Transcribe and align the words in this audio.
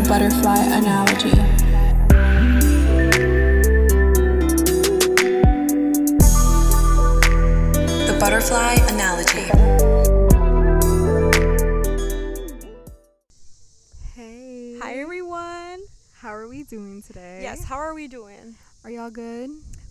the 0.00 0.08
butterfly 0.08 0.58
analogy. 0.58 1.30
The 8.06 8.16
butterfly 8.20 8.74
analogy. 8.90 9.50
Hey. 14.14 14.78
Hi 14.80 14.98
everyone. 15.00 15.80
How 16.14 16.32
are 16.32 16.46
we 16.46 16.62
doing 16.62 17.02
today? 17.02 17.40
Yes, 17.42 17.64
how 17.64 17.76
are 17.76 17.94
we 17.94 18.06
doing? 18.06 18.54
Are 18.84 18.90
y'all 18.90 19.10
good? 19.10 19.50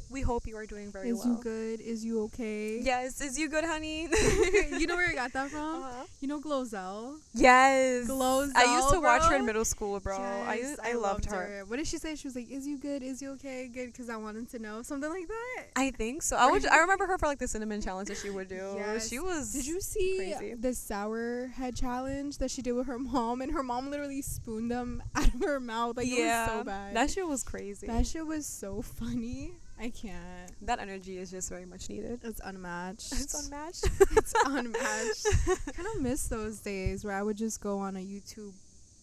We 0.10 0.22
hope 0.22 0.48
you 0.48 0.56
are 0.56 0.66
doing 0.66 0.92
very 0.92 1.10
Is 1.10 1.18
well. 1.18 1.34
Is 1.34 1.38
you 1.38 1.44
good? 1.44 1.82
Is 1.82 2.06
you 2.06 2.24
okay? 2.24 2.80
Yes, 2.82 3.20
is 3.20 3.38
you 3.38 3.50
good, 3.50 3.66
honey? 3.66 4.04
you 4.80 4.88
know 4.88 4.96
where 4.96 5.10
I 5.10 5.14
got 5.14 5.34
that 5.34 5.50
from? 5.50 5.84
Uh-huh. 5.84 6.04
You 6.22 6.30
know 6.30 6.40
Glozell? 6.40 7.18
Yes. 7.34 8.08
Glozell, 8.08 8.56
I 8.56 8.76
used 8.78 8.90
to 8.92 9.02
watch 9.02 9.24
her 9.24 9.36
in 9.36 9.46
middle 9.46 9.66
school, 9.66 10.00
bro. 10.00 10.18
I 10.18 10.56
used, 10.56 10.80
I, 10.82 10.94
loved 10.94 11.26
her. 11.26 11.64
What 11.68 11.78
did 11.78 11.88
she 11.88 11.98
say? 11.98 12.16
She 12.16 12.28
was 12.28 12.36
like, 12.36 12.50
"Is 12.50 12.66
you 12.66 12.78
good? 12.78 13.04
Is 13.04 13.22
you 13.22 13.32
okay? 13.32 13.68
Good?" 13.68 13.88
Because 13.88 14.10
I 14.10 14.16
wanted 14.16 14.50
to 14.52 14.60
know 14.60 14.82
something 14.82 15.10
like 15.10 15.28
that. 15.28 15.66
I 15.76 15.92
think 15.92 16.24
so. 16.24 16.38
I 16.38 16.50
would. 16.50 16.66
I 16.66 16.78
remember 16.80 17.06
her 17.06 17.18
for 17.18 17.28
like 17.28 17.40
the 17.40 17.48
cinnamon 17.48 17.82
challenge 17.82 18.08
that 18.08 18.18
she 18.18 18.30
would 18.30 18.48
do. 18.48 18.76
Yes. 18.78 19.10
She 19.10 19.20
was. 19.20 19.52
Did 19.54 19.68
you 19.68 19.82
see 19.82 20.34
crazy. 20.38 20.54
the 20.56 20.74
sour 20.74 21.48
head 21.48 21.76
challenge 21.76 22.38
that 22.38 22.50
she 22.50 22.62
did 22.62 22.74
with 22.74 22.88
her 22.88 22.98
mom? 22.98 23.42
And 23.42 23.52
her 23.52 23.64
mom 23.64 23.92
literally 23.92 24.22
spooned 24.22 24.72
them 24.72 25.04
out 25.16 25.34
of 25.34 25.42
her 25.42 25.60
mouth. 25.60 25.98
Like 25.98 26.08
yeah. 26.08 26.16
it 26.16 26.48
was 26.48 26.60
so 26.60 26.64
bad. 26.64 26.96
That 26.96 27.12
shit 27.12 27.28
was 27.28 27.44
crazy. 27.44 27.88
that 27.88 28.08
shit 28.08 28.26
was 28.26 28.46
so 28.46 28.82
funny. 28.82 29.52
I 29.80 29.90
can't. 29.90 30.52
that 30.64 30.80
energy 30.80 31.18
is 31.18 31.30
just 31.30 31.50
very 31.50 31.66
much 31.66 31.90
needed. 31.90 32.22
It's 32.24 32.42
unmatched. 32.44 33.14
It's 33.14 33.46
unmatched. 33.46 33.86
it's 34.18 34.34
unmatched. 34.46 35.28
I 35.68 35.72
kind 35.72 35.88
of 35.96 36.02
miss 36.02 36.28
those 36.28 36.60
days 36.60 37.06
where 37.06 37.14
I 37.14 37.22
would 37.22 37.38
just 37.38 37.62
go 37.62 37.78
on 37.78 37.96
a 37.96 38.00
YouTube 38.00 38.54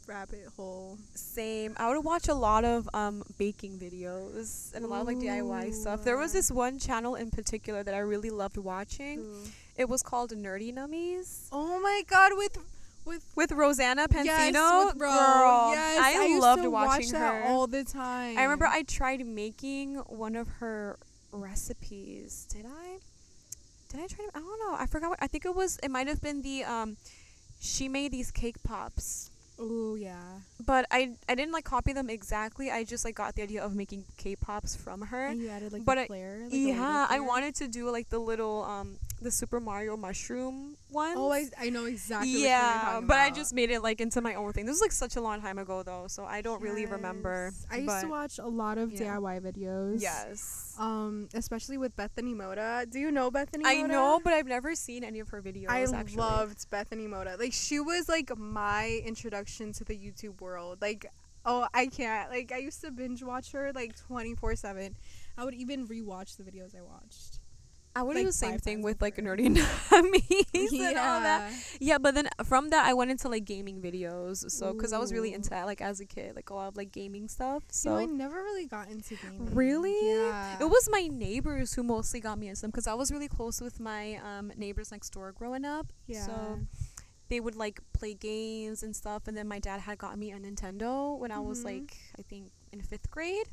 rabbit 0.06 0.46
hole. 0.56 0.98
Same. 1.14 1.74
I 1.76 1.94
would 1.94 2.04
watch 2.04 2.28
a 2.28 2.34
lot 2.34 2.64
of 2.64 2.88
um 2.92 3.22
baking 3.38 3.78
videos 3.78 4.74
and 4.74 4.84
a 4.84 4.88
lot 4.88 5.00
of 5.00 5.06
like 5.06 5.18
DIY 5.18 5.72
stuff. 5.72 6.04
There 6.04 6.16
was 6.16 6.32
this 6.32 6.50
one 6.50 6.78
channel 6.78 7.14
in 7.14 7.30
particular 7.30 7.82
that 7.82 7.94
I 7.94 7.98
really 7.98 8.30
loved 8.30 8.58
watching. 8.58 9.24
It 9.76 9.88
was 9.88 10.02
called 10.02 10.30
Nerdy 10.30 10.74
Nummies. 10.74 11.48
Oh 11.50 11.80
my 11.80 12.02
god, 12.08 12.32
with 12.36 12.58
with 13.04 13.24
with 13.36 13.52
Rosanna 13.52 14.08
Pansino. 14.08 14.24
yes, 14.24 14.84
with 14.86 14.98
bro. 14.98 15.10
Girl, 15.10 15.70
yes, 15.72 16.00
I, 16.02 16.24
used 16.26 16.40
loved 16.42 16.64
watching 16.66 16.72
watch 16.72 17.04
her. 17.12 17.18
that 17.18 17.46
all 17.46 17.66
the 17.66 17.84
time. 17.84 18.38
I 18.38 18.42
remember 18.42 18.66
I 18.66 18.82
tried 18.82 19.24
making 19.26 19.96
one 19.96 20.36
of 20.36 20.48
her 20.60 20.98
recipes. 21.32 22.46
Did 22.50 22.66
I? 22.66 22.98
Did 23.90 24.00
I 24.00 24.06
try? 24.06 24.24
To, 24.26 24.30
I 24.34 24.40
don't 24.40 24.58
know. 24.60 24.76
I 24.78 24.86
forgot. 24.86 25.10
What, 25.10 25.18
I 25.22 25.26
think 25.26 25.44
it 25.44 25.54
was. 25.54 25.78
It 25.82 25.90
might 25.90 26.08
have 26.08 26.20
been 26.20 26.42
the 26.42 26.64
um. 26.64 26.96
She 27.60 27.88
made 27.88 28.12
these 28.12 28.30
cake 28.30 28.56
pops, 28.62 29.30
Oh 29.58 29.94
yeah. 29.94 30.20
but 30.66 30.84
I 30.90 31.12
I 31.28 31.34
didn't 31.34 31.52
like 31.52 31.64
copy 31.64 31.94
them 31.94 32.10
exactly. 32.10 32.70
I 32.70 32.84
just 32.84 33.04
like 33.06 33.14
got 33.14 33.34
the 33.36 33.42
idea 33.42 33.64
of 33.64 33.74
making 33.74 34.04
cake 34.18 34.40
pops 34.40 34.76
from 34.76 35.00
her. 35.00 35.26
And 35.28 35.40
you 35.40 35.48
added 35.48 35.72
like 35.72 35.84
but 35.84 35.94
the 35.94 36.02
I- 36.02 36.06
flare. 36.06 36.40
Like 36.42 36.50
yeah, 36.52 37.06
I 37.08 37.20
wanted 37.20 37.54
to 37.56 37.68
do 37.68 37.90
like 37.90 38.10
the 38.10 38.18
little 38.18 38.64
um 38.64 38.96
the 39.20 39.30
Super 39.30 39.60
Mario 39.60 39.96
mushroom 39.96 40.76
one. 40.90 41.14
Oh, 41.16 41.32
I, 41.32 41.46
I 41.58 41.70
know 41.70 41.86
exactly. 41.86 42.28
which 42.28 42.34
one 42.34 42.40
you're 42.42 42.50
yeah, 42.50 43.00
but 43.02 43.16
I 43.16 43.30
just 43.30 43.54
made 43.54 43.70
it 43.70 43.82
like 43.82 44.00
into 44.00 44.20
my 44.20 44.34
own 44.34 44.52
thing. 44.52 44.66
This 44.66 44.74
was 44.74 44.80
like 44.80 44.92
such 44.92 45.16
a 45.16 45.20
long 45.20 45.40
time 45.40 45.58
ago 45.58 45.82
though, 45.82 46.06
so 46.08 46.24
I 46.24 46.42
don't 46.42 46.62
really 46.62 46.86
remember. 46.86 47.52
I 47.70 47.78
used 47.78 48.00
to 48.00 48.08
watch 48.08 48.38
a 48.38 48.46
lot 48.46 48.78
of 48.78 48.92
yeah. 48.92 49.16
DIY 49.16 49.40
videos. 49.40 50.02
Yes. 50.02 50.74
Um, 50.78 51.28
especially 51.34 51.78
with 51.78 51.96
Bethany 51.96 52.34
Mota. 52.34 52.86
Do 52.90 52.98
you 52.98 53.10
know 53.10 53.30
Bethany? 53.30 53.64
I 53.66 53.82
Mota? 53.82 53.88
know, 53.88 54.20
but 54.22 54.32
I've 54.32 54.46
never 54.46 54.74
seen 54.74 55.04
any 55.04 55.20
of 55.20 55.28
her 55.30 55.42
videos. 55.42 55.68
I 55.68 55.82
actually. 55.82 56.16
loved 56.16 56.70
Bethany 56.70 57.06
Mota. 57.06 57.36
Like 57.38 57.52
she 57.52 57.80
was 57.80 58.08
like 58.08 58.36
my 58.36 59.00
introduction 59.04 59.72
to 59.74 59.84
the 59.84 59.94
YouTube 59.94 60.40
world. 60.40 60.78
Like 60.80 61.06
oh, 61.46 61.66
I 61.74 61.86
can't. 61.86 62.30
Like 62.30 62.52
I 62.52 62.58
used 62.58 62.80
to 62.82 62.90
binge 62.90 63.22
watch 63.22 63.52
her 63.52 63.72
like 63.74 63.94
24/7. 64.10 64.94
I 65.36 65.44
would 65.44 65.54
even 65.54 65.86
rewatch 65.86 66.36
the 66.36 66.44
videos 66.44 66.76
I 66.76 66.82
watched. 66.82 67.40
I 67.96 68.02
would 68.02 68.16
like, 68.16 68.24
do 68.24 68.26
the 68.28 68.32
same 68.32 68.58
thing 68.58 68.82
with 68.82 69.00
like 69.00 69.16
nerdy 69.16 69.48
nummies 69.54 70.44
and 70.54 70.98
all 70.98 71.20
that. 71.20 71.50
Yeah. 71.52 71.94
Yeah, 71.94 71.98
but 71.98 72.14
then 72.14 72.28
from 72.44 72.70
that 72.70 72.86
I 72.86 72.92
went 72.94 73.10
into 73.10 73.28
like 73.28 73.44
gaming 73.44 73.80
videos. 73.80 74.50
So 74.50 74.72
because 74.72 74.92
I 74.92 74.98
was 74.98 75.12
really 75.12 75.32
into 75.32 75.50
that 75.50 75.66
like 75.66 75.80
as 75.80 76.00
a 76.00 76.04
kid, 76.04 76.34
like 76.34 76.50
a 76.50 76.54
lot 76.54 76.68
of 76.68 76.76
like 76.76 76.90
gaming 76.92 77.28
stuff. 77.28 77.62
You 77.84 77.90
know, 77.90 77.96
I 77.98 78.04
never 78.06 78.36
really 78.36 78.66
got 78.66 78.88
into 78.88 79.14
gaming. 79.16 79.54
really, 79.54 79.94
Yeah. 80.08 80.56
it 80.60 80.64
was 80.64 80.88
my 80.90 81.06
neighbors 81.06 81.74
who 81.74 81.82
mostly 81.82 82.20
got 82.20 82.38
me 82.38 82.48
into 82.48 82.62
them 82.62 82.70
because 82.70 82.86
I 82.86 82.94
was 82.94 83.12
really 83.12 83.28
close 83.28 83.60
with 83.60 83.78
my 83.78 84.16
um, 84.24 84.52
neighbors 84.56 84.90
next 84.90 85.10
door 85.10 85.30
growing 85.32 85.64
up. 85.64 85.86
Yeah. 86.06 86.26
So 86.26 86.60
they 87.28 87.40
would 87.40 87.54
like 87.56 87.80
play 87.92 88.14
games 88.14 88.82
and 88.82 88.94
stuff, 88.94 89.28
and 89.28 89.36
then 89.36 89.46
my 89.48 89.58
dad 89.58 89.80
had 89.80 89.98
got 89.98 90.18
me 90.18 90.32
a 90.32 90.38
Nintendo 90.38 91.18
when 91.18 91.30
I 91.30 91.38
was 91.40 91.60
Mhm. 91.60 91.64
like 91.64 91.96
I 92.18 92.22
think 92.22 92.50
in 92.72 92.82
fifth 92.82 93.10
grade. 93.10 93.46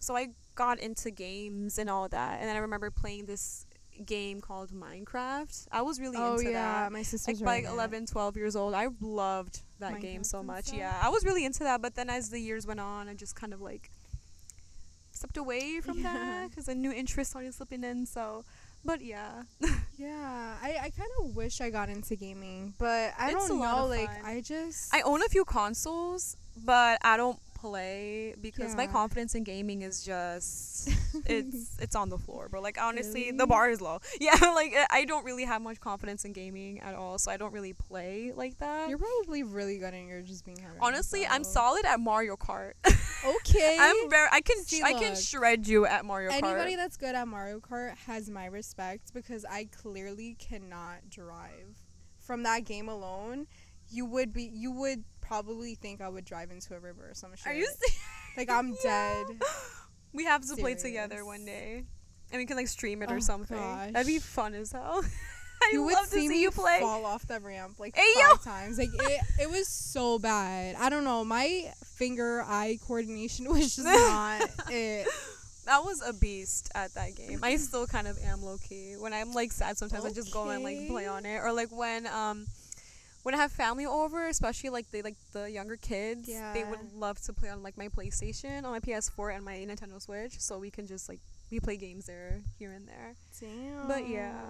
So 0.00 0.16
I 0.16 0.30
got 0.60 0.78
into 0.78 1.10
games 1.10 1.78
and 1.78 1.88
all 1.88 2.06
that, 2.06 2.38
and 2.38 2.46
then 2.46 2.54
I 2.54 2.58
remember 2.58 2.90
playing 2.90 3.24
this 3.24 3.64
game 4.04 4.42
called 4.42 4.70
Minecraft. 4.70 5.68
I 5.72 5.80
was 5.80 5.98
really 5.98 6.18
oh 6.18 6.34
into 6.36 6.50
yeah, 6.50 6.82
that. 6.82 6.92
my 6.92 7.00
sister's 7.00 7.40
Like 7.40 7.46
by 7.46 7.54
like 7.56 7.64
running 7.64 7.78
11, 7.78 8.06
12 8.06 8.36
years 8.36 8.56
old, 8.56 8.74
I 8.74 8.88
loved 9.00 9.60
that 9.78 10.00
game 10.00 10.22
so 10.22 10.42
much. 10.42 10.70
Yeah, 10.72 10.94
I 11.02 11.08
was 11.08 11.24
really 11.24 11.46
into 11.46 11.60
that. 11.60 11.80
But 11.80 11.94
then 11.94 12.10
as 12.10 12.28
the 12.28 12.38
years 12.38 12.66
went 12.66 12.80
on, 12.80 13.08
I 13.08 13.14
just 13.14 13.34
kind 13.34 13.54
of 13.54 13.62
like 13.62 13.90
stepped 15.12 15.38
away 15.38 15.80
from 15.80 16.02
that 16.02 16.50
because 16.50 16.68
a 16.68 16.74
new 16.74 16.92
interest 16.92 17.30
started 17.30 17.54
slipping 17.54 17.82
in. 17.82 18.04
So, 18.04 18.44
but 18.84 19.00
yeah, 19.00 19.44
Yeah, 19.96 20.56
I, 20.62 20.76
I 20.76 20.90
kind 20.90 21.10
of 21.20 21.36
wish 21.36 21.60
I 21.62 21.70
got 21.70 21.88
into 21.88 22.16
gaming, 22.16 22.74
but 22.78 23.12
I 23.18 23.30
It's 23.30 23.48
don't 23.48 23.60
know. 23.60 23.86
Like. 23.86 24.10
I 24.24 24.42
just 24.42 24.94
I 24.94 25.00
own 25.02 25.22
a 25.22 25.28
few 25.28 25.44
consoles, 25.44 26.36
but 26.64 26.98
I 27.02 27.16
don't 27.16 27.38
play 27.60 28.34
because 28.40 28.74
my 28.74 28.86
confidence 28.86 29.34
in 29.34 29.44
gaming 29.44 29.82
is 29.82 30.02
just 30.02 30.88
it's 31.26 31.76
it's 31.80 31.94
on 31.94 32.08
the 32.08 32.18
floor, 32.18 32.48
bro. 32.48 32.60
Like 32.60 32.80
honestly, 32.80 33.30
the 33.30 33.46
bar 33.46 33.70
is 33.70 33.80
low. 33.80 33.98
Yeah, 34.20 34.34
like 34.54 34.74
I- 34.90 35.04
don't 35.10 35.24
really 35.24 35.44
have 35.44 35.60
much 35.60 35.80
confidence 35.80 36.24
in 36.24 36.32
gaming 36.32 36.78
at 36.80 36.94
all, 36.94 37.18
so 37.18 37.32
I 37.32 37.36
don't 37.36 37.52
really 37.52 37.72
play 37.72 38.32
like 38.34 38.58
that. 38.58 38.88
You're 38.88 38.98
probably 38.98 39.42
really 39.42 39.78
good 39.78 39.92
and 39.92 40.08
you're 40.08 40.22
just 40.22 40.44
being 40.44 40.60
hard. 40.60 40.76
Honestly, 40.80 41.26
I'm 41.26 41.42
solid 41.42 41.84
at 41.84 41.98
Mario 41.98 42.36
Kart. 42.36 42.74
Okay. 43.24 43.76
I'm 43.80 44.08
very. 44.08 44.28
I 44.30 44.40
can. 44.40 44.62
See, 44.64 44.82
I 44.82 44.92
can 44.92 45.16
shred 45.16 45.66
you 45.66 45.84
at 45.86 46.04
Mario 46.04 46.30
Kart. 46.30 46.42
Anybody 46.42 46.76
that's 46.76 46.96
good 46.96 47.14
at 47.14 47.26
Mario 47.28 47.60
Kart 47.60 47.96
has 48.06 48.30
my 48.30 48.46
respect 48.46 49.12
because 49.12 49.44
I 49.44 49.68
clearly 49.76 50.36
cannot 50.38 51.10
drive. 51.10 51.76
From 52.18 52.44
that 52.44 52.64
game 52.64 52.88
alone, 52.88 53.46
you 53.90 54.06
would 54.06 54.32
be 54.32 54.44
you 54.44 54.70
would 54.70 55.04
probably 55.30 55.76
think 55.76 56.00
I 56.00 56.08
would 56.08 56.24
drive 56.24 56.50
into 56.50 56.74
a 56.74 56.80
river 56.80 57.08
or 57.10 57.14
some 57.14 57.30
shit. 57.36 57.46
Are 57.46 57.54
you? 57.54 57.64
serious? 57.66 58.00
like 58.36 58.50
I'm 58.50 58.70
Yeah. 58.84 59.24
dead. 59.26 59.26
We 60.12 60.24
have 60.24 60.44
to 60.48 60.56
play 60.56 60.74
together 60.74 61.24
one 61.24 61.44
day, 61.44 61.84
and 62.32 62.40
we 62.40 62.44
can 62.44 62.56
like 62.56 62.66
stream 62.66 63.00
it 63.00 63.12
or 63.12 63.18
Oh, 63.18 63.20
something. 63.20 63.56
That'd 63.92 64.08
be 64.08 64.18
fun 64.18 64.54
as 64.54 64.72
hell. 64.72 65.04
I 65.62 65.70
you 65.72 65.84
would 65.84 65.94
love 65.94 66.06
to 66.06 66.10
see 66.10 66.22
see 66.22 66.28
me 66.30 66.42
you 66.42 66.50
play. 66.50 66.80
fall 66.80 67.06
off 67.06 67.28
the 67.28 67.38
ramp 67.38 67.78
like 67.78 67.94
Hey, 67.94 68.12
five 68.16 68.30
yo! 68.30 68.36
times. 68.38 68.76
Like 68.78 68.88
it, 68.92 69.20
it 69.42 69.48
was 69.48 69.68
so 69.68 70.18
bad. 70.18 70.74
I 70.80 70.88
don't 70.90 71.04
know. 71.04 71.22
My 71.24 71.72
finger 71.96 72.42
eye 72.42 72.78
coordination 72.84 73.48
was 73.48 73.76
just 73.76 73.86
not 73.86 74.50
it. 74.68 75.06
That 75.66 75.84
was 75.84 76.02
a 76.04 76.12
beast 76.12 76.72
at 76.74 76.92
that 76.94 77.14
game. 77.14 77.38
I 77.44 77.54
still 77.54 77.86
kind 77.86 78.08
of 78.08 78.18
am 78.24 78.42
low 78.42 78.56
key. 78.58 78.94
When 78.98 79.12
I'm 79.12 79.32
like 79.32 79.52
sad, 79.52 79.78
sometimes 79.78 80.04
I 80.04 80.10
just 80.10 80.32
go 80.32 80.48
and 80.48 80.64
like 80.64 80.88
play 80.88 81.06
on 81.06 81.24
it, 81.24 81.36
or 81.36 81.52
like 81.52 81.70
when 81.70 82.08
um. 82.08 82.46
When 83.22 83.34
I 83.34 83.38
have 83.38 83.52
family 83.52 83.84
over, 83.84 84.26
especially 84.28 84.70
like 84.70 84.90
they 84.90 85.02
like 85.02 85.16
the 85.32 85.50
younger 85.50 85.76
kids, 85.76 86.26
they 86.26 86.64
would 86.64 86.92
love 86.94 87.20
to 87.22 87.32
play 87.32 87.50
on 87.50 87.62
like 87.62 87.76
my 87.76 87.88
PlayStation, 87.88 88.64
on 88.64 88.70
my 88.72 88.80
PS4, 88.80 89.36
and 89.36 89.44
my 89.44 89.56
Nintendo 89.56 90.00
Switch. 90.00 90.40
So 90.40 90.58
we 90.58 90.70
can 90.70 90.86
just 90.86 91.08
like 91.08 91.20
we 91.50 91.60
play 91.60 91.76
games 91.76 92.06
there, 92.06 92.40
here 92.58 92.72
and 92.72 92.88
there. 92.88 93.14
Damn. 93.40 93.86
But 93.88 94.08
yeah. 94.08 94.40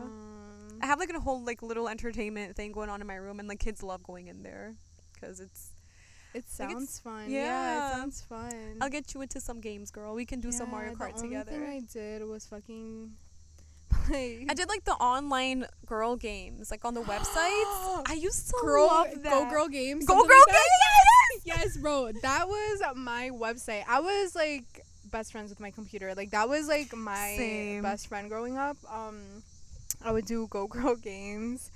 I 0.83 0.87
have 0.87 0.99
like 1.01 1.11
a 1.11 1.19
whole 1.21 1.43
like 1.45 1.63
little 1.63 1.89
entertainment 1.89 2.55
thing 2.57 2.71
going 2.73 2.91
on 2.91 3.01
in 3.01 3.07
my 3.07 3.17
room, 3.17 3.41
and 3.41 3.51
the 3.51 3.57
kids 3.57 3.83
love 3.83 4.03
going 4.05 4.29
in 4.29 4.43
there 4.43 4.75
because 5.15 5.41
it's. 5.41 5.71
It 6.33 6.45
Like, 6.61 6.71
it's- 6.71 6.73
sounds 6.79 6.99
fun. 7.01 7.29
Yeah. 7.29 7.43
yeah. 7.45 7.89
it 7.89 7.97
sounds 7.97 8.21
fun. 8.23 8.77
I'll 8.81 8.89
get 8.89 9.15
you 9.15 9.21
into 9.21 9.41
some 9.41 9.61
games, 9.61 9.91
girl. 9.91 10.15
We 10.15 10.25
can 10.25 10.39
do 10.39 10.53
some 10.53 10.71
Mario 10.71 10.91
Yeah, 10.93 10.97
Kart 10.97 11.17
the 11.17 11.23
together. 11.23 11.53
only 11.55 11.81
thing 11.81 11.89
I 11.91 11.93
did 11.93 12.25
was 12.29 12.47
fucking 12.47 13.11
play. 13.91 14.47
I 14.49 14.55
did 14.55 14.69
like 14.69 14.85
the 14.85 14.93
online 14.95 15.67
girl 15.87 16.17
games, 16.17 16.71
like 16.71 16.85
on 16.85 16.95
the 16.95 17.03
websites. 17.03 17.27
I 18.07 18.19
used 18.19 18.49
to 18.49 18.57
girl, 18.63 18.87
love 18.87 19.09
that. 19.23 19.31
go 19.31 19.51
girl 19.51 19.69
games. 19.69 20.07
Go 20.07 20.15
girl 20.15 20.25
like 20.25 20.47
games. 20.47 20.57
that. 20.57 21.41
Yes, 21.45 21.77
bro. 21.77 22.11
That 22.23 22.49
was 22.49 22.83
my 22.97 23.31
website. 23.33 23.85
I 23.89 24.01
was 24.01 24.35
like 24.35 24.65
best 25.11 25.33
friends 25.33 25.51
with 25.51 25.61
my 25.61 25.71
computer. 25.71 26.15
Like 26.15 26.31
that 26.31 26.49
was 26.49 26.69
like 26.69 26.95
my 26.97 27.35
Same. 27.37 27.83
best 27.83 28.09
friend 28.09 28.29
growing 28.29 28.57
up. 28.57 28.77
Um, 28.91 29.19
I 30.05 30.13
would 30.13 30.27
do 30.27 30.47
go 30.49 30.67
girl 30.67 30.97
games. 30.97 31.71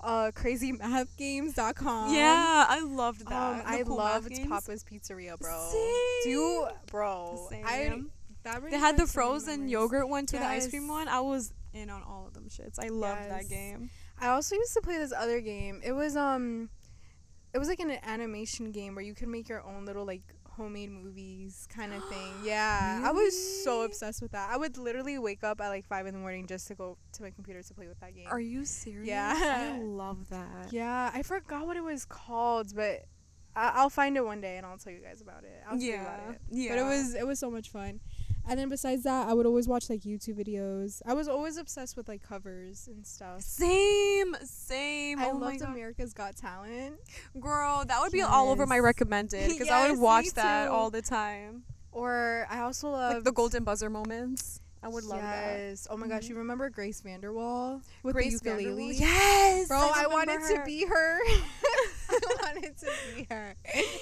Uh, 0.00 0.32
crazymathgames.com. 0.34 2.12
Yeah, 2.12 2.66
I 2.68 2.80
loved 2.80 3.28
that. 3.28 3.60
Um, 3.60 3.62
I 3.64 3.82
loved. 3.82 4.32
Papa's 4.48 4.82
Pizzeria, 4.84 5.38
bro. 5.38 5.68
Same. 5.70 6.32
Do 6.32 6.66
bro? 6.90 7.48
I 7.64 8.02
That 8.44 8.62
They 8.70 8.78
had 8.78 8.96
the 8.96 9.06
frozen 9.06 9.68
yogurt 9.68 10.08
one 10.08 10.26
too, 10.26 10.38
the 10.38 10.44
ice 10.46 10.68
cream 10.68 10.88
one. 10.88 11.08
I 11.08 11.20
was 11.20 11.52
in 11.72 11.90
on 11.90 12.02
all 12.02 12.26
of 12.26 12.34
them 12.34 12.48
shits. 12.48 12.78
I 12.82 12.88
loved 12.88 13.30
that 13.30 13.48
game. 13.48 13.90
I 14.20 14.28
also 14.28 14.54
used 14.56 14.74
to 14.74 14.80
play 14.80 14.98
this 14.98 15.12
other 15.12 15.40
game. 15.40 15.80
It 15.84 15.92
was 15.92 16.16
um 16.16 16.68
it 17.54 17.58
was 17.58 17.68
like 17.68 17.80
an 17.80 17.90
animation 18.02 18.72
game 18.72 18.94
where 18.94 19.04
you 19.04 19.14
could 19.14 19.28
make 19.28 19.48
your 19.48 19.62
own 19.62 19.84
little 19.84 20.04
like 20.04 20.22
homemade 20.48 20.90
movies 20.90 21.66
kind 21.74 21.92
of 21.94 22.02
thing. 22.08 22.32
Yeah, 22.44 23.00
I 23.04 23.12
was 23.12 23.62
so 23.64 23.82
obsessed 23.82 24.20
with 24.20 24.32
that. 24.32 24.50
I 24.50 24.56
would 24.56 24.76
literally 24.76 25.18
wake 25.18 25.44
up 25.44 25.60
at 25.60 25.68
like 25.68 25.86
five 25.86 26.06
in 26.06 26.12
the 26.14 26.20
morning 26.20 26.46
just 26.46 26.66
to 26.68 26.74
go 26.74 26.98
to 27.12 27.22
my 27.22 27.30
computer 27.30 27.62
to 27.62 27.74
play 27.74 27.86
with 27.88 28.00
that 28.00 28.14
game. 28.14 28.26
Are 28.28 28.40
you 28.40 28.64
serious? 28.64 29.06
Yeah. 29.06 29.72
I 29.76 29.78
love 29.82 30.28
that. 30.30 30.72
yeah, 30.72 31.10
I 31.14 31.22
forgot 31.22 31.66
what 31.66 31.76
it 31.76 31.84
was 31.84 32.04
called, 32.04 32.74
but 32.74 33.04
I- 33.56 33.72
I'll 33.76 33.90
find 33.90 34.16
it 34.16 34.24
one 34.24 34.40
day 34.40 34.56
and 34.56 34.66
I'll 34.66 34.78
tell 34.78 34.92
you 34.92 35.00
guys 35.00 35.20
about 35.22 35.44
it. 35.44 35.62
I'll 35.66 35.78
tell 35.78 35.80
you 35.80 35.94
about 35.94 36.20
it. 36.30 36.40
yeah. 36.50 36.70
But 36.70 36.78
it 36.78 36.84
was 36.84 37.14
it 37.14 37.26
was 37.26 37.38
so 37.38 37.50
much 37.50 37.70
fun. 37.70 38.00
And 38.48 38.58
then 38.58 38.68
besides 38.68 39.04
that, 39.04 39.28
I 39.28 39.34
would 39.34 39.46
always 39.46 39.68
watch 39.68 39.88
like 39.88 40.00
YouTube 40.00 40.34
videos. 40.44 41.00
I 41.06 41.14
was 41.14 41.28
always 41.28 41.56
obsessed 41.56 41.96
with 41.96 42.08
like 42.08 42.22
covers 42.22 42.88
and 42.88 43.06
stuff. 43.06 43.40
same, 43.42 44.34
same. 44.44 45.20
I 45.20 45.30
oh 45.30 45.36
loved 45.36 45.62
America's 45.62 46.12
Got 46.12 46.36
Talent. 46.36 46.96
girl, 47.38 47.84
that 47.86 48.00
would 48.00 48.12
be 48.12 48.20
all 48.22 48.50
over 48.50 48.66
my 48.66 48.78
recommended 48.80 49.48
because 49.48 49.68
I 49.70 49.90
would 49.90 50.00
watch 50.00 50.30
that 50.34 50.68
all 50.68 50.90
the 50.90 51.02
time. 51.02 51.62
Or 51.92 52.46
I 52.50 52.60
also 52.60 52.90
love 52.90 53.14
Like 53.14 53.24
the 53.24 53.32
golden 53.32 53.64
buzzer 53.64 53.88
moments. 53.90 54.60
I 54.82 54.88
would 54.88 55.04
love 55.04 55.20
that. 55.20 55.58
yes. 55.58 55.86
Oh 55.88 55.96
my 55.96 56.08
gosh, 56.08 56.24
Mhm. 56.24 56.30
you 56.30 56.36
remember 56.38 56.68
Grace 56.68 57.00
VanderWaal 57.02 57.80
with 58.02 58.14
Grace 58.14 58.40
the 58.40 58.50
ukulele? 58.50 58.94
VanderWaal? 58.94 58.98
Yes, 59.00 59.68
Bro, 59.68 59.78
I, 59.78 60.02
remember 60.02 60.14
wanted 60.14 60.56
to 60.56 60.62
be 60.66 60.84
her. 60.86 61.18
I 62.12 62.52
wanted 62.54 62.76
to 62.78 62.86
be 63.14 63.26
her. 63.30 63.54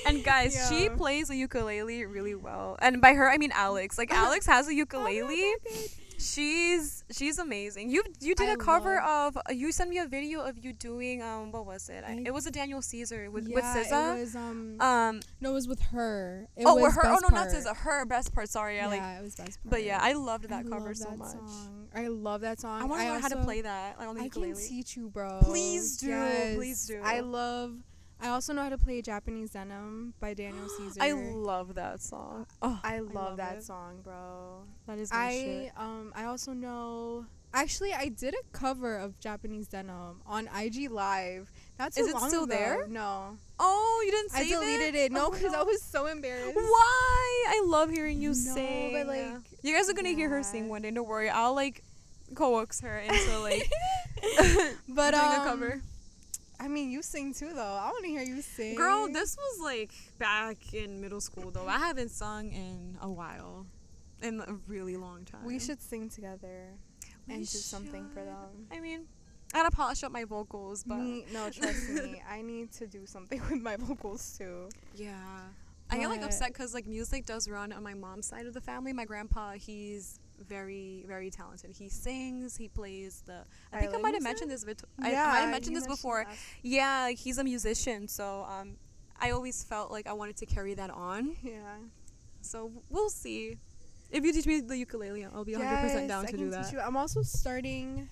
And 0.06 0.24
guys, 0.24 0.56
she 0.68 0.88
plays 0.88 1.28
the 1.28 1.36
ukulele 1.36 2.04
really 2.04 2.34
well. 2.34 2.76
And 2.80 3.00
by 3.00 3.14
her, 3.14 3.30
I 3.30 3.36
mean 3.38 3.52
Alex. 3.54 3.98
Like 3.98 4.12
Alex 4.14 4.46
has 4.46 4.68
a 4.68 4.74
ukulele. 4.74 5.54
She's 6.20 7.02
she's 7.10 7.38
amazing. 7.38 7.88
You 7.88 8.02
you 8.20 8.34
did 8.34 8.50
I 8.50 8.52
a 8.52 8.56
cover 8.58 9.00
of 9.00 9.38
uh, 9.38 9.40
you 9.52 9.72
sent 9.72 9.88
me 9.88 9.98
a 9.98 10.06
video 10.06 10.42
of 10.42 10.62
you 10.62 10.74
doing 10.74 11.22
um 11.22 11.50
what 11.50 11.64
was 11.64 11.88
it? 11.88 12.04
I, 12.06 12.22
it 12.26 12.34
was 12.34 12.46
a 12.46 12.50
Daniel 12.50 12.82
Caesar 12.82 13.30
with 13.30 13.48
with 13.48 13.64
SZA. 13.64 14.18
It 14.18 14.20
was 14.20 14.36
um 14.36 14.76
um 14.80 15.20
no, 15.40 15.50
it 15.50 15.54
was 15.54 15.66
with 15.66 15.80
her. 15.80 16.46
It 16.56 16.64
oh, 16.66 16.74
was 16.74 16.82
with 16.82 16.94
her. 16.96 17.06
Oh 17.06 17.18
no, 17.22 17.28
not 17.34 17.48
Part. 17.48 17.52
SZA. 17.52 17.74
Her 17.74 18.04
best 18.04 18.34
part. 18.34 18.50
Sorry, 18.50 18.76
Yeah, 18.76 18.84
I 18.84 18.88
like. 18.88 19.18
it 19.18 19.22
was 19.22 19.34
best 19.34 19.62
part. 19.62 19.70
But 19.70 19.84
yeah, 19.84 19.98
I 20.02 20.12
loved 20.12 20.50
that 20.50 20.66
I 20.66 20.68
cover 20.68 20.88
love 20.88 20.96
so 20.98 21.08
that 21.08 21.18
much. 21.18 21.28
Song. 21.30 21.88
I 21.94 22.08
love 22.08 22.42
that 22.42 22.60
song. 22.60 22.82
I 22.82 22.84
want 22.84 23.00
to 23.00 23.08
learn 23.08 23.22
how 23.22 23.28
to 23.28 23.36
play 23.42 23.62
that 23.62 23.98
like 23.98 24.06
on 24.06 24.16
the 24.16 24.20
I 24.20 24.24
ukulele. 24.24 24.52
can 24.52 24.60
teach 24.62 24.96
you, 24.98 25.08
bro. 25.08 25.40
Please 25.42 25.96
do, 25.96 26.08
please 26.54 26.86
do. 26.86 27.00
I 27.02 27.20
love. 27.20 27.76
I 28.22 28.28
also 28.28 28.52
know 28.52 28.62
how 28.62 28.68
to 28.68 28.78
play 28.78 29.00
Japanese 29.02 29.50
Denim 29.50 30.12
by 30.20 30.34
Daniel 30.34 30.68
Caesar. 30.78 31.00
I 31.02 31.12
love 31.12 31.74
that 31.76 32.00
song. 32.00 32.46
Oh, 32.62 32.78
I 32.84 32.98
love, 33.00 33.14
love 33.14 33.36
that 33.38 33.56
it. 33.58 33.64
song, 33.64 34.00
bro. 34.04 34.62
that 34.86 34.98
is 34.98 35.10
my 35.12 35.18
I 35.26 35.32
shit. 35.32 35.72
um 35.76 36.12
I 36.14 36.24
also 36.24 36.52
know. 36.52 37.24
Actually, 37.52 37.92
I 37.92 38.08
did 38.08 38.34
a 38.34 38.56
cover 38.56 38.96
of 38.96 39.18
Japanese 39.18 39.66
Denim 39.66 40.20
on 40.26 40.48
IG 40.56 40.88
Live. 40.90 41.50
That's 41.78 41.96
Is 41.98 42.06
it 42.08 42.14
long 42.14 42.28
still 42.28 42.44
ago. 42.44 42.54
there? 42.54 42.86
No, 42.88 43.36
Oh, 43.58 44.02
you 44.04 44.12
didn't 44.12 44.30
I 44.34 44.44
deleted 44.48 44.94
it. 44.94 45.10
No, 45.10 45.26
Oh, 45.26 45.30
because 45.30 45.52
I 45.54 45.62
was 45.62 45.82
so 45.82 46.06
embarrassed. 46.06 46.54
Why? 46.54 47.44
I 47.48 47.62
love 47.66 47.90
hearing 47.90 48.20
you 48.20 48.28
No, 48.28 48.34
sing. 48.34 48.92
but, 48.92 49.06
like, 49.08 49.26
you 49.62 49.74
guys 49.74 49.88
are 49.90 49.94
gonna 49.94 50.10
hear 50.10 50.28
her 50.28 50.42
sing 50.44 50.68
one 50.68 50.82
day. 50.82 50.90
Don't 50.92 51.08
worry. 51.08 51.28
I'll 51.30 51.54
like 51.54 51.82
coax 52.36 52.80
her 52.82 52.98
into 53.00 53.38
like 53.40 53.68
But 54.88 55.10
doing 55.12 55.24
um, 55.24 55.40
a 55.40 55.44
cover. 55.44 55.82
I 56.60 56.68
mean, 56.68 56.90
you 56.90 57.02
sing 57.02 57.32
too, 57.32 57.52
though. 57.54 57.62
I 57.62 57.86
want 57.88 58.04
to 58.04 58.10
hear 58.10 58.22
you 58.22 58.42
sing. 58.42 58.74
Girl, 58.76 59.08
this 59.10 59.36
was 59.36 59.60
like 59.62 59.92
back 60.18 60.74
in 60.74 61.00
middle 61.00 61.20
school 61.20 61.50
though. 61.50 61.66
I 61.66 61.78
haven't 61.78 62.10
sung 62.10 62.50
in 62.52 62.98
a 63.00 63.08
while, 63.10 63.66
in 64.22 64.40
a 64.40 64.52
really 64.66 64.96
long 64.96 65.24
time. 65.24 65.44
We 65.44 65.58
should 65.58 65.80
sing 65.80 66.08
together 66.10 66.74
We 67.26 67.34
and 67.34 67.42
do 67.42 67.46
something 67.58 68.08
for 68.10 68.22
them. 68.24 68.66
I 68.70 68.78
mean, 68.80 69.06
I 69.54 69.62
gotta 69.62 69.74
polish 69.74 70.02
up 70.04 70.12
my 70.12 70.24
vocals, 70.24 70.84
but 70.84 70.96
Me, 70.98 71.24
no, 71.32 71.48
trust 71.50 71.88
me. 71.90 72.22
I 72.28 72.42
need 72.42 72.70
to 72.72 72.86
do 72.86 73.06
something 73.06 73.40
with 73.50 73.62
my 73.62 73.76
vocals 73.76 74.36
too. 74.36 74.68
yeah. 74.94 75.14
I 75.92 75.98
get 75.98 76.08
like 76.08 76.20
But- 76.20 76.26
upset 76.26 76.48
because 76.52 76.72
like 76.72 76.86
music 76.86 77.26
does 77.26 77.48
run 77.48 77.72
on 77.72 77.82
my 77.82 77.94
mom's 77.94 78.26
side 78.26 78.46
of 78.46 78.54
the 78.54 78.60
family. 78.60 78.92
My 78.92 79.04
grandpa, 79.06 79.52
he's 79.52 80.20
very 80.48 81.04
very 81.06 81.30
talented. 81.30 81.70
He 81.76 81.88
sings, 81.88 82.56
he 82.56 82.68
plays 82.68 83.22
the. 83.26 83.44
I 83.72 83.80
think 83.80 83.94
I 83.94 83.98
might 83.98 84.14
have 84.14 84.22
mentioned 84.22 84.50
this. 84.50 84.64
Vit- 84.64 84.82
I 84.98 85.02
might 85.02 85.10
have 85.12 85.50
mentioned 85.50 85.76
this 85.76 85.86
before. 85.86 86.24
that. 86.28 86.36
Yeah, 86.62 87.10
he's 87.10 87.38
a 87.38 87.44
musician, 87.44 88.08
so 88.08 88.46
um, 88.48 88.76
I 89.20 89.30
always 89.30 89.62
felt 89.64 89.90
like 89.90 90.06
I 90.06 90.12
wanted 90.12 90.36
to 90.38 90.46
carry 90.46 90.74
that 90.74 90.90
on. 90.90 91.36
Yeah. 91.42 91.76
So 92.42 92.72
we'll 92.88 93.10
see. 93.10 93.58
If 94.10 94.24
you 94.24 94.32
teach 94.32 94.46
me 94.46 94.60
the 94.60 94.76
ukulele, 94.76 95.24
I'll 95.26 95.44
be 95.44 95.52
100% 95.52 95.58
Yes, 95.60 96.08
down 96.08 96.22
I 96.24 96.30
to 96.30 96.36
can 96.36 96.40
do 96.40 96.56
teach 96.56 96.64
that. 96.64 96.72
you. 96.72 96.80
I'm 96.80 96.96
also 96.96 97.22
starting 97.22 98.08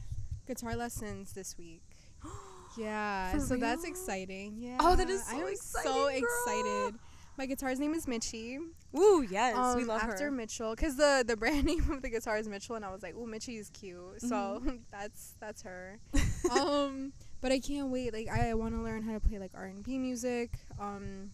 guitar 0.46 0.76
lessons 0.76 1.32
this 1.32 1.56
week. 1.58 1.82
Yeah, 2.76 3.32
For 3.32 3.40
so 3.40 3.56
that's 3.56 3.82
exciting. 3.84 4.56
Yeah. 4.60 4.76
Oh, 4.78 4.94
that 4.94 5.08
is 5.10 5.24
so 5.26 5.32
I 5.36 5.40
am 5.40 5.56
so 5.56 6.06
exciting, 6.06 6.20
girl. 6.20 6.86
excited. 6.86 6.94
My 7.38 7.46
guitar's 7.46 7.78
name 7.78 7.94
is 7.94 8.06
Mitchie. 8.06 8.58
Ooh, 8.98 9.24
yes, 9.30 9.54
we 9.76 9.82
Um, 9.82 9.86
love 9.88 9.98
after 10.02 10.06
her. 10.08 10.12
After 10.14 10.30
Mitchell, 10.32 10.74
because 10.74 10.96
the 10.96 11.22
the 11.26 11.36
brand 11.36 11.64
name 11.70 11.88
of 11.90 12.02
the 12.02 12.08
guitar 12.10 12.36
is 12.36 12.48
Mitchell, 12.48 12.74
and 12.74 12.84
I 12.84 12.90
was 12.90 13.02
like, 13.02 13.14
ooh, 13.14 13.26
Mitchie 13.26 13.58
is 13.60 13.70
cute," 13.70 14.20
so 14.20 14.60
Mm-hmm. 14.60 14.76
that's 14.90 15.34
that's 15.40 15.62
her. 15.62 15.98
um, 16.50 17.12
but 17.40 17.52
I 17.52 17.60
can't 17.60 17.88
wait. 17.90 18.12
Like, 18.12 18.28
I 18.28 18.52
want 18.54 18.74
to 18.74 18.80
learn 18.82 19.02
how 19.02 19.12
to 19.12 19.20
play 19.20 19.38
like 19.38 19.52
R 19.54 19.66
and 19.66 19.84
B 19.84 19.98
music. 19.98 20.50
Um, 20.80 21.30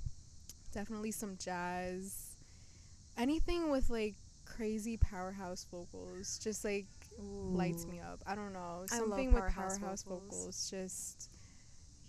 definitely 0.73 1.11
some 1.11 1.37
jazz. 1.39 2.37
Anything 3.17 3.71
with 3.71 3.89
like 3.89 4.15
crazy 4.45 4.99
powerhouse 4.99 5.67
vocals, 5.71 6.39
just 6.39 6.65
like 6.65 6.87
lights 7.19 7.87
me 7.87 8.01
up. 8.01 8.21
I 8.27 8.35
don't 8.35 8.53
know 8.53 8.59
I 8.59 8.79
love 8.81 8.91
something 8.91 9.33
with 9.33 9.41
powerhouse 9.43 9.79
powerhouse 9.79 10.03
vocals. 10.03 10.31
vocals. 10.39 10.71
Just 10.71 11.31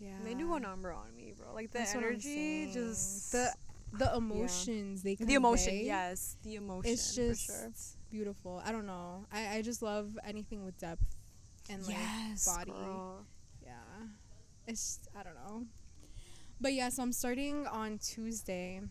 yeah, 0.01 0.17
They 0.25 0.33
do 0.33 0.53
a 0.55 0.59
number 0.59 0.91
on 0.91 1.15
me, 1.15 1.33
bro. 1.37 1.53
Like 1.53 1.71
the 1.71 1.77
That's 1.79 1.95
energy, 1.95 2.69
just 2.73 3.31
the 3.31 3.53
the 3.97 4.15
emotions 4.15 5.03
they 5.03 5.15
convey, 5.15 5.33
the 5.33 5.37
emotion. 5.37 5.79
Yes, 5.83 6.37
the 6.43 6.55
emotion. 6.55 6.91
it's 6.91 7.15
just 7.15 7.45
sure. 7.45 7.71
beautiful. 8.09 8.61
I 8.65 8.71
don't 8.71 8.85
know. 8.85 9.25
I, 9.31 9.57
I 9.57 9.61
just 9.61 9.81
love 9.81 10.17
anything 10.25 10.63
with 10.65 10.77
depth 10.77 11.15
and 11.69 11.85
like 11.85 11.95
yes, 11.95 12.45
body. 12.45 12.71
girl. 12.71 13.25
Yeah. 13.63 13.71
It's 14.67 14.99
I 15.17 15.23
don't 15.23 15.35
know. 15.35 15.65
But 16.59 16.73
yeah, 16.73 16.89
so 16.89 17.03
I'm 17.03 17.11
starting 17.11 17.67
on 17.67 17.99
Tuesday. 17.99 18.81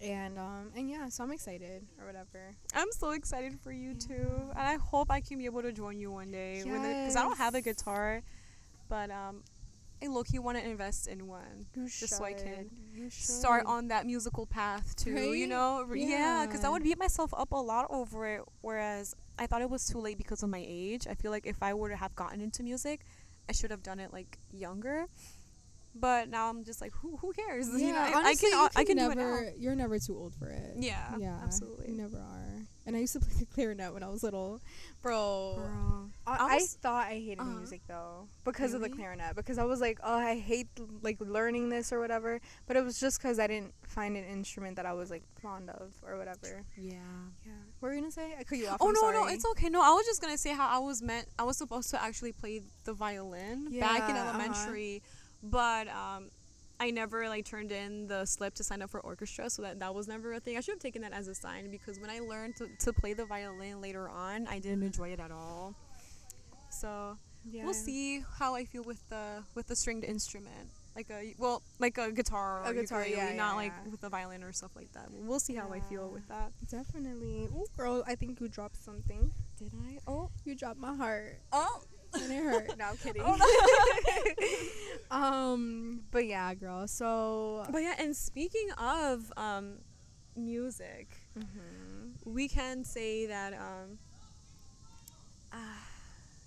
And 0.00 0.38
um 0.38 0.72
and 0.76 0.90
yeah, 0.90 1.08
so 1.08 1.24
I'm 1.24 1.32
excited 1.32 1.86
or 2.00 2.06
whatever. 2.06 2.54
I'm 2.74 2.90
so 2.92 3.10
excited 3.10 3.58
for 3.62 3.72
you 3.72 3.94
too, 3.94 4.50
and 4.50 4.66
I 4.66 4.76
hope 4.76 5.10
I 5.10 5.20
can 5.20 5.38
be 5.38 5.44
able 5.44 5.62
to 5.62 5.72
join 5.72 5.98
you 5.98 6.10
one 6.10 6.30
day 6.30 6.62
because 6.64 7.16
I 7.16 7.22
don't 7.22 7.38
have 7.38 7.54
a 7.54 7.60
guitar, 7.60 8.22
but 8.88 9.10
um, 9.10 9.42
I 10.02 10.06
look 10.08 10.32
you 10.32 10.42
want 10.42 10.58
to 10.58 10.64
invest 10.64 11.06
in 11.06 11.26
one. 11.28 11.66
You 11.74 11.84
Just 11.86 12.08
so 12.16 12.24
I 12.24 12.32
can 12.32 12.70
start 13.10 13.64
on 13.66 13.88
that 13.88 14.04
musical 14.06 14.46
path 14.46 14.94
too. 14.96 15.32
You 15.32 15.46
know, 15.46 15.86
yeah, 15.94 16.44
because 16.46 16.64
I 16.64 16.68
would 16.68 16.82
beat 16.82 16.98
myself 16.98 17.32
up 17.36 17.52
a 17.52 17.56
lot 17.56 17.86
over 17.90 18.26
it. 18.26 18.42
Whereas 18.62 19.14
I 19.38 19.46
thought 19.46 19.62
it 19.62 19.70
was 19.70 19.86
too 19.86 19.98
late 19.98 20.18
because 20.18 20.42
of 20.42 20.50
my 20.50 20.64
age. 20.66 21.06
I 21.08 21.14
feel 21.14 21.30
like 21.30 21.46
if 21.46 21.62
I 21.62 21.74
were 21.74 21.88
to 21.90 21.96
have 21.96 22.14
gotten 22.16 22.40
into 22.40 22.62
music, 22.62 23.00
I 23.48 23.52
should 23.52 23.70
have 23.70 23.82
done 23.82 24.00
it 24.00 24.12
like 24.12 24.38
younger. 24.52 25.06
But 25.94 26.30
now 26.30 26.48
I'm 26.48 26.64
just 26.64 26.80
like, 26.80 26.92
who 26.92 27.16
who 27.18 27.32
cares? 27.32 27.68
Yeah, 27.72 27.86
you 27.86 27.92
know, 27.92 28.00
I- 28.00 28.12
honestly, 28.14 28.48
I 28.48 28.50
can 28.50 28.58
you 28.58 28.68
I 28.76 28.84
can 28.84 28.96
never, 28.96 29.14
do 29.14 29.20
it 29.20 29.24
now. 29.24 29.52
You're 29.58 29.76
never 29.76 29.98
too 29.98 30.16
old 30.16 30.34
for 30.34 30.48
it. 30.48 30.74
Yeah, 30.78 31.16
yeah, 31.18 31.38
absolutely. 31.44 31.90
You 31.90 31.96
never 31.96 32.16
are. 32.16 32.41
And 32.84 32.96
I 32.96 33.00
used 33.00 33.12
to 33.12 33.20
play 33.20 33.32
the 33.38 33.46
clarinet 33.46 33.94
when 33.94 34.02
I 34.02 34.08
was 34.08 34.22
little, 34.22 34.60
bro. 35.02 35.54
Bro. 35.56 36.10
I, 36.26 36.32
I 36.32 36.54
I 36.56 36.58
thought 36.60 37.06
I 37.06 37.14
hated 37.14 37.40
uh-huh. 37.40 37.50
music 37.50 37.80
though 37.86 38.26
because 38.44 38.74
of 38.74 38.80
the 38.80 38.88
clarinet 38.88 39.36
because 39.36 39.58
I 39.58 39.64
was 39.64 39.80
like, 39.80 39.98
oh, 40.02 40.14
I 40.14 40.38
hate 40.38 40.68
like 41.02 41.18
learning 41.20 41.68
this 41.68 41.92
or 41.92 42.00
whatever. 42.00 42.40
But 42.66 42.76
it 42.76 42.84
was 42.84 42.98
just 42.98 43.20
because 43.20 43.38
I 43.38 43.46
didn't 43.46 43.72
find 43.84 44.16
an 44.16 44.24
instrument 44.24 44.76
that 44.76 44.86
I 44.86 44.92
was 44.92 45.10
like 45.10 45.22
fond 45.40 45.70
of 45.70 45.92
or 46.06 46.16
whatever. 46.18 46.64
Yeah. 46.76 46.94
Yeah. 47.46 47.52
What 47.80 47.88
were 47.88 47.94
you 47.94 48.00
gonna 48.00 48.12
say? 48.12 48.34
I 48.38 48.42
cut 48.44 48.58
you 48.58 48.68
off. 48.68 48.78
Oh 48.80 48.88
I'm 48.88 48.94
no, 48.94 49.00
sorry. 49.00 49.14
no, 49.14 49.26
it's 49.28 49.44
okay. 49.52 49.68
No, 49.68 49.80
I 49.80 49.90
was 49.90 50.06
just 50.06 50.20
gonna 50.20 50.38
say 50.38 50.52
how 50.52 50.68
I 50.68 50.78
was 50.78 51.02
meant. 51.02 51.28
I 51.38 51.44
was 51.44 51.56
supposed 51.56 51.90
to 51.90 52.02
actually 52.02 52.32
play 52.32 52.62
the 52.84 52.92
violin 52.92 53.64
back 53.64 54.08
in 54.08 54.16
Yeah, 54.16 54.22
uh-huh. 54.22 54.38
elementary, 54.38 55.02
but 55.42 55.88
um, 55.88 56.30
I 56.82 56.90
never 56.90 57.28
like 57.28 57.44
turned 57.44 57.70
in 57.70 58.08
the 58.08 58.24
slip 58.26 58.54
to 58.54 58.64
sign 58.64 58.82
up 58.82 58.90
for 58.90 59.00
orchestra, 59.00 59.48
so 59.48 59.62
that 59.62 59.78
that 59.78 59.94
was 59.94 60.08
never 60.08 60.32
a 60.32 60.40
thing. 60.40 60.56
I 60.56 60.60
should 60.60 60.74
have 60.74 60.80
taken 60.80 61.02
that 61.02 61.12
as 61.12 61.28
a 61.28 61.34
sign 61.34 61.70
because 61.70 62.00
when 62.00 62.10
I 62.10 62.18
learned 62.18 62.56
to, 62.56 62.66
to 62.84 62.92
play 62.92 63.12
the 63.14 63.24
violin 63.24 63.80
later 63.80 64.08
on, 64.08 64.46
I 64.48 64.58
didn't 64.58 64.82
enjoy 64.82 65.10
it 65.10 65.20
at 65.20 65.30
all. 65.30 65.74
So 66.70 67.16
Yeah. 67.44 67.64
we'll 67.64 67.74
see 67.74 68.24
how 68.38 68.54
I 68.54 68.64
feel 68.64 68.82
with 68.82 69.02
the 69.10 69.44
with 69.54 69.66
the 69.68 69.76
stringed 69.76 70.04
instrument. 70.04 70.70
Like 70.96 71.08
a 71.10 71.34
well, 71.38 71.62
like 71.78 71.96
a 71.98 72.10
guitar 72.12 72.62
or 72.64 72.70
A 72.70 72.74
guitar, 72.74 73.06
ukulele, 73.06 73.30
yeah, 73.30 73.36
not 73.36 73.52
yeah, 73.52 73.62
like 73.62 73.72
with 73.90 74.02
a 74.04 74.10
violin 74.10 74.42
or 74.42 74.52
stuff 74.52 74.72
like 74.76 74.90
that. 74.92 75.06
We'll 75.10 75.40
see 75.40 75.54
how 75.54 75.68
I 75.72 75.80
feel 75.80 76.10
with 76.10 76.26
that. 76.28 76.50
Definitely. 76.68 77.48
Oh, 77.54 77.66
girl, 77.76 78.02
I 78.06 78.14
think 78.16 78.40
you 78.40 78.48
dropped 78.48 78.76
something. 78.82 79.30
Did 79.58 79.72
I? 79.88 79.98
Oh, 80.06 80.30
You 80.44 80.54
dropped 80.54 80.80
my 80.80 80.94
heart. 80.94 81.38
oh. 81.52 81.82
And 82.14 82.32
it 82.32 82.42
hurt. 82.42 82.78
no, 82.78 82.84
I'm 82.86 82.96
kidding. 82.96 83.22
Oh, 83.24 83.36
um, 85.10 86.00
but 86.10 86.26
yeah, 86.26 86.54
girl. 86.54 86.86
So. 86.88 87.64
But 87.70 87.82
yeah, 87.82 87.94
and 87.98 88.14
speaking 88.16 88.68
of 88.78 89.32
um, 89.36 89.78
music, 90.36 91.08
Mhm. 91.38 92.12
we 92.24 92.48
can 92.48 92.84
say 92.84 93.26
that 93.26 93.52
um, 93.54 93.98
ah, 95.52 95.56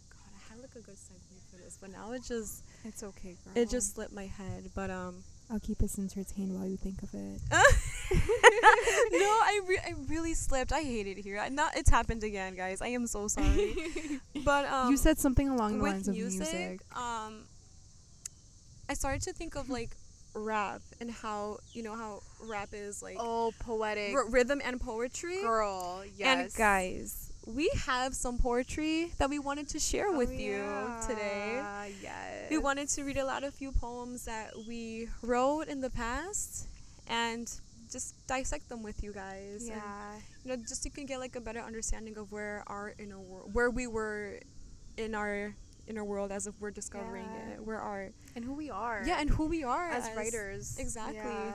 God, 0.10 0.32
I 0.36 0.54
had 0.54 0.62
like 0.62 0.76
a 0.76 0.82
good 0.82 0.96
segue 0.96 1.40
for 1.52 1.58
this, 1.58 1.78
but 1.80 1.92
now 1.92 2.12
it 2.14 2.24
just 2.24 2.64
It's 2.84 3.04
okay, 3.04 3.36
girl. 3.44 3.54
it 3.56 3.70
just 3.70 3.96
slipped 3.96 4.14
my 4.14 4.26
head. 4.28 4.70
But 4.76 4.90
um, 4.90 5.24
I'll 5.52 5.60
keep 5.60 5.82
us 5.84 6.00
entertained 6.00 6.56
while 6.58 6.68
you 6.68 6.78
think 6.78 7.04
of 7.04 7.14
it. 7.14 7.40
no, 8.12 8.18
I, 9.20 9.62
re- 9.68 9.80
I 9.86 9.94
really 10.08 10.34
slipped. 10.34 10.72
I 10.72 10.82
hate 10.82 11.08
it 11.08 11.18
here. 11.18 11.40
I, 11.40 11.50
not 11.50 11.76
it's 11.78 11.90
happened 11.90 12.24
again, 12.24 12.56
guys. 12.56 12.82
I 12.82 12.88
am 12.88 13.06
so 13.08 13.28
sorry. 13.28 13.76
but 14.44 14.66
um, 14.66 14.90
you 14.92 14.98
said 14.98 15.20
something 15.20 15.50
along 15.50 15.78
the 15.78 15.84
lines 15.84 16.08
of 16.08 16.16
music, 16.16 16.40
music. 16.52 16.82
um, 16.96 17.44
I 18.90 18.94
started 18.96 19.22
to 19.24 19.34
think 19.34 19.56
of 19.56 19.70
like 19.70 19.92
rap 20.34 20.82
and 21.00 21.10
how 21.10 21.60
you 21.74 21.82
know 21.84 21.96
how 21.96 22.22
rap 22.44 22.70
is 22.74 23.02
like 23.02 23.18
Oh, 23.20 23.54
poetic. 23.60 24.14
r- 24.16 24.28
rhythm 24.30 24.62
and 24.64 24.82
poetry. 24.82 25.42
Girl, 25.42 26.04
yes. 26.18 26.40
And 26.40 26.54
guys, 26.58 27.25
we 27.46 27.70
have 27.86 28.16
some 28.16 28.38
poetry 28.38 29.12
that 29.18 29.30
we 29.30 29.40
wanted 29.40 29.68
to 29.70 29.80
share 29.80 30.08
Oh, 30.10 30.18
with 30.18 30.32
you 30.32 30.64
today. 31.08 31.62
Yes. 32.02 32.50
We 32.50 32.58
wanted 32.58 32.88
to 32.90 33.04
read 33.04 33.18
aloud 33.18 33.44
a 33.44 33.52
few 33.52 33.72
poems 33.72 34.26
that 34.26 34.52
we 34.68 35.10
wrote 35.22 35.68
in 35.68 35.82
the 35.82 35.90
past 35.90 36.68
and 37.08 37.52
just 37.92 38.16
dissect 38.28 38.68
them 38.70 38.82
with 38.82 39.04
you 39.04 39.14
guys. 39.14 39.62
and, 39.62 39.68
Yeah. 39.70 40.12
you 40.44 40.50
know, 40.52 40.56
just 40.58 40.84
so 40.84 40.88
you 40.88 40.92
can 40.92 41.06
get 41.06 41.20
like 41.20 41.36
a 41.36 41.42
better 41.42 41.60
understanding 41.60 42.18
of 42.18 42.32
where 42.32 42.64
our 42.68 42.94
inner 42.98 43.20
world, 43.20 43.54
where 43.54 43.70
we 43.70 43.86
were 43.88 44.40
in 44.98 45.14
our 45.14 45.54
inner 45.88 46.04
world 46.04 46.32
as 46.32 46.48
if 46.48 46.56
we're 46.60 46.72
discovering 46.72 47.26
Yeah. 47.26 47.54
it. 47.54 47.66
Where 47.66 47.80
our 47.80 48.10
And 48.36 48.44
who 48.44 48.54
we 48.54 48.72
are. 48.72 49.04
yeah, 49.06 49.20
and 49.20 49.30
who 49.30 49.46
we 49.46 49.64
are 49.64 49.88
as, 49.90 50.10
writers. 50.18 50.78
Exactly. 50.80 51.18
Yeah. 51.18 51.54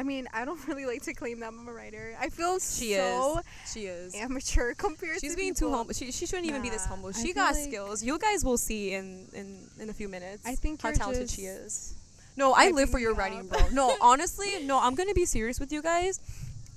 I 0.00 0.02
mean, 0.02 0.28
I 0.32 0.46
don't 0.46 0.66
really 0.68 0.86
like 0.86 1.02
to 1.02 1.12
claim 1.12 1.40
that 1.40 1.48
I'm 1.48 1.68
a 1.68 1.72
writer. 1.72 2.16
I 2.18 2.30
feel 2.30 2.58
She 2.58 2.94
so 2.94 3.38
is. 3.38 3.72
She 3.72 3.80
is. 3.80 4.14
amateur 4.14 4.72
compared 4.86 5.20
She's 5.20 5.32
to 5.32 5.36
being 5.36 5.54
too 5.54 5.70
humble. 5.70 5.92
She, 5.92 6.10
she 6.10 6.24
shouldn't 6.24 6.48
even 6.48 6.62
be 6.62 6.70
this 6.70 6.86
humble. 6.86 7.12
She 7.12 7.34
got 7.34 7.54
like- 7.54 7.64
skills. 7.64 8.02
You 8.02 8.18
guys 8.18 8.42
will 8.42 8.56
see 8.56 8.94
in 8.94 9.26
in 9.34 9.58
in 9.78 9.90
a 9.90 9.92
few 9.92 10.08
minutes. 10.08 10.42
I 10.46 10.54
think 10.54 10.80
how 10.80 10.92
talented 10.92 11.28
she 11.28 11.42
is. 11.42 11.94
No, 12.34 12.54
I 12.56 12.70
live 12.70 12.88
for 12.88 12.98
your 12.98 13.12
writing, 13.14 13.46
bro. 13.46 13.60
No, 13.72 13.94
honestly, 14.00 14.64
no. 14.64 14.80
I'm 14.80 14.94
gonna 14.94 15.12
be 15.12 15.26
serious 15.26 15.60
with 15.60 15.70
you 15.70 15.82
guys. 15.82 16.18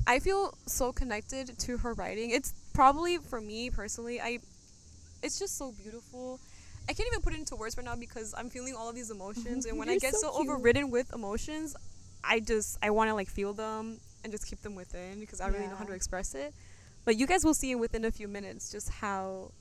I 0.06 0.20
feel 0.20 0.54
so 0.66 0.92
connected 0.92 1.58
to 1.60 1.78
her 1.78 1.94
writing. 1.94 2.32
It's 2.32 2.54
probably 2.74 3.20
for 3.20 3.40
me 3.40 3.70
personally. 3.70 4.20
I, 4.20 4.40
it's 5.22 5.40
just 5.40 5.58
so 5.58 5.72
beautiful. 5.82 6.42
I 6.90 6.94
can't 6.94 7.08
even 7.08 7.22
put 7.22 7.32
it 7.32 7.40
into 7.40 7.56
words 7.56 7.78
right 7.78 7.86
now 7.86 7.96
because 7.96 8.36
I'm 8.38 8.50
feeling 8.50 8.76
all 8.76 8.90
of 8.90 8.96
these 8.96 9.12
emotions, 9.12 9.66
and 9.66 9.80
when 9.80 9.88
I 9.88 9.98
get 9.98 10.14
so 10.16 10.30
so, 10.34 10.42
overridden 10.42 10.92
with 10.92 11.14
emotions, 11.14 11.78
I 12.24 12.40
just 12.40 12.78
I 12.82 12.90
want 12.92 13.10
to 13.10 13.14
like 13.14 13.30
feel 13.30 13.54
them 13.54 13.98
and 14.24 14.32
just 14.32 14.48
keep 14.48 14.62
them 14.62 14.76
within 14.76 15.20
because 15.20 15.42
I 15.42 15.48
really 15.48 15.68
know 15.68 15.76
how 15.76 15.84
to 15.86 15.94
express 15.94 16.34
it. 16.36 16.54
But 17.06 17.18
you 17.18 17.28
guys 17.28 17.44
will 17.44 17.54
see 17.54 17.76
within 17.76 18.06
a 18.06 18.12
few 18.12 18.28
minutes 18.28 18.72
just 18.72 18.90
how 18.90 19.52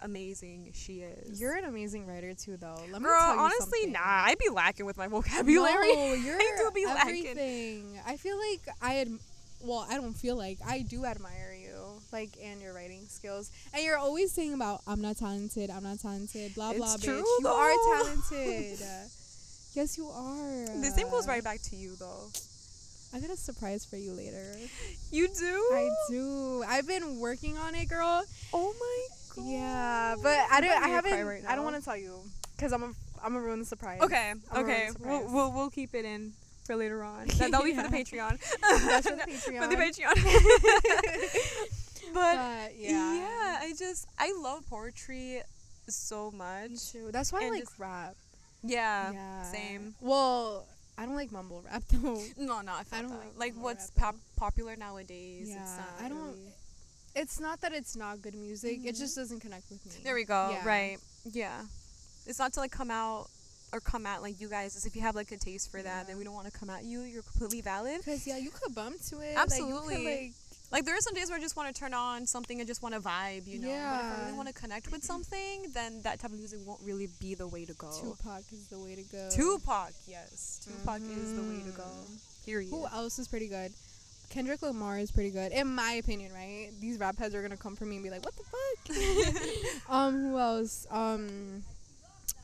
amazing 0.00 0.70
she 0.74 1.00
is. 1.00 1.40
You're 1.40 1.54
an 1.56 1.64
amazing 1.64 2.06
writer 2.06 2.34
too, 2.34 2.56
though. 2.56 2.76
Let 2.90 3.00
me 3.02 3.08
Girl, 3.08 3.18
tell 3.20 3.34
you 3.34 3.40
honestly, 3.40 3.78
something. 3.80 3.92
nah. 3.92 4.00
I'd 4.24 4.38
be 4.38 4.48
lacking 4.48 4.86
with 4.86 4.96
my 4.96 5.08
vocabulary. 5.08 5.92
No, 5.94 6.14
you're 6.24 6.36
I 6.36 6.54
do 6.58 6.70
be 6.74 6.86
lacking. 6.86 7.26
everything. 7.26 8.00
I 8.06 8.16
feel 8.16 8.36
like 8.38 8.60
I 8.80 8.98
ad- 9.00 9.18
well, 9.64 9.86
I 9.88 9.94
don't 9.96 10.14
feel 10.14 10.36
like 10.36 10.58
I 10.66 10.80
do 10.82 11.04
admire 11.04 11.54
you, 11.60 12.00
like 12.12 12.30
and 12.42 12.60
your 12.60 12.74
writing 12.74 13.04
skills. 13.08 13.50
And 13.72 13.82
you're 13.84 13.96
always 13.98 14.32
saying 14.32 14.54
about 14.54 14.80
I'm 14.88 15.00
not 15.00 15.18
talented, 15.18 15.70
I'm 15.70 15.84
not 15.84 16.00
talented, 16.00 16.54
blah 16.54 16.70
It's 16.70 16.78
blah. 16.78 16.96
true, 16.96 17.22
bitch, 17.22 17.40
you 17.42 17.48
are 17.48 17.72
talented. 18.04 18.78
Yes, 19.74 19.96
you 19.98 20.08
are. 20.08 20.66
The 20.80 20.90
same 20.94 21.10
goes 21.10 21.28
right 21.28 21.44
back 21.44 21.60
to 21.70 21.76
you, 21.76 21.94
though. 21.96 22.28
I 23.14 23.20
got 23.20 23.28
a 23.30 23.36
surprise 23.36 23.84
for 23.84 23.96
you 23.96 24.12
later. 24.12 24.56
You 25.10 25.28
do? 25.28 25.70
I 25.74 25.90
do. 26.08 26.62
I've 26.66 26.88
been 26.88 27.20
working 27.20 27.58
on 27.58 27.74
it, 27.74 27.88
girl. 27.90 28.24
Oh 28.54 28.74
my 28.80 29.06
god. 29.36 29.44
Yeah, 29.50 30.14
but 30.22 30.38
I 30.50 30.60
don't. 30.62 30.82
I 30.82 30.88
haven't. 30.88 31.26
right 31.26 31.42
I 31.46 31.54
don't 31.54 31.64
want 31.64 31.76
to 31.76 31.82
tell 31.82 31.96
you 31.96 32.20
because 32.56 32.72
I'm 32.72 32.82
a. 32.82 32.86
I'm 33.22 33.34
gonna 33.34 33.40
ruin 33.40 33.58
the 33.60 33.64
surprise. 33.66 34.00
Okay, 34.00 34.32
I'm 34.50 34.64
okay. 34.64 34.88
We'll, 34.98 35.26
we'll 35.32 35.52
we'll 35.52 35.70
keep 35.70 35.94
it 35.94 36.04
in 36.06 36.32
for 36.64 36.74
later 36.74 37.04
on. 37.04 37.26
That, 37.26 37.50
that'll 37.50 37.64
be 37.64 37.74
for 37.74 37.82
the 37.82 37.88
Patreon. 37.96 38.38
That's 38.60 39.08
for 39.08 39.16
the 39.16 39.22
For 39.60 39.66
the 39.68 39.76
Patreon. 39.76 40.14
Patreon. 40.14 41.68
but 42.14 42.36
But 42.36 42.78
yeah. 42.78 43.14
yeah, 43.14 43.58
I 43.60 43.72
just 43.78 44.06
I 44.18 44.32
love 44.42 44.66
poetry 44.68 45.42
so 45.88 46.30
much. 46.30 46.92
That's 47.10 47.32
why 47.32 47.44
I 47.44 47.48
like 47.50 47.60
just- 47.64 47.78
rap. 47.78 48.14
Yeah, 48.62 49.12
Yeah. 49.12 49.42
same. 49.42 49.94
Well, 50.00 50.66
I 50.98 51.06
don't 51.06 51.14
like 51.16 51.32
mumble 51.32 51.62
rap 51.70 51.82
though. 51.90 52.20
No, 52.36 52.60
no, 52.60 52.72
I, 52.74 52.84
felt 52.84 53.02
don't 53.02 53.10
that. 53.10 53.38
like 53.38 53.54
like 53.54 53.54
what's 53.54 53.90
pop- 53.90 54.16
popular 54.36 54.76
nowadays. 54.76 55.48
Yeah, 55.50 55.62
it's 55.62 55.76
not 55.76 55.88
I 56.04 56.08
don't- 56.08 56.18
really- 56.28 56.52
It's 57.14 57.38
not 57.40 57.60
that 57.60 57.72
it's 57.74 57.94
not 57.94 58.22
good 58.22 58.34
music. 58.34 58.80
It 58.84 58.94
Mhm. 58.94 58.98
just 58.98 59.16
doesn't 59.16 59.40
connect 59.40 59.68
with 59.70 59.84
me. 59.84 59.92
There 60.02 60.14
we 60.14 60.24
go. 60.24 60.48
Yeah. 60.50 60.66
Right. 60.66 60.98
Yeah. 61.24 61.60
It's 62.26 62.38
not 62.38 62.52
to 62.54 62.60
like 62.60 62.70
come 62.72 62.90
out 62.90 63.28
or 63.72 63.80
come 63.80 64.06
at 64.06 64.22
like 64.22 64.40
you 64.40 64.48
guys. 64.48 64.86
If 64.86 64.96
you 64.96 65.02
have 65.02 65.14
like 65.14 65.30
a 65.32 65.36
taste 65.36 65.70
for 65.70 65.82
that, 65.82 66.06
then 66.06 66.16
we 66.18 66.24
don't 66.24 66.32
want 66.34 66.46
to 66.50 66.58
come 66.58 66.70
at 66.70 66.84
you. 66.84 67.00
You're 67.02 67.22
completely 67.22 67.60
valid. 67.60 68.02
Cause 68.04 68.26
yeah, 68.26 68.38
you 68.38 68.50
could 68.50 68.74
bump 68.74 68.96
to 69.10 69.20
it. 69.20 69.34
Absolutely. 69.36 70.04
Like, 70.06 70.32
Like 70.72 70.86
there 70.86 70.96
are 70.96 71.00
some 71.00 71.12
days 71.12 71.28
where 71.28 71.38
I 71.38 71.40
just 71.42 71.54
want 71.54 71.72
to 71.74 71.78
turn 71.78 71.92
on 71.92 72.26
something 72.26 72.58
and 72.58 72.66
just 72.66 72.82
want 72.82 72.94
to 72.94 73.00
vibe, 73.00 73.46
you 73.46 73.58
know. 73.58 73.68
But 73.68 73.74
if 73.74 74.18
I 74.18 74.24
really 74.24 74.36
want 74.36 74.48
to 74.48 74.54
connect 74.54 74.90
with 74.90 75.04
something, 75.04 75.70
then 75.74 76.00
that 76.02 76.18
type 76.18 76.32
of 76.32 76.38
music 76.38 76.60
won't 76.64 76.80
really 76.82 77.08
be 77.20 77.34
the 77.34 77.46
way 77.46 77.66
to 77.66 77.74
go. 77.74 77.90
Tupac 78.00 78.42
is 78.52 78.68
the 78.68 78.78
way 78.78 78.94
to 78.94 79.02
go. 79.02 79.28
Tupac, 79.30 79.92
yes. 80.08 80.60
Tupac 80.64 81.02
is 81.02 81.34
the 81.36 81.42
way 81.42 81.60
to 81.62 81.76
go. 81.76 81.84
Mhm. 81.84 82.46
Period. 82.46 82.70
Who 82.70 82.86
else 82.86 83.18
is 83.18 83.28
pretty 83.28 83.48
good? 83.48 83.72
Kendrick 84.30 84.62
Lamar 84.62 84.98
is 84.98 85.10
pretty 85.10 85.30
good, 85.30 85.52
in 85.52 85.68
my 85.74 85.92
opinion. 85.92 86.32
Right? 86.32 86.70
These 86.80 86.98
rap 86.98 87.18
heads 87.18 87.34
are 87.34 87.42
gonna 87.42 87.56
come 87.58 87.76
for 87.76 87.84
me 87.84 87.96
and 87.96 88.02
be 88.04 88.08
like, 88.08 88.24
"What 88.24 88.34
the 88.34 88.44
fuck?" 88.44 89.90
um, 89.90 90.14
who 90.30 90.38
else? 90.38 90.86
Um, 90.90 91.62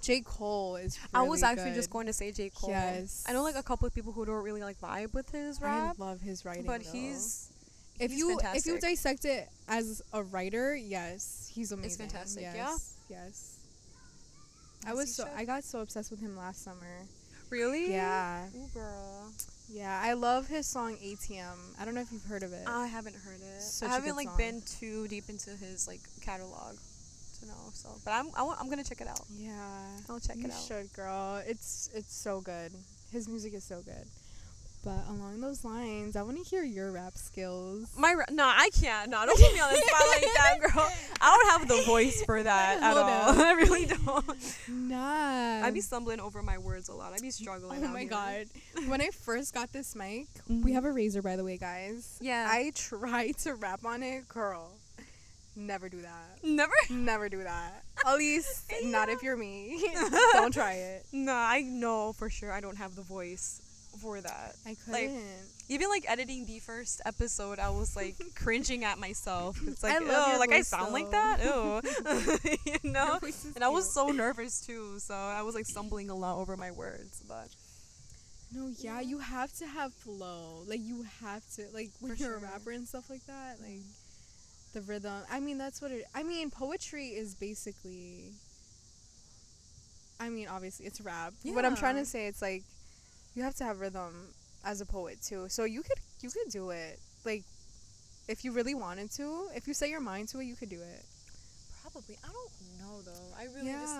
J 0.02 0.20
Cole 0.20 0.76
is. 0.76 0.98
I 1.14 1.22
was 1.22 1.40
really 1.40 1.52
actually 1.52 1.74
just 1.74 1.90
going 1.90 2.06
to 2.06 2.12
say 2.12 2.30
J. 2.30 2.50
Cole. 2.50 2.70
Yes. 2.70 3.24
I 3.26 3.32
know 3.32 3.42
like 3.42 3.56
a 3.56 3.62
couple 3.62 3.86
of 3.86 3.94
people 3.94 4.12
who 4.12 4.24
don't 4.24 4.44
really 4.44 4.62
like 4.62 4.78
vibe 4.80 5.14
with 5.14 5.30
his 5.30 5.60
rap, 5.60 5.96
I 5.98 6.04
love 6.04 6.20
his 6.20 6.44
writing, 6.44 6.64
but 6.66 6.84
though. 6.84 6.92
he's 6.92 7.48
if 8.00 8.12
you 8.12 8.38
if 8.54 8.66
you 8.66 8.78
dissect 8.78 9.24
it 9.24 9.48
as 9.68 10.02
a 10.12 10.22
writer, 10.22 10.74
yes, 10.74 11.50
he's 11.54 11.72
amazing. 11.72 12.04
It's 12.04 12.12
fantastic, 12.12 12.42
Yes, 12.42 12.94
yeah? 13.08 13.18
Yes. 13.18 13.54
I 14.86 14.94
was 14.94 15.14
so 15.14 15.24
should. 15.24 15.32
I 15.36 15.44
got 15.44 15.64
so 15.64 15.80
obsessed 15.80 16.10
with 16.10 16.20
him 16.20 16.36
last 16.36 16.62
summer. 16.62 17.06
really 17.50 17.90
Yeah. 17.90 18.46
Ooh, 18.56 18.68
girl. 18.72 19.32
Yeah, 19.70 20.00
I 20.02 20.14
love 20.14 20.46
his 20.48 20.66
song 20.66 20.96
ATM. 20.96 21.56
I 21.78 21.84
don't 21.84 21.94
know 21.94 22.00
if 22.00 22.10
you've 22.12 22.24
heard 22.24 22.42
of 22.42 22.52
it. 22.52 22.64
I 22.66 22.86
haven't 22.86 23.16
heard 23.16 23.40
it. 23.40 23.60
Such 23.62 23.90
I 23.90 23.94
haven't 23.94 24.16
like 24.16 24.28
song. 24.28 24.36
been 24.38 24.62
too 24.62 25.08
deep 25.08 25.28
into 25.28 25.50
his 25.50 25.86
like 25.86 26.00
catalog 26.22 26.76
to 27.40 27.46
know. 27.46 27.70
So, 27.74 27.90
but 28.04 28.12
I'm 28.12 28.28
I 28.36 28.42
want, 28.44 28.60
I'm 28.60 28.70
gonna 28.70 28.84
check 28.84 29.00
it 29.00 29.08
out. 29.08 29.20
yeah. 29.36 29.52
I'll 30.08 30.20
check 30.20 30.36
you 30.36 30.44
it 30.46 30.52
out. 30.52 30.58
You 30.60 30.66
should, 30.66 30.92
girl. 30.94 31.42
It's 31.46 31.90
it's 31.94 32.14
so 32.14 32.40
good. 32.40 32.72
His 33.12 33.28
music 33.28 33.52
is 33.54 33.64
so 33.64 33.80
good. 33.82 34.06
But 34.84 35.04
along 35.10 35.40
those 35.40 35.64
lines, 35.64 36.14
I 36.16 36.22
want 36.22 36.38
to 36.38 36.44
hear 36.44 36.62
your 36.62 36.92
rap 36.92 37.16
skills. 37.16 37.92
My 37.98 38.14
ra- 38.14 38.24
no, 38.30 38.44
I 38.44 38.70
can't. 38.80 39.10
No, 39.10 39.26
don't 39.26 39.38
put 39.38 39.52
me 39.52 39.60
on 39.60 39.70
the 39.72 39.76
spot 39.76 40.06
like 40.08 40.34
that, 40.34 40.60
girl. 40.74 40.88
I 41.20 41.36
don't 41.36 41.60
have 41.60 41.68
the 41.68 41.82
voice 41.84 42.22
for 42.24 42.42
that 42.42 42.80
at 42.80 42.96
all. 42.96 43.40
I 43.44 43.52
really 43.52 43.86
don't. 43.86 44.58
Nah. 44.68 45.64
I'd 45.66 45.74
be 45.74 45.80
stumbling 45.80 46.20
over 46.20 46.42
my 46.42 46.58
words 46.58 46.88
a 46.88 46.94
lot. 46.94 47.12
I'd 47.12 47.20
be 47.20 47.30
struggling. 47.32 47.84
Oh 47.84 47.88
my 47.88 48.00
here. 48.00 48.08
god. 48.08 48.46
when 48.86 49.00
I 49.02 49.08
first 49.10 49.52
got 49.52 49.72
this 49.72 49.96
mic, 49.96 50.26
Mhm. 50.48 50.64
we 50.64 50.72
have 50.72 50.84
a 50.84 50.88
Razer 50.90 51.22
by 51.22 51.34
the 51.36 51.44
way, 51.44 51.56
guys. 51.58 52.16
Yeah. 52.20 52.46
I 52.48 52.70
tried 52.74 53.36
to 53.38 53.54
rap 53.56 53.84
on 53.84 54.02
it, 54.04 54.28
girl. 54.28 54.70
Never 55.56 55.88
do 55.88 56.00
that. 56.02 56.38
Never. 56.44 56.72
Never 56.88 57.28
do 57.28 57.42
that. 57.42 57.82
At 58.06 58.16
least 58.16 58.72
not 58.84 59.08
if 59.08 59.24
you're 59.24 59.36
me. 59.36 59.84
Don't 60.34 60.54
try 60.54 60.74
it. 60.74 61.04
No, 61.12 61.32
I 61.34 61.62
know 61.62 62.12
for 62.12 62.30
sure 62.30 62.52
I 62.52 62.60
don't 62.60 62.76
have 62.76 62.94
the 62.94 63.02
voice 63.02 63.60
for 63.98 64.20
that. 64.20 64.54
I 64.66 64.74
couldn't. 64.84 64.92
Like, 64.92 65.10
Even 65.68 65.88
like 65.88 66.04
editing 66.08 66.46
the 66.46 66.58
first 66.60 67.00
episode, 67.04 67.58
I 67.58 67.70
was 67.70 67.96
like 67.96 68.16
cringing 68.34 68.84
at 68.84 68.98
myself. 68.98 69.58
It's 69.66 69.82
like, 69.82 69.94
I 69.94 69.98
love 69.98 70.28
your 70.28 70.38
like 70.38 70.52
I 70.52 70.62
sound 70.62 70.92
like 70.92 71.10
that. 71.10 71.40
Oh, 71.44 71.80
you 72.64 72.90
know. 72.90 73.18
And 73.54 73.64
I 73.64 73.68
was 73.68 73.84
cute. 73.84 73.92
so 73.94 74.08
nervous 74.10 74.60
too, 74.60 74.98
so 74.98 75.14
I 75.14 75.42
was 75.42 75.54
like 75.54 75.66
stumbling 75.66 76.10
a 76.10 76.14
lot 76.14 76.38
over 76.38 76.56
my 76.56 76.70
words. 76.70 77.22
But 77.28 77.48
No, 78.50 78.68
yeah, 78.68 79.00
you 79.00 79.18
have 79.18 79.52
to 79.58 79.66
have 79.66 79.92
flow. 79.94 80.62
Like 80.66 80.80
you 80.82 81.04
have 81.20 81.42
to 81.56 81.66
like 81.74 81.90
when 82.00 82.14
For 82.16 82.22
you're 82.22 82.36
a 82.36 82.40
rapper 82.40 82.70
and 82.72 82.86
stuff 82.88 83.10
like 83.10 83.24
that, 83.26 83.60
like 83.60 83.82
the 84.72 84.82
rhythm. 84.82 85.22
I 85.30 85.40
mean, 85.40 85.58
that's 85.58 85.80
what 85.82 85.90
it 85.90 86.04
I 86.14 86.22
mean, 86.22 86.50
poetry 86.50 87.08
is 87.08 87.34
basically 87.34 88.32
I 90.20 90.28
mean, 90.30 90.48
obviously 90.48 90.86
it's 90.86 91.00
rap. 91.00 91.34
Yeah. 91.42 91.54
What 91.54 91.64
I'm 91.64 91.76
trying 91.76 91.96
to 91.96 92.04
say 92.04 92.26
it's 92.26 92.42
like 92.42 92.64
you 93.38 93.44
have 93.44 93.54
to 93.54 93.64
have 93.64 93.80
rhythm 93.80 94.34
as 94.64 94.80
a 94.80 94.86
poet 94.86 95.22
too. 95.22 95.48
So 95.48 95.62
you 95.64 95.82
could 95.82 95.98
you 96.20 96.28
could 96.28 96.50
do 96.50 96.70
it. 96.70 96.98
Like 97.24 97.44
if 98.26 98.44
you 98.44 98.50
really 98.50 98.74
wanted 98.74 99.12
to, 99.12 99.46
if 99.54 99.68
you 99.68 99.74
set 99.74 99.88
your 99.88 100.00
mind 100.00 100.28
to 100.30 100.40
it, 100.40 100.44
you 100.44 100.56
could 100.56 100.68
do 100.68 100.80
it. 100.80 101.04
probably, 101.82 102.16
I 102.24 102.26
don't 102.26 102.50
know 102.80 103.00
though. 103.02 103.28
I 103.38 103.44
really 103.54 103.68
yeah. 103.68 103.80
just, 103.80 103.96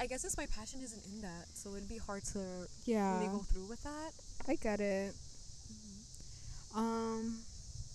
I 0.00 0.06
guess 0.06 0.24
it's 0.24 0.36
my 0.36 0.46
passion 0.46 0.80
isn't 0.82 1.02
in 1.14 1.22
that, 1.22 1.46
so 1.54 1.70
it'd 1.76 1.88
be 1.88 1.96
hard 1.96 2.24
to 2.34 2.42
yeah. 2.84 3.18
really 3.18 3.28
go 3.28 3.38
through 3.38 3.66
with 3.68 3.82
that. 3.84 4.10
I 4.48 4.56
get 4.56 4.80
it. 4.80 5.14
Um 6.74 7.38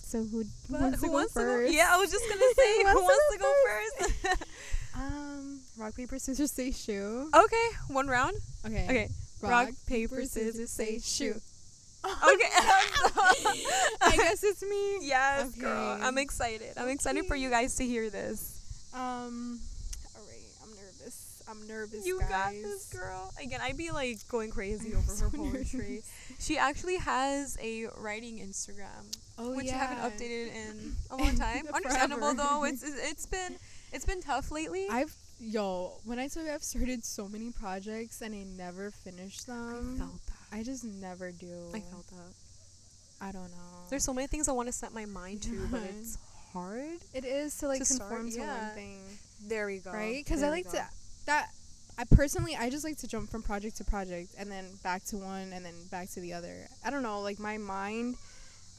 so 0.04 0.20
who, 0.20 0.40
who 0.40 0.46
But 0.70 0.82
wants, 0.82 1.02
to, 1.02 1.08
go 1.08 1.28
first? 1.28 1.74
Yeah, 1.74 1.90
I 1.92 1.98
was 1.98 2.10
just 2.10 2.24
gonna 2.30 2.42
say, 2.56 2.78
Who 2.84 2.88
who 2.88 3.04
wants 3.04 3.12
wants 3.12 3.26
to 3.28 3.38
to 3.38 3.44
go 3.44 3.54
go 3.54 4.36
first? 4.38 4.44
Um, 4.98 5.60
rock 5.78 5.96
paper 5.96 6.18
scissors 6.18 6.52
say 6.52 6.72
shoe. 6.72 7.30
okay, 7.32 7.68
one 7.90 8.08
round. 8.08 8.36
Okay. 8.66 8.86
Okay, 8.90 9.10
Rock, 9.42 9.70
paper, 9.88 10.24
scissors, 10.26 10.70
say 10.70 11.00
shoot. 11.00 11.42
Okay. 12.06 12.50
I 14.02 14.14
guess 14.16 14.44
it's 14.44 14.64
me. 14.64 15.00
yes, 15.08 15.54
girl. 15.56 15.98
I'm 16.02 16.18
excited. 16.18 16.70
I'm 16.78 16.90
excited 16.90 17.26
for 17.26 17.36
you 17.36 17.50
guys 17.50 17.76
to 17.76 17.86
hear 17.86 18.10
this. 18.10 18.90
Um. 18.94 19.60
All 20.16 20.22
right. 20.26 20.38
I'm 20.64 20.70
nervous. 20.76 21.44
I'm 21.50 21.68
nervous. 21.68 22.06
You 22.06 22.20
guys. 22.20 22.30
got 22.30 22.52
this, 22.54 22.90
girl. 22.94 23.32
Again, 23.44 23.60
I'd 23.62 23.78
be 23.78 23.92
like 23.92 24.18
going 24.30 24.52
crazy 24.52 24.92
I'm 24.92 25.00
over 25.00 25.12
so 25.16 25.30
her 25.30 25.38
poetry. 25.38 26.02
She 26.40 26.58
actually 26.58 26.98
has 26.98 27.58
a 27.62 27.88
writing 27.98 28.40
Instagram, 28.40 29.16
Oh 29.38 29.56
which 29.56 29.68
yeah. 29.68 29.76
I 29.76 29.78
haven't 29.78 30.00
updated 30.20 30.56
in 30.56 30.96
a 31.12 31.16
long 31.22 31.36
time. 31.36 31.64
Understandable 31.74 32.34
though. 32.34 32.64
It's 32.64 32.84
it's 32.84 33.12
it's 33.12 33.26
been 33.26 33.56
it's 33.92 34.06
been 34.06 34.22
tough 34.22 34.50
lately. 34.52 34.88
I've 34.90 35.14
yo 35.40 35.94
when 36.04 36.20
I 36.20 36.28
tell 36.28 36.44
you 36.44 36.52
I've 36.52 36.64
started 36.64 37.04
so 37.04 37.28
many 37.28 37.52
projects 37.52 38.22
and 38.22 38.34
I 38.34 38.44
never 38.44 38.92
finish 38.92 39.44
them. 39.44 39.96
I 39.96 40.00
felt 40.00 40.26
that. 40.26 40.58
I 40.58 40.64
just 40.64 40.84
never 40.84 41.32
do. 41.32 41.72
I 41.74 41.80
felt 41.80 42.08
that. 42.08 42.34
I 43.22 43.32
don't 43.32 43.50
know. 43.50 43.86
There's 43.90 44.04
so 44.04 44.14
many 44.14 44.28
things 44.28 44.48
I 44.48 44.52
want 44.52 44.68
to 44.68 44.74
set 44.74 44.94
my 44.94 45.06
mind 45.06 45.42
to, 45.44 45.68
but 45.72 45.82
it's 46.00 46.18
hard. 46.54 47.00
it 47.14 47.26
is 47.26 47.58
to 47.60 47.68
like 47.68 47.80
to 47.80 47.86
start, 47.86 48.10
conform 48.10 48.32
to 48.32 48.38
yeah. 48.40 48.68
one 48.68 48.76
thing, 48.76 49.00
There 49.48 49.66
we 49.66 49.80
go. 49.80 49.92
right? 49.92 50.24
Because 50.24 50.44
I 50.44 50.50
like 50.50 50.66
go. 50.66 50.72
to 50.72 50.86
that. 51.26 51.50
I 52.00 52.04
personally, 52.12 52.56
I 52.56 52.70
just 52.70 52.84
like 52.84 52.98
to 52.98 53.08
jump 53.08 53.32
from 53.32 53.42
project 53.42 53.78
to 53.78 53.84
project 53.84 54.30
and 54.38 54.52
then 54.52 54.66
back 54.84 55.04
to 55.06 55.18
one 55.18 55.52
and 55.52 55.66
then 55.66 55.74
back 55.90 56.10
to 56.12 56.20
the 56.20 56.34
other. 56.34 56.68
I 56.86 56.92
don't 56.92 57.02
know, 57.02 57.22
like 57.22 57.40
my 57.40 57.58
mind, 57.58 58.16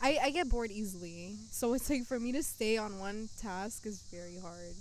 I 0.00 0.19
I 0.23 0.31
get 0.31 0.49
bored 0.49 0.71
easily. 0.71 1.35
So 1.50 1.75
it's 1.75 1.91
like 1.91 2.05
for 2.05 2.21
me 2.21 2.31
to 2.33 2.43
stay 2.45 2.77
on 2.77 3.00
one 3.00 3.29
task 3.41 3.87
is 3.87 4.03
very 4.12 4.38
hard. 4.41 4.75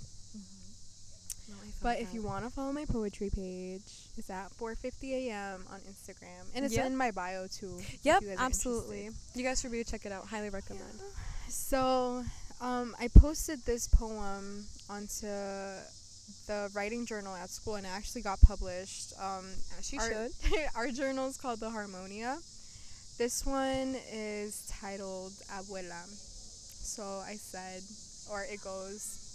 No, 1.48 1.56
I 1.56 1.68
felt 1.68 1.84
But 1.84 2.00
if 2.00 2.13
you 2.13 2.22
want 2.22 2.44
to 2.44 2.50
follow 2.50 2.72
my 2.72 2.86
poetry 2.86 3.30
page, 3.30 3.82
it's 4.18 4.30
at 4.30 4.51
4:50 4.58 5.27
a.m. 5.27 5.66
on 5.72 5.80
Instagram, 5.82 6.44
and 6.54 6.66
it's 6.66 6.75
Yep. 6.75 6.88
in 6.88 6.98
my 6.98 7.12
bio 7.12 7.48
too. 7.48 7.82
Yep, 8.04 8.22
you 8.24 8.36
absolutely. 8.38 9.06
interested. 9.08 9.39
You 9.39 9.44
guys 9.46 9.62
should 9.62 9.72
be 9.72 9.84
check 9.84 10.06
it 10.06 10.12
out. 10.12 10.27
Highly 10.27 10.50
recommend. 10.50 11.00
So, 11.50 12.25
um, 12.60 12.96
I 13.00 13.08
posted 13.08 13.60
this 13.66 13.88
poem 13.88 14.66
onto 14.89 15.27
the 16.48 16.70
writing 16.74 17.06
journal 17.06 17.36
at 17.36 17.50
school, 17.50 17.75
and 17.75 17.86
it 17.86 17.89
actually 17.89 18.22
got 18.22 18.42
published. 18.42 19.13
Um, 19.20 19.46
she 19.82 19.98
our, 20.00 20.10
should. 20.10 20.32
our 20.75 20.89
journal 20.89 21.27
is 21.27 21.38
called 21.38 21.60
the 21.60 21.70
Harmonia. 21.70 22.38
This 23.18 23.46
one 23.46 23.96
is 24.12 24.68
titled 24.70 25.34
Abuela. 25.50 26.04
So 26.08 27.04
I 27.25 27.36
said, 27.36 27.82
or 28.32 28.44
it 28.44 28.62
goes. 28.63 29.27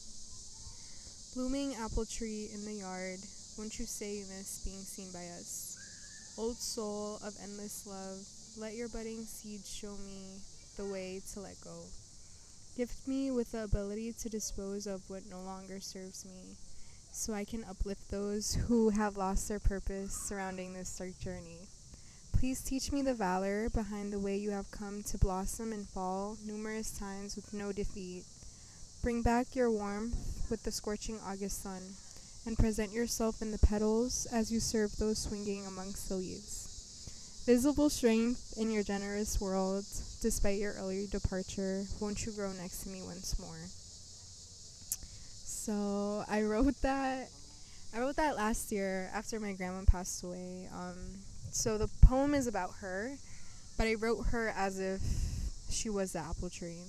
Blooming 1.35 1.75
apple 1.77 2.05
tree 2.05 2.51
in 2.53 2.63
the 2.67 2.75
yard, 2.75 3.19
won't 3.57 3.79
you 3.79 3.87
say 3.87 4.17
you 4.17 4.27
miss 4.37 4.63
being 4.67 4.83
seen 4.83 5.11
by 5.13 5.25
us? 5.41 6.35
Old 6.37 6.57
soul 6.57 7.21
of 7.25 7.35
endless 7.43 7.87
love, 7.87 8.21
let 8.61 8.75
your 8.75 8.89
budding 8.89 9.25
seed 9.25 9.65
show 9.65 9.97
me 10.05 10.41
the 10.77 10.85
way 10.85 11.23
to 11.33 11.41
let 11.41 11.59
go. 11.65 11.85
Gift 12.77 13.09
me 13.09 13.31
with 13.31 13.53
the 13.53 13.65
ability 13.65 14.13
to 14.21 14.29
dispose 14.29 14.87
of 14.87 15.09
what 15.09 15.23
no 15.31 15.41
longer 15.41 15.81
serves 15.81 16.27
me, 16.27 16.55
so 17.13 17.33
I 17.33 17.45
can 17.45 17.65
uplift 17.65 18.11
those 18.11 18.55
who 18.69 18.91
have 18.91 19.17
lost 19.17 19.49
their 19.49 19.59
purpose 19.59 20.13
surrounding 20.13 20.75
this 20.75 20.99
dark 20.99 21.19
journey. 21.19 21.67
Please 22.37 22.61
teach 22.61 22.93
me 22.93 23.01
the 23.01 23.15
valor 23.15 23.71
behind 23.71 24.13
the 24.13 24.21
way 24.21 24.37
you 24.37 24.51
have 24.51 24.71
come 24.71 25.03
to 25.05 25.17
blossom 25.17 25.73
and 25.73 25.89
fall 25.89 26.37
numerous 26.45 26.91
times 26.91 27.37
with 27.37 27.55
no 27.55 27.73
defeat. 27.73 28.25
Bring 29.03 29.23
back 29.23 29.57
your 29.57 29.69
warmth 29.69 30.47
with 30.49 30.63
the 30.63 30.71
scorching 30.71 31.19
August 31.27 31.65
sun, 31.65 31.83
and 32.47 32.57
present 32.57 32.93
yourself 32.93 33.43
in 33.43 33.51
the 33.51 33.59
petals 33.59 34.29
as 34.33 34.53
you 34.53 34.61
serve 34.61 34.97
those 34.97 35.19
swinging 35.19 35.67
amongst 35.67 36.09
the 36.09 36.15
leaves. 36.15 37.43
Visible 37.45 37.91
strength 37.91 38.55
in 38.57 38.71
your 38.71 38.85
generous 38.85 39.41
world, 39.41 39.85
despite 40.21 40.61
your 40.61 40.75
early 40.75 41.09
departure, 41.11 41.83
won't 41.99 42.25
you 42.25 42.31
grow 42.31 42.53
next 42.53 42.85
to 42.85 42.91
me 42.91 43.03
once 43.03 43.37
more? 43.41 43.59
So 45.45 46.25
I 46.29 46.43
wrote 46.43 46.81
that. 46.83 47.29
I 47.93 47.99
wrote 47.99 48.15
that 48.17 48.37
last 48.37 48.71
year 48.71 49.11
after 49.13 49.41
my 49.41 49.53
grandma 49.53 49.81
passed 49.85 50.23
away. 50.23 50.69
Um, 50.73 50.99
so 51.51 51.77
the 51.77 51.89
poem 52.03 52.35
is 52.35 52.47
about 52.47 52.75
her, 52.81 53.17
but 53.77 53.89
I 53.89 53.95
wrote 53.95 54.27
her 54.27 54.55
as 54.57 54.79
if 54.79 55.01
she 55.71 55.91
was 55.91 56.13
the 56.13 56.21
apple 56.21 56.51
tree. 56.51 56.85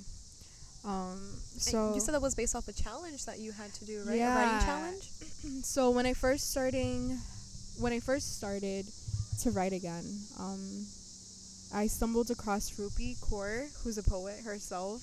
Um, 0.85 1.19
so 1.57 1.87
And 1.87 1.95
you 1.95 2.01
said 2.01 2.13
that 2.13 2.21
was 2.21 2.35
based 2.35 2.55
off 2.55 2.67
a 2.67 2.73
challenge 2.73 3.25
that 3.25 3.39
you 3.39 3.51
had 3.51 3.73
to 3.75 3.85
do, 3.85 4.03
right? 4.05 4.19
A 4.19 4.35
writing 4.35 4.65
challenge. 4.65 5.09
so 5.63 5.91
when 5.91 6.05
I 6.05 6.13
first 6.13 6.51
starting, 6.51 7.17
when 7.79 7.93
I 7.93 7.99
first 7.99 8.37
started 8.37 8.85
to 9.41 9.51
write 9.51 9.73
again, 9.73 10.03
um, 10.39 10.85
I 11.73 11.87
stumbled 11.87 12.31
across 12.31 12.71
Rupi 12.71 13.17
Kaur, 13.19 13.65
who's 13.83 13.97
a 13.97 14.03
poet 14.03 14.43
herself, 14.45 15.01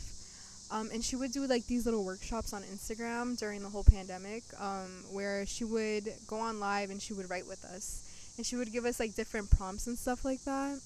um, 0.71 0.90
and 0.93 1.03
she 1.03 1.16
would 1.16 1.33
do 1.33 1.47
like 1.47 1.66
these 1.66 1.85
little 1.85 2.05
workshops 2.05 2.53
on 2.53 2.62
Instagram 2.62 3.38
during 3.38 3.62
the 3.62 3.69
whole 3.69 3.85
pandemic, 3.85 4.45
um, 4.61 5.05
where 5.11 5.47
she 5.47 5.64
would 5.64 6.12
go 6.29 6.38
on 6.38 6.61
live 6.61 6.90
and 6.90 7.01
she 7.03 7.12
would 7.12 7.29
write 7.29 7.47
with 7.49 7.64
us, 7.64 8.03
and 8.37 8.47
she 8.47 8.57
would 8.57 8.71
give 8.71 8.85
us 8.85 9.01
like 9.01 9.14
different 9.14 9.51
prompts 9.51 9.87
and 9.87 9.99
stuff 9.99 10.25
like 10.25 10.45
that. 10.45 10.79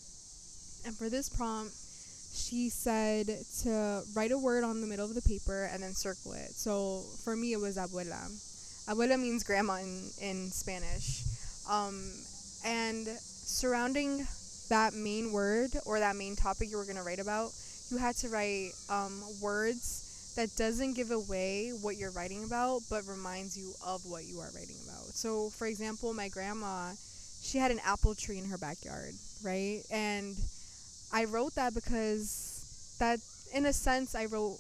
And 0.87 0.95
for 0.97 1.09
this 1.09 1.29
prompt, 1.29 1.75
she 2.35 2.69
said 2.69 3.27
to 3.63 4.03
write 4.15 4.33
a 4.33 4.39
word 4.39 4.65
on 4.65 4.81
the 4.81 4.87
middle 4.87 5.07
of 5.07 5.15
the 5.15 5.23
paper 5.23 5.71
and 5.73 5.83
then 5.83 5.95
circle 5.95 6.33
it. 6.33 6.51
So 6.51 7.05
for 7.23 7.37
me, 7.37 7.53
it 7.53 7.61
was 7.61 7.77
abuela. 7.77 8.29
Abuela 8.89 9.19
means 9.19 9.45
grandma 9.45 9.75
in, 9.75 10.11
in 10.21 10.51
Spanish. 10.51 11.23
Um, 11.71 12.11
and 12.65 13.07
surrounding 13.07 14.27
that 14.69 14.95
main 14.95 15.33
word 15.33 15.71
or 15.87 16.01
that 16.01 16.17
main 16.17 16.37
topic 16.37 16.71
you 16.71 16.77
were 16.77 16.85
going 16.85 16.97
to 16.97 17.03
write 17.03 17.21
about, 17.21 17.51
you 17.91 17.99
had 17.99 18.17
to 18.17 18.29
write 18.29 18.71
um, 18.91 19.23
words 19.41 20.33
that 20.37 20.55
doesn't 20.57 20.95
give 20.95 21.13
away 21.13 21.71
what 21.81 21.97
you're 21.97 22.11
writing 22.11 22.45
about, 22.45 22.81
but 22.91 23.07
reminds 23.07 23.57
you 23.57 23.73
of 23.87 24.05
what 24.05 24.25
you 24.25 24.41
are 24.41 24.51
writing 24.55 24.77
about. 24.85 25.05
So, 25.15 25.51
for 25.51 25.67
example, 25.67 26.13
my 26.13 26.29
grandma, 26.29 26.91
she 27.41 27.59
had 27.59 27.71
an 27.71 27.81
apple 27.85 28.15
tree 28.15 28.39
in 28.39 28.45
her 28.47 28.59
backyard, 28.59 29.15
right? 29.45 29.83
And 29.91 30.35
I 31.15 31.27
wrote 31.27 31.55
that 31.55 31.75
because 31.75 32.97
that, 32.99 33.21
in 33.55 33.67
a 33.67 33.73
sense, 33.73 34.17
I 34.17 34.27
wrote 34.27 34.59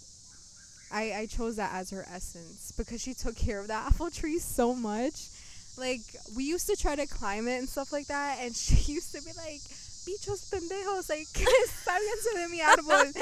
I, 0.93 1.13
I 1.13 1.27
chose 1.27 1.57
that 1.57 1.75
as 1.75 1.91
her 1.91 2.07
essence 2.09 2.73
because 2.79 3.03
she 3.03 3.15
took 3.15 3.35
care 3.35 3.59
of 3.59 3.67
that 3.67 3.87
apple 3.93 4.11
tree 4.11 4.39
so 4.39 4.75
much. 4.75 5.29
Like 5.77 6.03
we 6.37 6.45
used 6.45 6.69
to 6.69 6.77
try 6.77 6.95
to 6.95 7.07
climb 7.09 7.49
it 7.49 7.59
and 7.59 7.69
stuff 7.69 7.93
like 7.93 8.07
that, 8.07 8.39
and 8.41 8.55
she 8.57 8.93
used 8.93 9.13
to 9.17 9.21
be 9.23 9.33
like, 9.37 9.61
"Bichos 10.07 10.47
pendejos, 10.49 11.11
like 11.11 11.27
sálganse 11.83 12.35
de 12.35 12.49
mi 12.49 12.61
árbol." 12.61 13.13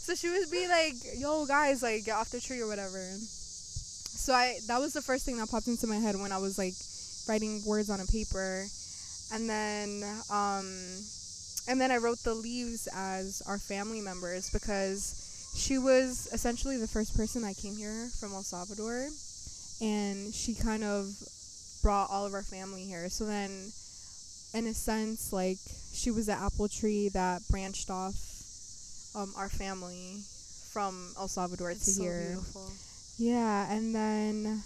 so 0.00 0.16
she 0.16 0.28
would 0.28 0.50
be 0.50 0.66
like, 0.66 0.94
"Yo, 1.16 1.46
guys, 1.46 1.84
like 1.84 2.04
get 2.04 2.16
off 2.16 2.30
the 2.30 2.40
tree 2.40 2.60
or 2.60 2.66
whatever." 2.66 2.98
So 2.98 4.32
I 4.32 4.58
that 4.66 4.80
was 4.80 4.92
the 4.92 5.02
first 5.02 5.24
thing 5.24 5.36
that 5.38 5.48
popped 5.48 5.68
into 5.68 5.86
my 5.86 5.96
head 5.96 6.16
when 6.16 6.32
I 6.32 6.38
was 6.38 6.58
like 6.58 6.74
writing 7.28 7.62
words 7.64 7.88
on 7.88 8.00
a 8.00 8.06
paper, 8.06 8.66
and 9.32 9.48
then 9.48 10.02
um, 10.28 10.66
and 11.68 11.80
then 11.80 11.90
I 11.90 11.96
wrote 11.98 12.18
the 12.18 12.34
leaves 12.34 12.88
as 12.94 13.42
our 13.46 13.58
family 13.58 14.00
members 14.00 14.50
because 14.50 15.50
she 15.56 15.78
was 15.78 16.28
essentially 16.32 16.76
the 16.78 16.88
first 16.88 17.16
person 17.16 17.42
that 17.42 17.56
came 17.56 17.76
here 17.76 18.08
from 18.18 18.32
El 18.32 18.42
Salvador, 18.42 19.08
and 19.80 20.32
she 20.34 20.54
kind 20.54 20.82
of 20.84 21.08
brought 21.82 22.10
all 22.10 22.24
of 22.26 22.34
our 22.34 22.42
family 22.42 22.84
here. 22.84 23.08
So 23.08 23.24
then, 23.26 23.50
in 24.54 24.66
a 24.66 24.74
sense, 24.74 25.32
like 25.32 25.58
she 25.92 26.10
was 26.10 26.26
the 26.26 26.32
apple 26.32 26.68
tree 26.68 27.08
that 27.10 27.42
branched 27.50 27.90
off 27.90 28.14
um, 29.14 29.32
our 29.36 29.48
family 29.48 30.20
from 30.72 31.12
El 31.18 31.28
Salvador 31.28 31.70
It's 31.70 31.84
to 31.84 31.90
so 31.92 32.02
here. 32.02 32.26
beautiful. 32.28 32.70
Yeah, 33.18 33.70
and 33.70 33.94
then 33.94 34.62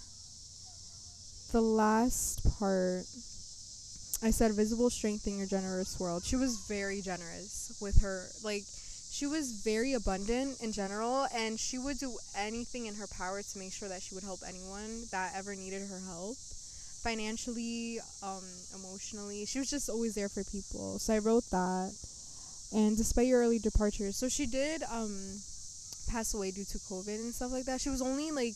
the 1.53 1.61
last 1.61 2.45
part, 2.59 3.05
I 4.23 4.31
said 4.31 4.53
visible 4.53 4.91
strength 4.91 5.27
in 5.27 5.39
your 5.39 5.47
generous 5.47 6.01
world. 6.01 6.25
She 6.25 6.37
was 6.37 6.57
very 6.69 7.01
generous 7.01 7.77
with 7.81 8.01
her, 8.03 8.27
like, 8.43 8.65
she 9.11 9.27
was 9.27 9.53
very 9.53 9.95
abundant 9.95 10.61
in 10.61 10.73
general, 10.73 11.27
and 11.35 11.59
she 11.59 11.79
would 11.79 11.99
do 11.99 12.17
anything 12.37 12.87
in 12.87 12.95
her 12.97 13.07
power 13.07 13.41
to 13.43 13.59
make 13.59 13.73
sure 13.73 13.89
that 13.89 14.03
she 14.03 14.15
would 14.15 14.25
help 14.25 14.41
anyone 14.47 15.05
that 15.11 15.33
ever 15.37 15.55
needed 15.55 15.89
her 15.89 16.01
help. 16.07 16.37
Financially, 17.03 18.01
um, 18.23 18.43
emotionally. 18.75 19.47
She 19.47 19.59
was 19.59 19.71
just 19.71 19.89
always 19.89 20.15
there 20.15 20.29
for 20.29 20.43
people. 20.45 20.99
So 20.99 21.15
I 21.15 21.19
wrote 21.19 21.45
that. 21.51 21.93
And 22.75 22.97
despite 22.97 23.29
your 23.29 23.41
early 23.41 23.61
departure, 23.61 24.11
so 24.13 24.29
she 24.29 24.45
did 24.45 24.83
um 24.91 25.15
pass 26.09 26.35
away 26.35 26.51
due 26.51 26.65
to 26.65 26.79
COVID 26.79 27.15
and 27.15 27.35
stuff 27.35 27.53
like 27.53 27.65
that. 27.65 27.81
She 27.81 27.91
was 27.91 28.03
only 28.03 28.31
like, 28.31 28.55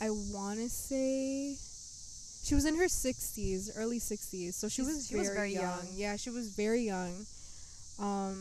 I 0.00 0.10
want 0.10 0.58
to 0.58 0.68
say, 0.68 1.56
she 2.46 2.54
was 2.54 2.64
in 2.64 2.76
her 2.76 2.86
60s, 2.86 3.70
early 3.76 3.98
60s. 3.98 4.54
So 4.54 4.68
she 4.68 4.82
She's- 4.82 4.86
was, 4.94 5.06
she 5.08 5.14
very, 5.14 5.26
was 5.26 5.34
very 5.34 5.52
young. 5.52 5.64
young. 5.64 5.86
Yeah, 5.94 6.14
she 6.16 6.30
was 6.30 6.48
very 6.54 6.82
young. 6.82 7.26
Um, 7.98 8.38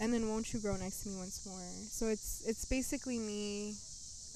and 0.00 0.12
then 0.12 0.28
won't 0.28 0.52
you 0.52 0.60
grow 0.60 0.76
next 0.76 1.02
to 1.02 1.08
me 1.08 1.16
once 1.16 1.40
more? 1.46 1.56
So 1.90 2.08
it's 2.08 2.42
it's 2.46 2.64
basically 2.64 3.18
me 3.18 3.74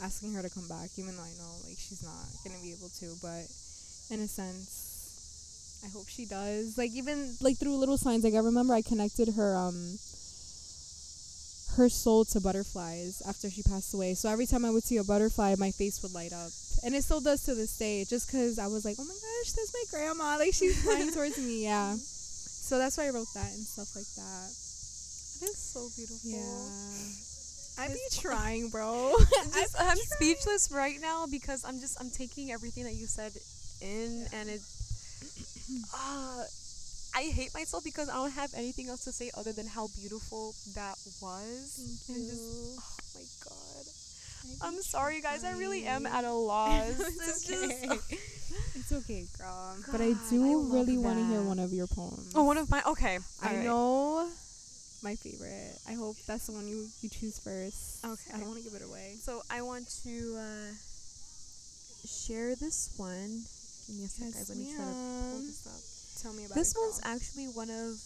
asking 0.02 0.32
her 0.34 0.42
to 0.42 0.48
come 0.50 0.68
back, 0.68 0.90
even 0.96 1.16
though 1.16 1.22
I 1.26 1.34
know 1.38 1.52
like 1.66 1.76
she's 1.78 2.02
not 2.02 2.24
gonna 2.44 2.62
be 2.62 2.72
able 2.72 2.88
to. 3.00 3.06
But 3.20 3.44
in 4.14 4.20
a 4.24 4.28
sense, 4.28 5.82
I 5.84 5.88
hope 5.90 6.06
she 6.08 6.24
does. 6.26 6.78
Like 6.78 6.92
even 6.92 7.34
like 7.40 7.58
through 7.58 7.76
little 7.76 7.98
signs. 7.98 8.22
Like 8.24 8.34
I 8.34 8.38
remember 8.38 8.72
I 8.74 8.82
connected 8.82 9.34
her 9.34 9.56
um 9.56 9.76
her 11.76 11.88
soul 11.88 12.24
to 12.26 12.40
butterflies 12.40 13.22
after 13.28 13.50
she 13.50 13.62
passed 13.62 13.94
away. 13.94 14.14
So 14.14 14.28
every 14.28 14.46
time 14.46 14.64
I 14.64 14.70
would 14.70 14.82
see 14.82 14.96
a 14.96 15.04
butterfly, 15.04 15.54
my 15.58 15.70
face 15.70 16.02
would 16.02 16.14
light 16.14 16.32
up, 16.32 16.50
and 16.84 16.94
it 16.94 17.04
still 17.04 17.20
does 17.20 17.44
to 17.44 17.54
this 17.54 17.76
day. 17.78 18.04
Just 18.04 18.26
because 18.26 18.58
I 18.58 18.66
was 18.66 18.84
like, 18.84 18.96
oh 18.98 19.04
my 19.04 19.14
gosh, 19.14 19.52
that's 19.52 19.72
my 19.72 19.84
grandma. 19.90 20.36
Like 20.38 20.54
she's 20.54 20.82
flying 20.84 21.12
towards 21.12 21.38
me. 21.38 21.64
Yeah. 21.64 21.94
So 21.96 22.78
that's 22.78 22.98
why 22.98 23.06
I 23.06 23.10
wrote 23.10 23.32
that 23.34 23.52
and 23.52 23.62
stuff 23.62 23.94
like 23.94 24.10
that. 24.16 24.48
It 25.38 25.50
is 25.50 25.58
so 25.58 25.86
beautiful. 25.94 26.30
Yeah. 26.30 27.36
I 27.78 27.88
be 27.88 28.00
trying, 28.10 28.70
bro. 28.70 29.14
I'm, 29.38 29.52
just, 29.52 29.76
I'm 29.78 29.96
speechless 29.98 30.70
right 30.72 30.98
now 31.00 31.26
because 31.30 31.64
I'm 31.64 31.78
just 31.78 32.00
I'm 32.00 32.10
taking 32.10 32.50
everything 32.50 32.84
that 32.84 32.94
you 32.94 33.06
said 33.06 33.32
in 33.82 34.26
and 34.32 34.48
it 34.48 34.60
uh 35.94 36.44
I 37.16 37.22
hate 37.34 37.54
myself 37.54 37.82
because 37.82 38.08
I 38.10 38.14
don't 38.14 38.32
have 38.32 38.52
anything 38.54 38.88
else 38.88 39.04
to 39.04 39.12
say 39.12 39.30
other 39.36 39.52
than 39.52 39.66
how 39.66 39.88
beautiful 39.98 40.54
that 40.74 40.96
was. 41.22 42.04
Thank 42.06 42.18
And 42.18 42.28
just 42.28 42.42
you. 42.42 42.76
oh 42.76 42.92
my 43.16 43.24
god. 43.48 43.84
I'm 44.62 44.80
sorry 44.82 45.20
guys, 45.22 45.42
I 45.42 45.52
really 45.58 45.84
am 45.86 46.04
at 46.06 46.24
a 46.24 46.32
loss. 46.52 46.90
it's 47.00 47.48
It's 47.48 47.50
okay. 47.50 47.86
just- 47.88 48.12
it's 48.76 48.92
okay, 48.92 49.24
girl. 49.38 49.76
but 49.90 50.00
I 50.00 50.12
God, 50.12 50.18
I 50.26 50.30
do 50.30 50.70
really 50.72 50.96
want 50.98 51.18
to 51.18 51.24
hear 51.26 51.42
one 51.42 51.58
of 51.58 51.72
your 51.72 51.88
poems. 51.88 52.32
oh, 52.36 52.44
one 52.44 52.58
of 52.58 52.70
my 52.70 52.82
okay. 52.86 53.18
I 53.42 53.48
alright. 53.48 53.64
know 53.64 54.28
my 55.02 55.14
favorite. 55.16 55.74
I 55.88 55.94
hope 55.94 56.16
that's 56.26 56.46
the 56.46 56.52
one 56.52 56.68
you, 56.68 56.86
you 57.02 57.08
choose 57.08 57.38
first. 57.40 58.04
Okay. 58.04 58.30
I 58.34 58.38
don't 58.38 58.48
want 58.48 58.62
to 58.62 58.64
give 58.70 58.78
it 58.80 58.84
away. 58.86 59.14
So 59.20 59.40
I 59.50 59.62
want 59.62 59.88
to 60.04 60.36
uh, 60.38 60.72
share 62.06 62.54
this 62.54 62.90
one. 62.96 63.42
Give 63.88 63.96
me 63.98 64.04
a 64.04 64.08
sec, 64.08 64.26
Yes, 64.30 64.34
guys. 64.34 64.48
Let 64.50 64.58
me 64.58 64.74
try 64.76 64.84
to 64.84 64.92
pull 64.92 65.40
this 65.42 65.66
up. 65.66 65.95
Tell 66.22 66.32
me 66.32 66.44
about 66.44 66.54
This 66.54 66.72
it. 66.72 66.78
one's 66.80 67.00
actually 67.04 67.46
one 67.46 67.70
of 67.70 68.00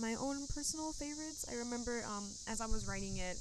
my 0.00 0.14
own 0.20 0.46
personal 0.54 0.92
favorites. 0.92 1.46
I 1.50 1.56
remember 1.56 2.02
um, 2.06 2.24
as 2.48 2.60
I 2.60 2.66
was 2.66 2.88
writing 2.88 3.16
it, 3.18 3.38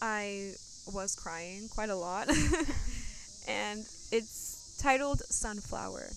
I 0.00 0.54
was 0.92 1.14
crying 1.14 1.68
quite 1.68 1.90
a 1.90 1.96
lot. 1.96 2.28
and 3.48 3.80
it's 4.10 4.78
titled 4.80 5.20
Sunflower. 5.20 6.08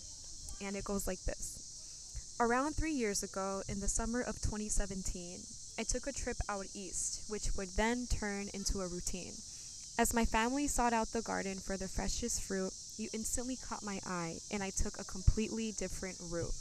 And 0.64 0.76
it 0.76 0.86
goes 0.86 1.08
like 1.08 1.20
this 1.24 2.38
Around 2.40 2.76
three 2.76 2.94
years 2.94 3.24
ago, 3.24 3.62
in 3.68 3.80
the 3.80 3.88
summer 3.88 4.22
of 4.22 4.42
2017, 4.42 5.40
I 5.78 5.84
took 5.84 6.08
a 6.08 6.12
trip 6.12 6.38
out 6.50 6.66
east, 6.74 7.30
which 7.30 7.56
would 7.58 7.70
then 7.76 8.08
turn 8.08 8.48
into 8.54 8.82
a 8.82 8.88
routine. 8.88 9.34
As 10.00 10.14
my 10.14 10.26
family 10.26 10.68
sought 10.68 10.94
out 10.94 11.12
the 11.12 11.22
garden 11.22 11.58
for 11.58 11.78
the 11.78 11.88
freshest 11.88 12.42
fruit, 12.42 12.74
you 12.98 13.10
instantly 13.14 13.58
caught 13.68 13.84
my 13.84 14.00
eye, 14.06 14.38
and 14.52 14.62
I 14.62 14.70
took 14.70 15.00
a 15.00 15.04
completely 15.04 15.72
different 15.72 16.18
route. 16.30 16.54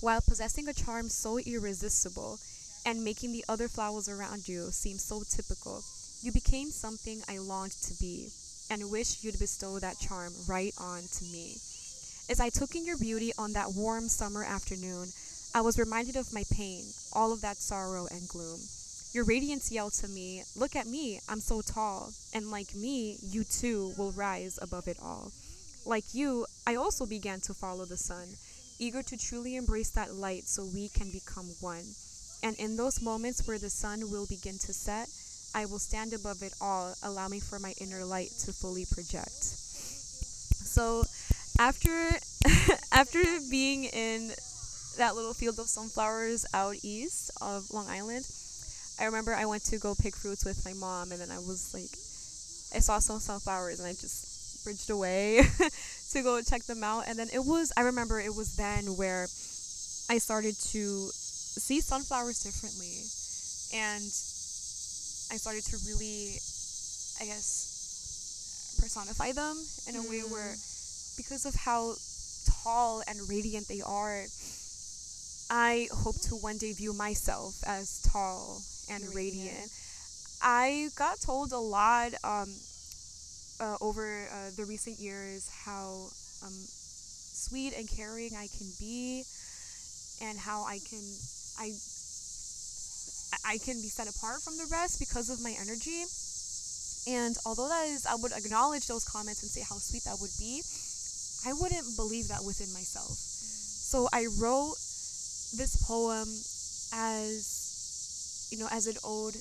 While 0.00 0.20
possessing 0.20 0.68
a 0.68 0.72
charm 0.72 1.08
so 1.08 1.38
irresistible 1.38 2.38
and 2.86 3.04
making 3.04 3.32
the 3.32 3.44
other 3.48 3.68
flowers 3.68 4.08
around 4.08 4.48
you 4.48 4.70
seem 4.70 4.98
so 4.98 5.22
typical, 5.28 5.82
you 6.22 6.32
became 6.32 6.70
something 6.70 7.22
I 7.28 7.38
longed 7.38 7.72
to 7.82 7.94
be 8.00 8.30
and 8.70 8.90
wished 8.90 9.24
you'd 9.24 9.38
bestow 9.38 9.78
that 9.78 9.98
charm 9.98 10.32
right 10.46 10.74
on 10.78 11.02
to 11.02 11.24
me. 11.24 11.56
As 12.30 12.40
I 12.40 12.50
took 12.50 12.74
in 12.74 12.84
your 12.84 12.98
beauty 12.98 13.32
on 13.38 13.54
that 13.54 13.72
warm 13.74 14.08
summer 14.08 14.44
afternoon, 14.44 15.08
I 15.54 15.62
was 15.62 15.78
reminded 15.78 16.16
of 16.16 16.32
my 16.32 16.44
pain, 16.52 16.84
all 17.12 17.32
of 17.32 17.40
that 17.40 17.56
sorrow 17.56 18.06
and 18.10 18.28
gloom. 18.28 18.60
Your 19.18 19.24
radiance 19.24 19.72
yelled 19.72 19.94
to 19.94 20.06
me, 20.06 20.44
Look 20.54 20.76
at 20.76 20.86
me, 20.86 21.18
I'm 21.28 21.40
so 21.40 21.60
tall, 21.60 22.12
and 22.32 22.52
like 22.52 22.72
me, 22.76 23.18
you 23.20 23.42
too 23.42 23.92
will 23.98 24.12
rise 24.12 24.60
above 24.62 24.86
it 24.86 24.96
all. 25.02 25.32
Like 25.84 26.14
you, 26.14 26.46
I 26.68 26.76
also 26.76 27.04
began 27.04 27.40
to 27.40 27.52
follow 27.52 27.84
the 27.84 27.96
sun, 27.96 28.28
eager 28.78 29.02
to 29.02 29.16
truly 29.16 29.56
embrace 29.56 29.90
that 29.90 30.14
light 30.14 30.46
so 30.46 30.64
we 30.72 30.88
can 30.90 31.10
become 31.10 31.50
one. 31.58 31.82
And 32.44 32.54
in 32.60 32.76
those 32.76 33.02
moments 33.02 33.44
where 33.44 33.58
the 33.58 33.70
sun 33.70 34.08
will 34.08 34.26
begin 34.26 34.56
to 34.58 34.72
set, 34.72 35.08
I 35.52 35.66
will 35.66 35.80
stand 35.80 36.12
above 36.12 36.44
it 36.44 36.52
all, 36.60 36.94
allowing 37.02 37.40
for 37.40 37.58
my 37.58 37.74
inner 37.80 38.04
light 38.04 38.30
to 38.44 38.52
fully 38.52 38.86
project. 38.86 39.42
So, 40.62 41.02
after 41.58 41.90
after 42.92 43.24
being 43.50 43.82
in 43.82 44.30
that 44.96 45.16
little 45.16 45.34
field 45.34 45.58
of 45.58 45.66
sunflowers 45.66 46.46
out 46.54 46.76
east 46.84 47.32
of 47.40 47.68
Long 47.72 47.88
Island, 47.88 48.24
I 49.00 49.04
remember 49.04 49.34
I 49.34 49.46
went 49.46 49.64
to 49.66 49.78
go 49.78 49.94
pick 49.94 50.16
fruits 50.16 50.44
with 50.44 50.64
my 50.64 50.72
mom, 50.72 51.12
and 51.12 51.20
then 51.20 51.30
I 51.30 51.38
was 51.38 51.70
like, 51.72 51.90
I 52.74 52.80
saw 52.80 52.98
some 52.98 53.20
sunflowers, 53.20 53.78
and 53.78 53.86
I 53.88 53.92
just 53.92 54.64
bridged 54.64 54.90
away 54.90 55.42
to 56.12 56.22
go 56.22 56.40
check 56.42 56.64
them 56.64 56.82
out. 56.82 57.04
And 57.06 57.18
then 57.18 57.28
it 57.32 57.38
was, 57.38 57.72
I 57.76 57.82
remember 57.82 58.18
it 58.18 58.34
was 58.34 58.56
then 58.56 58.84
where 58.96 59.22
I 60.10 60.18
started 60.18 60.54
to 60.74 61.08
see 61.14 61.80
sunflowers 61.80 62.42
differently, 62.42 62.98
and 63.78 64.02
I 65.30 65.38
started 65.38 65.62
to 65.70 65.76
really, 65.86 66.34
I 67.20 67.30
guess, 67.30 68.78
personify 68.82 69.30
them 69.32 69.56
in 69.86 69.94
a 69.94 70.02
way 70.10 70.20
where, 70.26 70.54
mm. 70.54 71.16
because 71.16 71.46
of 71.46 71.54
how 71.54 71.94
tall 72.64 73.02
and 73.06 73.16
radiant 73.28 73.68
they 73.68 73.80
are, 73.80 74.24
I 75.50 75.88
hope 75.92 76.20
to 76.28 76.34
one 76.34 76.58
day 76.58 76.72
view 76.72 76.92
myself 76.92 77.54
as 77.64 78.02
tall 78.02 78.60
and 78.90 79.02
Radiant. 79.14 79.48
radiant. 79.48 79.70
I 80.42 80.88
got 80.96 81.20
told 81.20 81.52
a 81.52 81.58
lot 81.58 82.14
um, 82.22 82.48
uh, 83.60 83.76
over 83.80 84.06
uh, 84.30 84.50
the 84.56 84.64
recent 84.64 84.98
years 84.98 85.50
how 85.64 86.08
um, 86.44 86.54
sweet 86.54 87.74
and 87.76 87.88
caring 87.88 88.36
I 88.36 88.46
can 88.56 88.68
be, 88.78 89.24
and 90.22 90.38
how 90.38 90.62
I 90.64 90.78
can 90.78 91.02
I 91.58 91.72
I 93.44 93.58
can 93.58 93.80
be 93.80 93.88
set 93.88 94.08
apart 94.08 94.42
from 94.42 94.56
the 94.56 94.66
rest 94.70 94.98
because 94.98 95.30
of 95.30 95.42
my 95.42 95.54
energy. 95.60 96.04
And 97.08 97.34
although 97.46 97.68
that 97.68 97.86
is, 97.88 98.04
I 98.06 98.16
would 98.20 98.32
acknowledge 98.32 98.86
those 98.86 99.04
comments 99.04 99.42
and 99.42 99.50
say 99.50 99.62
how 99.62 99.76
sweet 99.76 100.04
that 100.04 100.18
would 100.20 100.34
be. 100.38 100.60
I 101.46 101.52
wouldn't 101.54 101.96
believe 101.96 102.28
that 102.28 102.44
within 102.44 102.68
myself. 102.74 103.16
So 103.16 104.08
I 104.12 104.26
wrote 104.38 104.76
this 105.56 105.80
poem 105.86 106.28
as, 106.92 107.57
you 108.50 108.58
know, 108.58 108.68
as 108.70 108.86
an 108.86 108.96
ode 109.04 109.36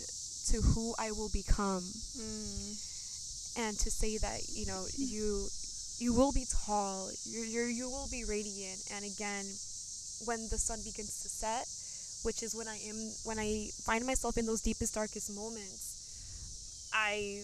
to 0.51 0.61
who 0.61 0.93
I 0.97 1.11
will 1.11 1.29
become. 1.33 1.83
Mm. 1.83 2.87
and 3.57 3.73
to 3.79 3.89
say 3.89 4.17
that 4.21 4.39
you 4.53 4.65
know 4.67 4.85
you 4.97 5.49
you 5.97 6.13
will 6.13 6.31
be 6.31 6.45
tall 6.45 7.09
you 7.25 7.41
you 7.41 7.61
you 7.65 7.89
will 7.89 8.07
be 8.11 8.23
radiant. 8.23 8.79
And 8.93 9.03
again 9.03 9.45
when 10.25 10.45
the 10.49 10.57
sun 10.57 10.79
begins 10.85 11.21
to 11.23 11.29
set 11.29 11.65
which 12.25 12.43
is 12.43 12.53
when 12.55 12.67
I 12.67 12.77
am 12.89 12.97
when 13.25 13.39
I 13.39 13.69
find 13.85 14.05
myself 14.05 14.37
in 14.37 14.45
those 14.45 14.61
deepest 14.61 14.93
darkest 14.93 15.33
moments 15.33 16.89
I 16.93 17.41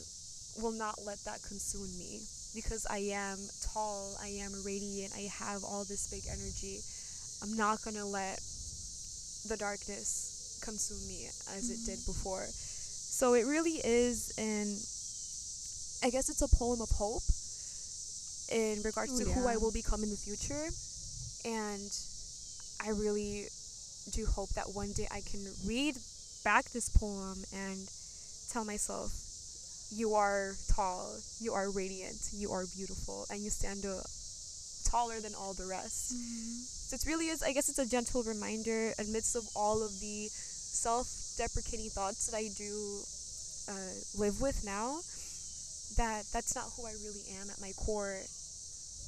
will 0.62 0.72
not 0.72 1.00
let 1.06 1.18
that 1.26 1.42
consume 1.42 1.90
me. 1.98 2.22
Because 2.54 2.86
I 2.90 3.10
am 3.18 3.38
tall 3.74 4.14
I 4.22 4.28
am 4.46 4.54
radiant 4.64 5.14
I 5.18 5.30
have 5.34 5.64
all 5.64 5.84
this 5.84 6.10
big 6.14 6.24
energy. 6.30 6.78
I'm 7.42 7.58
not 7.58 7.82
going 7.84 7.98
to 7.98 8.06
let 8.06 8.38
the 9.50 9.58
darkness 9.58 10.33
consume 10.64 11.04
me 11.08 11.28
as 11.56 11.70
it 11.70 11.80
did 11.86 12.00
before 12.06 12.48
so 12.48 13.36
it 13.36 13.46
really 13.46 13.78
is 13.84 14.34
an 14.40 14.68
I 16.04 16.10
guess 16.10 16.28
it's 16.30 16.42
a 16.42 16.52
poem 16.58 16.82
of 16.82 16.90
hope 16.90 17.24
in 18.52 18.82
regards 18.84 19.14
Oh, 19.16 19.24
to 19.24 19.32
who 19.32 19.48
I 19.48 19.56
will 19.56 19.72
become 19.72 20.04
in 20.04 20.10
the 20.10 20.18
future. 20.18 20.68
And 21.46 21.90
I 22.84 22.90
really 22.90 23.48
do 24.12 24.26
hope 24.26 24.50
that 24.60 24.68
one 24.74 24.92
day 24.92 25.08
I 25.12 25.22
can 25.22 25.40
read 25.66 25.96
back 26.44 26.66
this 26.72 26.90
poem 26.90 27.38
and 27.56 27.80
tell 28.52 28.66
myself, 28.66 29.12
you 29.96 30.16
are 30.16 30.56
tall, 30.76 31.16
you 31.40 31.54
are 31.54 31.72
radiant, 31.72 32.20
you 32.34 32.52
are 32.52 32.66
beautiful, 32.76 33.26
and 33.32 33.40
you 33.40 33.50
stand 33.50 33.86
uh, 33.86 34.04
taller 34.90 35.20
than 35.22 35.34
all 35.36 35.54
the 35.54 35.66
rest. 35.66 36.12
So 36.90 36.96
it 36.96 37.06
really 37.08 37.28
is, 37.30 37.42
I 37.42 37.54
guess 37.54 37.70
it's 37.70 37.80
a 37.80 37.88
gentle 37.88 38.24
reminder 38.24 38.92
amidst 39.00 39.36
of 39.36 39.48
all 39.56 39.84
of 39.84 40.00
the 40.02 40.28
self-deprecating 40.74 41.90
thoughts 41.90 42.28
that 42.28 42.36
I 42.38 42.50
do 42.58 42.74
uh, 43.70 43.94
live 44.20 44.42
with 44.42 44.66
now 44.66 45.00
that 45.98 46.26
that's 46.34 46.56
not 46.56 46.66
who 46.76 46.86
I 46.88 46.94
really 47.06 47.22
am 47.40 47.50
at 47.50 47.62
my 47.62 47.72
core 47.78 48.18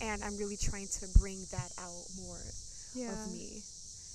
and 0.02 0.24
I'm 0.24 0.38
really 0.38 0.58
trying 0.58 0.88
to 1.02 1.08
bring 1.20 1.40
that 1.52 1.72
out 1.82 2.06
more 2.22 2.38
Yeah. 2.94 3.12
of 3.14 3.32
me. 3.32 3.62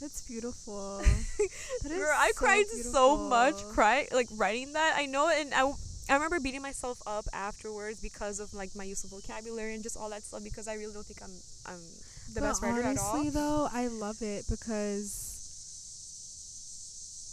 That's 0.00 0.22
beautiful. 0.26 1.02
That 1.82 1.92
Girl, 1.96 2.14
I 2.16 2.28
so 2.32 2.38
cried 2.38 2.64
so 2.68 3.16
much 3.18 3.54
beautiful. 3.56 3.74
cry 3.74 4.06
like 4.12 4.28
writing 4.36 4.72
that. 4.74 4.94
I 4.96 5.06
know 5.06 5.28
and 5.28 5.52
I 5.52 5.72
I 6.08 6.14
remember 6.14 6.40
beating 6.40 6.62
myself 6.62 7.00
up 7.06 7.26
afterwards 7.32 8.00
because 8.00 8.40
of 8.40 8.52
like 8.54 8.74
my 8.74 8.84
use 8.84 9.04
of 9.04 9.10
vocabulary 9.10 9.74
and 9.74 9.82
just 9.82 9.96
all 9.96 10.10
that 10.10 10.22
stuff 10.22 10.42
because 10.44 10.68
I 10.68 10.74
really 10.74 10.92
don't 10.94 11.04
think 11.06 11.20
I'm 11.22 11.34
I'm 11.66 11.80
the 12.34 12.40
But 12.40 12.48
best 12.48 12.62
writer 12.62 12.80
at 12.82 12.96
all. 12.98 13.10
honestly, 13.14 13.30
though, 13.30 13.68
I 13.72 13.88
love 13.88 14.22
it 14.22 14.44
because 14.48 15.29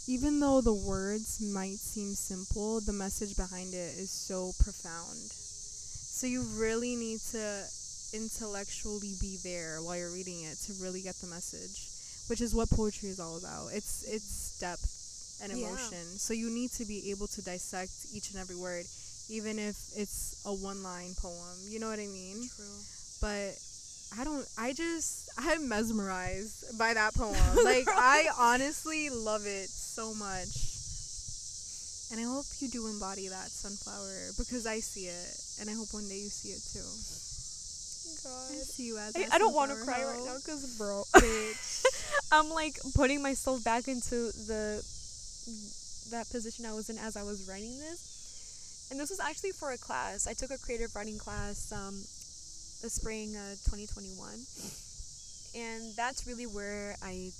even 0.08 0.40
though 0.40 0.60
the 0.62 0.72
words 0.72 1.38
might 1.52 1.76
seem 1.76 2.14
simple, 2.14 2.80
the 2.80 2.92
message 2.94 3.36
behind 3.36 3.74
it 3.74 3.92
is 4.00 4.10
so 4.10 4.52
profound. 4.58 5.18
So 5.20 6.26
you 6.26 6.42
really 6.56 6.96
need 6.96 7.20
to 7.32 7.64
intellectually 8.14 9.12
be 9.20 9.36
there 9.44 9.78
while 9.82 9.96
you're 9.96 10.10
reading 10.10 10.42
it 10.44 10.56
to 10.66 10.72
really 10.82 11.02
get 11.02 11.14
the 11.16 11.26
message, 11.26 11.86
which 12.28 12.40
is 12.40 12.54
what 12.54 12.70
poetry 12.70 13.10
is 13.10 13.20
all 13.20 13.36
about. 13.36 13.68
It's 13.74 14.02
it's 14.08 14.58
depth 14.58 15.38
and 15.42 15.52
Yeah. 15.52 15.58
emotion. 15.68 16.18
So 16.18 16.32
you 16.32 16.48
need 16.50 16.72
to 16.72 16.86
be 16.86 17.10
able 17.10 17.26
to 17.28 17.42
dissect 17.42 17.92
each 18.12 18.30
and 18.30 18.40
every 18.40 18.56
word, 18.56 18.86
even 19.28 19.58
if 19.58 19.76
it's 19.94 20.40
a 20.46 20.52
one 20.54 20.82
line 20.82 21.14
poem. 21.20 21.58
You 21.68 21.78
know 21.80 21.88
what 21.90 22.00
I 22.00 22.06
mean? 22.08 22.48
True. 22.56 22.80
But 23.20 23.54
I 24.18 24.24
don't. 24.24 24.46
I 24.56 24.72
just 24.72 25.28
I'm 25.36 25.68
mesmerized 25.68 26.78
by 26.78 26.94
that 26.94 27.14
poem. 27.14 27.36
like 27.62 27.86
I 27.88 28.28
honestly 28.38 29.10
love 29.10 29.44
it 29.46 29.68
so 29.98 30.14
much. 30.14 30.54
And 32.14 32.22
I 32.22 32.24
hope 32.30 32.46
you 32.62 32.70
do 32.70 32.86
embody 32.86 33.26
that 33.26 33.50
sunflower 33.50 34.38
because 34.38 34.62
I 34.64 34.78
see 34.78 35.10
it, 35.10 35.34
and 35.58 35.66
I 35.68 35.74
hope 35.74 35.90
one 35.90 36.06
day 36.06 36.22
you 36.22 36.30
see 36.30 36.54
it 36.54 36.62
too. 36.70 36.86
I 38.30 38.62
see 38.62 38.86
you 38.86 38.96
as. 38.96 39.12
I, 39.18 39.26
I 39.34 39.38
don't 39.42 39.54
want 39.54 39.74
to 39.74 39.76
cry 39.82 40.06
right 40.06 40.22
now 40.24 40.38
because, 40.38 40.78
bro, 40.78 41.02
Bitch. 41.18 41.84
I'm 42.32 42.48
like 42.48 42.78
putting 42.94 43.20
myself 43.22 43.64
back 43.64 43.88
into 43.88 44.30
the 44.46 44.80
that 46.14 46.30
position 46.30 46.64
I 46.64 46.72
was 46.72 46.88
in 46.88 46.96
as 46.98 47.16
I 47.16 47.24
was 47.26 47.50
writing 47.50 47.76
this. 47.82 48.88
And 48.90 49.00
this 49.00 49.10
was 49.10 49.20
actually 49.20 49.52
for 49.52 49.72
a 49.72 49.78
class. 49.78 50.26
I 50.26 50.32
took 50.32 50.50
a 50.50 50.58
creative 50.62 50.94
writing 50.94 51.18
class 51.18 51.74
um, 51.74 51.98
the 52.80 52.88
spring 52.88 53.34
uh, 53.34 53.58
2021. 53.66 54.30
And 55.58 55.82
that's 55.96 56.24
really 56.24 56.46
where 56.46 56.94
I 57.02 57.32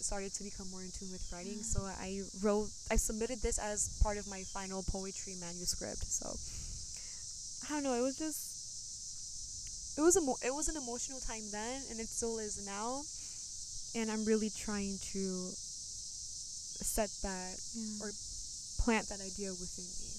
started 0.00 0.32
to 0.34 0.44
become 0.44 0.70
more 0.70 0.82
in 0.82 0.90
tune 0.90 1.10
with 1.12 1.24
writing. 1.32 1.62
So 1.62 1.80
mm. 1.80 1.92
I 2.00 2.22
wrote, 2.42 2.68
I 2.90 2.96
submitted 2.96 3.40
this 3.42 3.58
as 3.58 3.98
part 4.02 4.18
of 4.18 4.28
my 4.28 4.42
final 4.52 4.84
poetry 4.90 5.34
manuscript. 5.40 6.04
So 6.04 6.28
I 7.66 7.74
don't 7.74 7.84
know, 7.84 7.94
it 7.94 8.02
was 8.02 8.18
just, 8.18 9.98
it 9.98 10.02
was 10.02 10.16
a, 10.16 10.20
mo- 10.20 10.40
it 10.44 10.52
was 10.54 10.68
an 10.68 10.76
emotional 10.76 11.20
time 11.20 11.42
then, 11.50 11.82
and 11.90 11.98
it 11.98 12.06
still 12.06 12.38
is 12.38 12.60
now 12.66 13.02
and 13.96 14.12
I'm 14.12 14.24
really 14.28 14.52
trying 14.52 15.00
to 15.16 15.24
set 15.56 17.08
that 17.24 17.56
Yeah. 17.72 18.04
or 18.04 18.12
plant 18.84 19.08
that 19.08 19.24
idea 19.24 19.56
within 19.56 19.88
me 19.88 20.12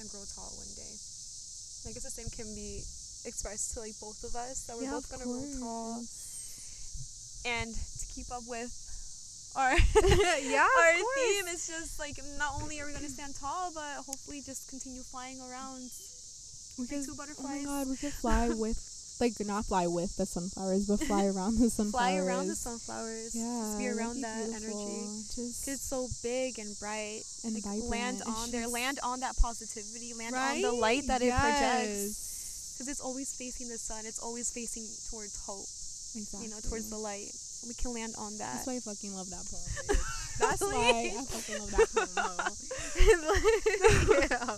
and 0.00 0.10
grow 0.12 0.24
tall 0.36 0.52
one 0.60 0.68
day. 0.76 0.94
I 1.88 1.92
guess 1.92 2.04
the 2.04 2.12
same 2.12 2.28
can 2.36 2.52
be 2.54 2.84
expressed 3.24 3.72
to 3.74 3.80
like 3.80 3.96
both 4.00 4.20
of 4.24 4.36
us 4.36 4.68
that 4.68 4.76
we're 4.76 4.84
Yeah, 4.84 5.00
both 5.00 5.08
gonna 5.08 5.24
grow 5.24 5.40
tall 5.58 6.04
and 7.48 7.72
to 7.72 8.04
keep 8.12 8.30
up 8.30 8.44
with 8.44 8.72
our 9.56 9.70
yeah, 10.42 10.66
our 10.66 10.94
theme 11.14 11.46
is 11.46 11.66
just 11.66 11.98
like 12.00 12.18
not 12.38 12.58
only 12.60 12.80
are 12.80 12.86
we 12.86 12.92
gonna 12.92 13.08
stand 13.08 13.34
tall 13.38 13.70
but 13.74 14.02
hopefully 14.02 14.42
just 14.44 14.68
continue 14.68 15.02
flying 15.02 15.38
around 15.46 15.86
We 16.78 16.86
could, 16.90 17.06
two 17.06 17.14
oh 17.14 17.42
my 17.42 17.62
god, 17.62 17.88
we 17.88 17.96
could 17.96 18.12
fly 18.24 18.48
with, 18.50 18.74
like, 19.20 19.38
not 19.46 19.66
fly 19.66 19.86
with 19.86 20.16
the 20.16 20.26
sunflowers, 20.26 20.88
but 20.88 20.98
fly 21.06 21.26
around 21.26 21.58
the 21.62 21.70
sunflowers. 21.70 21.92
fly 21.92 22.16
around 22.18 22.48
the 22.48 22.58
sunflowers. 22.58 23.30
Yeah, 23.30 23.62
just 23.62 23.78
be 23.78 23.88
around 23.94 24.16
be 24.16 24.22
that 24.22 24.42
energy. 24.58 25.06
Just 25.38 25.68
it's 25.70 25.86
so 25.86 26.08
big 26.26 26.58
and 26.58 26.74
bright. 26.80 27.22
And 27.46 27.54
like 27.54 27.62
vibrant. 27.62 27.90
land 27.90 28.22
on 28.26 28.50
there 28.50 28.66
land 28.66 28.98
on 29.06 29.20
that 29.20 29.36
positivity 29.38 30.18
land 30.18 30.34
on 30.34 30.62
the 30.62 30.72
light 30.72 31.06
that 31.06 31.22
it 31.22 31.30
projects. 31.30 32.74
Because 32.74 32.90
it's 32.90 33.00
always 33.00 33.30
facing 33.30 33.68
the 33.68 33.78
sun. 33.78 34.02
It's 34.02 34.18
always 34.18 34.50
facing 34.50 34.82
towards 35.14 35.38
hope. 35.46 35.70
Exactly. 36.14 36.46
you 36.46 36.54
know 36.54 36.60
towards 36.62 36.90
the 36.90 36.98
light 36.98 37.34
we 37.66 37.74
can 37.74 37.92
land 37.94 38.14
on 38.18 38.36
that 38.38 38.54
That's 38.54 38.66
why 38.66 38.76
I 38.76 38.80
fucking 38.80 39.14
love 39.14 39.30
that 39.30 39.44
poem. 39.50 39.98
That's 40.40 40.60
why 40.60 41.14
I 41.16 41.24
fucking 41.24 41.58
love 41.60 41.70
that 41.70 41.88
poem. 41.94 42.08
though. 42.14 42.50
yeah. 44.20 44.56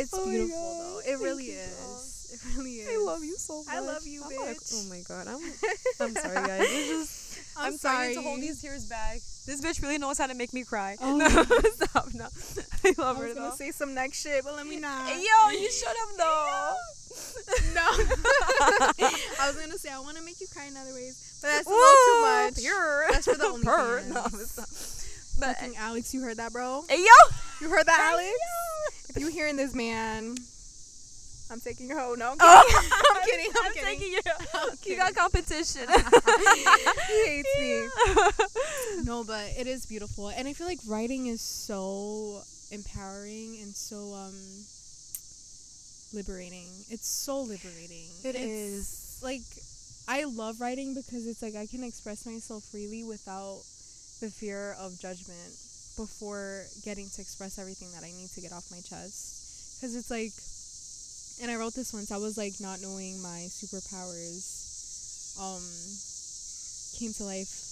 It's 0.00 0.10
Oh 0.14 0.28
beautiful 0.28 0.78
though. 0.78 0.98
It 1.00 1.04
thank 1.16 1.22
really 1.22 1.44
is. 1.46 1.70
girl. 1.78 2.00
It 2.34 2.40
really 2.56 2.72
is. 2.82 2.88
I 2.88 2.96
love 3.04 3.22
you 3.24 3.36
so 3.36 3.62
much. 3.64 3.74
I 3.74 3.80
love 3.80 4.06
you, 4.06 4.22
I'm 4.24 4.36
like- 4.46 4.56
bitch. 4.56 4.74
oh 4.74 4.88
my 4.90 5.00
god, 5.06 5.28
I'm 5.28 5.40
I'm 6.06 6.14
sorry 6.16 6.34
guys. 6.46 6.60
It's 6.62 6.88
just 6.88 7.20
I'm, 7.56 7.66
I'm, 7.72 7.78
sorry 7.78 8.14
to 8.14 8.22
hold 8.22 8.40
these 8.40 8.60
tears 8.60 8.86
back. 8.86 9.20
This 9.46 9.60
bitch 9.60 9.80
really 9.82 9.98
knows 9.98 10.18
how 10.18 10.26
to 10.26 10.34
make 10.34 10.52
me 10.52 10.64
cry. 10.64 10.96
Oh. 11.00 11.16
No, 11.16 11.28
stop. 11.28 12.08
No, 12.14 12.26
I 12.84 12.94
love 12.98 13.16
I 13.16 13.20
her 13.20 13.26
was 13.26 13.34
though. 13.34 13.40
gonna 13.42 13.56
say 13.56 13.70
some 13.70 13.94
next 13.94 14.20
shit, 14.22 14.42
but 14.44 14.54
let 14.56 14.66
me 14.66 14.78
not. 14.80 15.08
Yo, 15.08 15.50
you 15.50 15.70
should 15.70 15.86
have 15.88 16.16
though. 16.16 16.74
no. 17.74 17.86
I 19.40 19.46
was 19.46 19.56
gonna 19.60 19.78
say 19.78 19.90
I 19.90 20.00
want 20.00 20.16
to 20.16 20.22
make 20.24 20.40
you 20.40 20.46
cry 20.52 20.64
in 20.66 20.76
other 20.76 20.92
ways, 20.94 21.33
that's 21.48 21.66
a 21.66 21.70
little 21.70 21.96
too 22.06 22.20
much. 22.22 22.56
Pure. 22.58 23.04
That's 23.12 23.24
for 23.26 23.34
the 23.34 23.60
Purr. 23.64 24.00
OnlyFans. 24.00 24.08
No, 24.14 24.40
it's 24.40 24.56
not. 24.56 24.68
But 25.40 25.56
Fucking 25.58 25.76
Alex, 25.76 26.14
you 26.14 26.22
heard 26.22 26.36
that, 26.36 26.52
bro? 26.52 26.84
hey 26.88 26.98
yo, 26.98 27.36
You 27.60 27.68
heard 27.68 27.86
that, 27.86 27.98
Hey, 28.18 28.26
Alex? 28.28 29.08
If 29.10 29.16
you 29.18 29.26
hearing 29.28 29.56
this, 29.56 29.74
man, 29.74 30.36
I'm 31.50 31.60
taking 31.60 31.88
your 31.88 31.98
hoe. 31.98 32.14
No, 32.14 32.30
I'm 32.32 32.36
Oh. 32.40 32.64
kidding. 32.68 32.90
I'm 33.14 33.22
kidding. 33.24 33.50
I'm, 33.56 33.64
I'm 33.66 33.72
kidding. 33.72 33.84
taking 34.00 34.12
you. 34.12 34.20
I'm 34.54 34.68
You 34.84 34.96
got 34.96 35.14
competition. 35.14 35.82
he 37.08 37.24
hates 37.26 37.48
me. 37.60 39.04
No, 39.04 39.24
but 39.24 39.50
it 39.58 39.66
is 39.66 39.86
beautiful, 39.86 40.28
and 40.28 40.46
I 40.48 40.52
feel 40.52 40.66
like 40.68 40.78
writing 40.86 41.26
is 41.26 41.40
so 41.40 42.40
empowering 42.70 43.58
and 43.62 43.74
so 43.74 44.14
um 44.14 44.34
liberating. 46.12 46.66
It's 46.90 47.06
so 47.08 47.40
liberating. 47.40 48.06
It 48.22 48.36
it's, 48.36 48.38
is. 48.38 49.20
like 49.22 49.42
I 50.06 50.24
love 50.24 50.60
writing 50.60 50.94
because 50.94 51.26
it's 51.26 51.40
like 51.42 51.54
I 51.56 51.66
can 51.66 51.82
express 51.82 52.26
myself 52.26 52.64
freely 52.64 53.04
without 53.04 53.60
the 54.20 54.28
fear 54.30 54.76
of 54.78 54.98
judgment 55.00 55.56
before 55.96 56.64
getting 56.84 57.08
to 57.14 57.20
express 57.20 57.58
everything 57.58 57.88
that 57.94 58.04
I 58.04 58.12
need 58.12 58.28
to 58.34 58.40
get 58.40 58.52
off 58.52 58.70
my 58.70 58.80
chest. 58.80 59.78
Because 59.80 59.96
it's 59.96 60.10
like, 60.10 60.32
and 61.42 61.50
I 61.50 61.56
wrote 61.60 61.74
this 61.74 61.92
once. 61.92 62.12
I 62.12 62.16
was 62.18 62.36
like 62.36 62.52
not 62.60 62.80
knowing 62.82 63.20
my 63.22 63.46
superpowers, 63.48 64.44
um, 65.40 65.62
came 67.00 67.12
to 67.14 67.24
life 67.24 67.62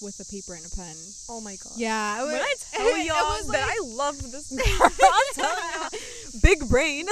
with 0.00 0.14
a 0.20 0.24
paper 0.30 0.54
and 0.54 0.64
a 0.64 0.70
pen. 0.76 0.94
oh 1.28 1.40
my 1.40 1.56
god. 1.64 1.72
Yeah, 1.76 2.22
it 2.22 2.26
When 2.26 2.36
I 2.36 2.38
was- 2.54 2.66
tell 2.70 2.98
y'all 2.98 3.34
was 3.34 3.48
that 3.48 3.66
like- 3.66 3.74
I 3.74 3.78
love 3.96 4.16
this 4.30 4.50
girl, 4.54 4.90
I'm 5.02 5.34
telling 5.34 5.90
you, 5.92 6.40
big 6.42 6.68
brain. 6.68 7.06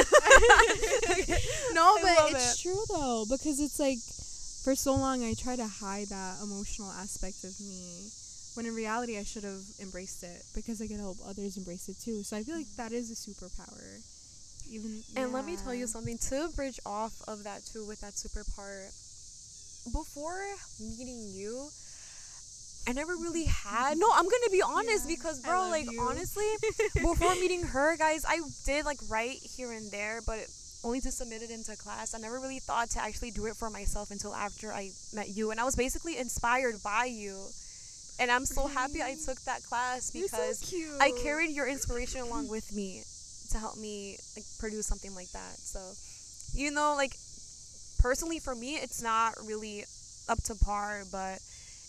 no, 1.72 1.96
I 1.96 1.98
but 2.02 2.30
it's 2.32 2.58
it. 2.58 2.62
true 2.62 2.82
though 2.88 3.24
because 3.28 3.58
it's 3.60 3.80
like 3.80 3.98
for 4.66 4.74
so 4.74 4.96
long 4.96 5.22
I 5.22 5.34
tried 5.34 5.62
to 5.62 5.68
hide 5.68 6.08
that 6.08 6.42
emotional 6.42 6.90
aspect 6.90 7.44
of 7.44 7.54
me 7.62 8.10
when 8.58 8.66
in 8.66 8.74
reality 8.74 9.16
I 9.16 9.22
should 9.22 9.44
have 9.44 9.62
embraced 9.80 10.24
it 10.24 10.42
because 10.56 10.82
I 10.82 10.88
could 10.88 10.98
help 10.98 11.18
others 11.22 11.56
embrace 11.56 11.88
it 11.88 11.94
too. 12.02 12.24
So 12.24 12.36
I 12.36 12.42
feel 12.42 12.56
like 12.56 12.66
that 12.76 12.90
is 12.90 13.06
a 13.12 13.14
superpower. 13.14 14.02
Even 14.68 15.04
And 15.14 15.32
let 15.32 15.44
me 15.46 15.54
tell 15.54 15.72
you 15.72 15.86
something 15.86 16.18
to 16.18 16.48
bridge 16.56 16.80
off 16.84 17.14
of 17.28 17.44
that 17.44 17.62
too 17.64 17.86
with 17.86 18.00
that 18.00 18.18
super 18.18 18.42
part. 18.56 18.90
Before 19.94 20.42
meeting 20.82 21.30
you, 21.30 21.68
I 22.88 22.92
never 22.92 23.14
really 23.14 23.44
had. 23.62 23.98
No, 23.98 24.10
I'm 24.10 24.24
gonna 24.24 24.50
be 24.50 24.62
honest 24.62 25.08
Yeah, 25.08 25.14
because, 25.14 25.38
bro, 25.46 25.68
like 25.70 25.88
you. 25.90 26.00
honestly, 26.00 26.50
before 26.94 27.36
meeting 27.36 27.62
her, 27.62 27.96
guys, 27.96 28.24
I 28.26 28.40
did 28.64 28.84
like 28.84 28.98
write 29.08 29.38
here 29.42 29.70
and 29.70 29.88
there, 29.92 30.22
but 30.26 30.42
only 30.84 31.00
to 31.00 31.10
submit 31.10 31.42
it 31.42 31.50
into 31.50 31.76
class. 31.76 32.14
I 32.14 32.18
never 32.18 32.38
really 32.38 32.58
thought 32.60 32.90
to 32.90 33.02
actually 33.02 33.30
do 33.32 33.46
it 33.46 33.56
for 33.56 33.70
myself 33.70 34.10
until 34.10 34.34
after 34.34 34.72
I 34.72 34.90
met 35.14 35.28
you, 35.30 35.50
and 35.50 35.58
I 35.60 35.64
was 35.64 35.74
basically 35.76 36.18
inspired 36.18 36.76
by 36.82 37.04
you. 37.06 37.36
And 38.18 38.30
I'm 38.30 38.46
so 38.46 38.66
happy 38.66 39.02
I 39.02 39.14
took 39.14 39.38
that 39.42 39.62
class 39.64 40.14
You're 40.14 40.28
so 40.28 40.36
because. 40.38 40.98
I 41.00 41.10
carried 41.22 41.50
your 41.50 41.66
inspiration 41.66 42.22
along 42.22 42.48
with 42.48 42.74
me 42.74 43.02
to 43.50 43.58
help 43.58 43.76
me 43.76 44.16
like 44.36 44.44
produce 44.58 44.86
something 44.86 45.14
like 45.14 45.30
that. 45.32 45.56
So, 45.58 45.80
you 46.58 46.70
know, 46.70 46.94
like 46.96 47.14
personally 48.00 48.38
for 48.38 48.54
me, 48.54 48.76
it's 48.76 49.02
not 49.02 49.34
really 49.46 49.84
up 50.28 50.42
to 50.44 50.54
par, 50.54 51.02
but 51.12 51.40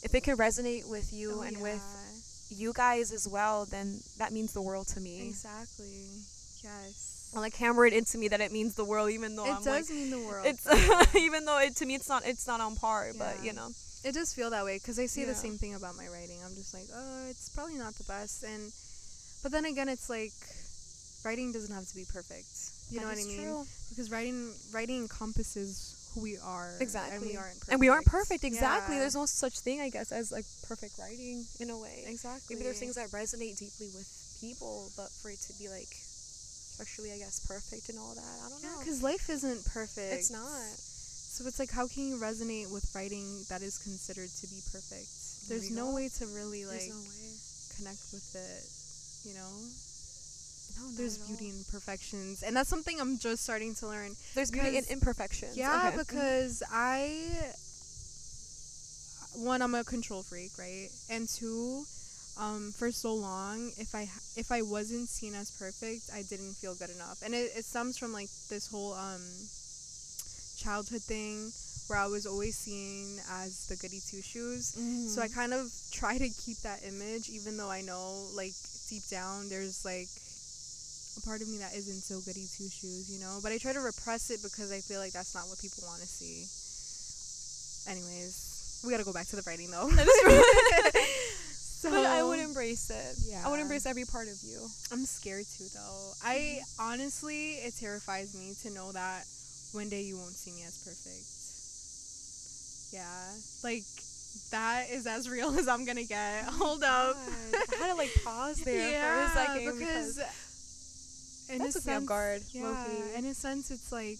if 0.03 0.13
it 0.13 0.23
can 0.23 0.35
resonate 0.37 0.89
with 0.89 1.13
you 1.13 1.37
Oh, 1.39 1.41
and 1.43 1.55
yeah. 1.57 1.63
with 1.63 2.47
you 2.49 2.73
guys 2.73 3.11
as 3.13 3.27
well, 3.27 3.65
then 3.65 3.99
that 4.17 4.31
means 4.33 4.51
the 4.53 4.61
world 4.61 4.87
to 4.89 4.99
me. 4.99 5.27
exactly 5.29 6.07
yes. 6.63 7.16
Like 7.35 7.55
hammer 7.55 7.85
it 7.85 7.93
into 7.93 8.17
me 8.17 8.29
that 8.29 8.41
it 8.41 8.51
means 8.51 8.73
the 8.75 8.85
world, 8.85 9.11
even 9.11 9.35
though 9.35 9.45
it 9.45 9.51
I'm 9.55 9.63
does 9.63 9.89
like, 9.89 9.89
mean 9.89 10.09
the 10.09 10.19
world. 10.19 10.45
it's 10.47 10.65
even 11.15 11.45
though 11.45 11.59
it 11.59 11.75
to 11.77 11.85
me 11.85 11.93
it's 11.95 12.09
not 12.09 12.25
it's 12.25 12.47
not 12.47 12.61
on 12.61 12.75
par, 12.75 13.11
but 13.17 13.43
you 13.43 13.53
know, 13.53 13.69
it 14.03 14.13
does 14.13 14.33
feel 14.33 14.49
that 14.51 14.63
way 14.65 14.77
because 14.77 14.97
I 14.97 15.05
say 15.05 15.21
Yeah. 15.21 15.27
the 15.27 15.35
same 15.35 15.57
thing 15.57 15.75
about 15.75 15.95
my 15.97 16.07
writing. 16.07 16.37
I'm 16.45 16.55
just 16.55 16.73
like, 16.73 16.87
oh, 16.95 17.27
it's 17.29 17.49
probably 17.49 17.75
not 17.77 17.93
the 17.95 18.05
best, 18.05 18.43
and 18.43 18.71
but 19.43 19.51
then 19.51 19.65
again, 19.65 19.89
it's 19.89 20.09
like 20.09 20.31
writing 21.25 21.51
doesn't 21.51 21.73
have 21.73 21.85
to 21.87 21.95
be 21.95 22.05
perfect. 22.11 22.47
You 22.89 23.01
know 23.01 23.07
what 23.07 23.17
I 23.19 23.23
mean? 23.25 23.43
true. 23.43 23.65
Because 23.89 24.09
writing 24.09 24.53
writing 24.73 25.01
encompasses 25.01 26.09
who 26.15 26.21
we 26.21 26.37
are. 26.39 26.71
And 26.73 26.81
Exactly. 26.81 27.27
we 27.27 27.37
aren't 27.37 27.53
perfect. 27.59 27.71
And 27.71 27.79
we 27.81 27.89
aren't 27.89 28.05
perfect, 28.05 28.43
exactly. 28.45 28.95
Yeah. 28.95 29.01
There's 29.01 29.15
no 29.15 29.25
such 29.25 29.59
thing, 29.59 29.81
I 29.81 29.89
guess, 29.89 30.11
as 30.11 30.31
like 30.31 30.45
perfect 30.67 30.97
writing 30.97 31.43
in 31.59 31.69
a 31.69 31.77
way. 31.77 32.05
exactly. 32.07 32.55
Maybe 32.55 32.63
there's 32.63 32.79
things 32.79 32.95
that 32.95 33.09
resonate 33.09 33.59
deeply 33.59 33.87
with 33.93 34.07
people, 34.41 34.89
but 34.95 35.09
for 35.21 35.29
it 35.29 35.39
to 35.51 35.53
be 35.59 35.67
like 35.69 35.91
structurally, 36.77 37.11
I 37.11 37.17
guess, 37.17 37.41
perfect 37.41 37.89
and 37.89 37.97
all 37.97 38.13
that, 38.13 38.21
I 38.45 38.49
don't 38.49 38.61
Yeah, 38.61 38.69
know. 38.69 38.79
because 38.79 39.01
life 39.01 39.29
isn't 39.29 39.65
perfect. 39.65 40.13
It's 40.13 40.29
not. 40.29 40.77
So 40.77 41.45
it's 41.47 41.57
like, 41.57 41.71
how 41.71 41.87
can 41.87 42.07
you 42.07 42.17
resonate 42.17 42.69
with 42.71 42.85
writing 42.93 43.25
that 43.49 43.61
is 43.61 43.77
considered 43.81 44.29
to 44.41 44.45
be 44.47 44.61
perfect? 44.71 45.09
There's 45.49 45.71
no 45.71 45.93
way 45.93 46.09
to 46.21 46.25
really 46.37 46.65
like 46.65 46.85
no 46.89 47.01
connect 47.77 48.01
with 48.13 48.29
it. 48.37 48.61
You 49.25 49.33
know? 49.33 49.53
No, 50.77 50.91
there's 50.97 51.17
beauty 51.17 51.49
in 51.49 51.57
imperfections, 51.57 52.43
and 52.43 52.55
that's 52.55 52.69
something 52.69 52.99
I'm 53.01 53.17
just 53.17 53.41
starting 53.43 53.73
to 53.81 53.87
learn. 53.87 54.13
There's 54.35 54.51
beauty 54.51 54.77
in 54.77 54.83
imperfections. 54.89 55.57
Yeah, 55.57 55.89
Okay. 55.89 55.97
Mhm. 55.97 56.05
because 56.05 56.61
I 56.71 57.53
one 59.33 59.61
I'm 59.61 59.73
a 59.75 59.83
control 59.83 60.21
freak, 60.23 60.51
right? 60.57 60.89
And 61.09 61.27
two, 61.29 61.85
um, 62.39 62.71
for 62.77 62.91
so 62.91 63.13
long, 63.13 63.71
if 63.77 63.95
I 63.95 64.09
if 64.35 64.51
I 64.51 64.61
wasn't 64.61 65.09
seen 65.09 65.33
as 65.33 65.49
perfect, 65.51 66.09
I 66.13 66.21
didn't 66.29 66.53
feel 66.53 66.75
good 66.75 66.89
enough, 66.89 67.21
and 67.23 67.33
it, 67.33 67.51
it 67.55 67.65
stems 67.65 67.97
from 67.97 68.13
like 68.13 68.29
this 68.49 68.67
whole 68.69 68.93
um 68.93 69.21
childhood 70.57 71.01
thing 71.01 71.51
where 71.87 71.99
I 71.99 72.07
was 72.07 72.25
always 72.25 72.57
seen 72.57 73.17
as 73.41 73.67
the 73.67 73.75
goody 73.77 74.01
two 74.03 74.21
shoes. 74.21 74.75
So 75.07 75.21
I 75.21 75.29
kind 75.29 75.53
of 75.53 75.71
try 75.91 76.17
to 76.17 76.29
keep 76.29 76.57
that 76.67 76.83
image, 76.83 77.29
even 77.29 77.55
though 77.55 77.71
I 77.71 77.81
know, 77.81 78.27
like 78.35 78.51
deep 78.89 79.07
down, 79.09 79.47
there's 79.49 79.85
like 79.85 80.09
a 81.17 81.21
part 81.25 81.41
of 81.41 81.47
me 81.47 81.57
that 81.57 81.73
isn't 81.73 82.03
so 82.03 82.19
goody 82.21 82.45
two 82.45 82.67
shoes, 82.69 83.09
you 83.09 83.19
know. 83.19 83.39
But 83.41 83.51
I 83.51 83.57
try 83.57 83.73
to 83.73 83.79
repress 83.79 84.29
it 84.29 84.43
because 84.43 84.71
I 84.71 84.79
feel 84.79 84.99
like 84.99 85.13
that's 85.13 85.33
not 85.33 85.47
what 85.47 85.59
people 85.59 85.83
want 85.87 86.01
to 86.01 86.07
see. 86.07 86.43
Anyways, 87.89 88.83
we 88.83 88.91
gotta 88.91 89.05
go 89.07 89.13
back 89.13 89.27
to 89.27 89.35
the 89.35 89.43
writing 89.47 89.71
though. 89.71 89.87
so 91.77 91.91
but 91.91 92.05
I 92.05 92.23
would 92.23 92.39
embrace 92.39 92.89
it. 92.89 93.15
Yeah. 93.29 93.43
I 93.45 93.49
would 93.51 93.59
embrace 93.59 93.85
every 93.85 94.05
part 94.05 94.27
of 94.27 94.37
you. 94.43 94.59
I'm 94.91 95.05
scared 95.05 95.45
too, 95.57 95.65
though. 95.73 96.11
I 96.23 96.59
honestly, 96.79 97.55
it 97.61 97.75
terrifies 97.79 98.33
me 98.33 98.53
to 98.63 98.69
know 98.73 98.91
that 98.93 99.25
one 99.73 99.89
day 99.89 100.01
you 100.01 100.17
won't 100.17 100.33
see 100.33 100.51
me 100.51 100.63
as 100.65 100.77
perfect. 100.83 101.27
Yeah, 102.93 103.03
like 103.63 103.83
that 104.51 104.89
is 104.91 105.05
as 105.07 105.29
real 105.29 105.49
as 105.59 105.67
I'm 105.67 105.85
gonna 105.85 106.03
get. 106.03 106.45
Oh 106.47 106.51
Hold 106.51 106.83
up. 106.83 107.15
God. 107.15 107.61
I 107.73 107.75
had 107.77 107.91
to 107.91 107.95
like 107.95 108.11
pause 108.23 108.57
there 108.63 109.01
for 109.01 109.23
a 109.23 109.29
second 109.45 109.77
because 109.79 110.17
in 111.49 111.59
that 111.59 111.67
a 111.69 111.71
sense- 111.71 112.07
guard, 112.07 112.41
Yeah, 112.51 112.85
in 113.17 113.25
a 113.25 113.33
sense, 113.33 113.71
it's 113.71 113.91
like, 113.91 114.17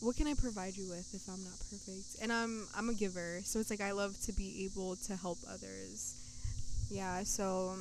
what 0.00 0.16
can 0.16 0.26
I 0.26 0.34
provide 0.34 0.76
you 0.76 0.88
with 0.88 1.12
if 1.14 1.28
I'm 1.28 1.42
not 1.42 1.58
perfect? 1.70 2.22
And 2.22 2.32
I'm 2.32 2.66
I'm 2.76 2.88
a 2.88 2.94
giver, 2.94 3.40
so 3.44 3.58
it's 3.58 3.70
like 3.70 3.80
I 3.80 3.92
love 3.92 4.16
to 4.26 4.32
be 4.32 4.64
able 4.70 4.96
to 5.08 5.16
help 5.16 5.38
others. 5.48 6.14
Yeah, 6.90 7.22
so 7.22 7.74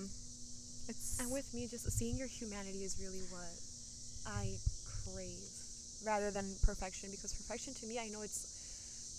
it's 0.87 1.17
And 1.19 1.31
with 1.33 1.49
me, 1.53 1.65
just 1.65 1.89
seeing 1.91 2.17
your 2.17 2.29
humanity 2.29 2.85
is 2.85 2.97
really 3.01 3.25
what 3.33 3.49
I 4.29 4.53
crave 5.09 5.49
rather 6.05 6.29
than 6.29 6.45
perfection. 6.61 7.09
Because 7.09 7.33
perfection 7.33 7.73
to 7.81 7.85
me, 7.89 7.97
I 7.97 8.07
know 8.13 8.21
it's 8.21 8.45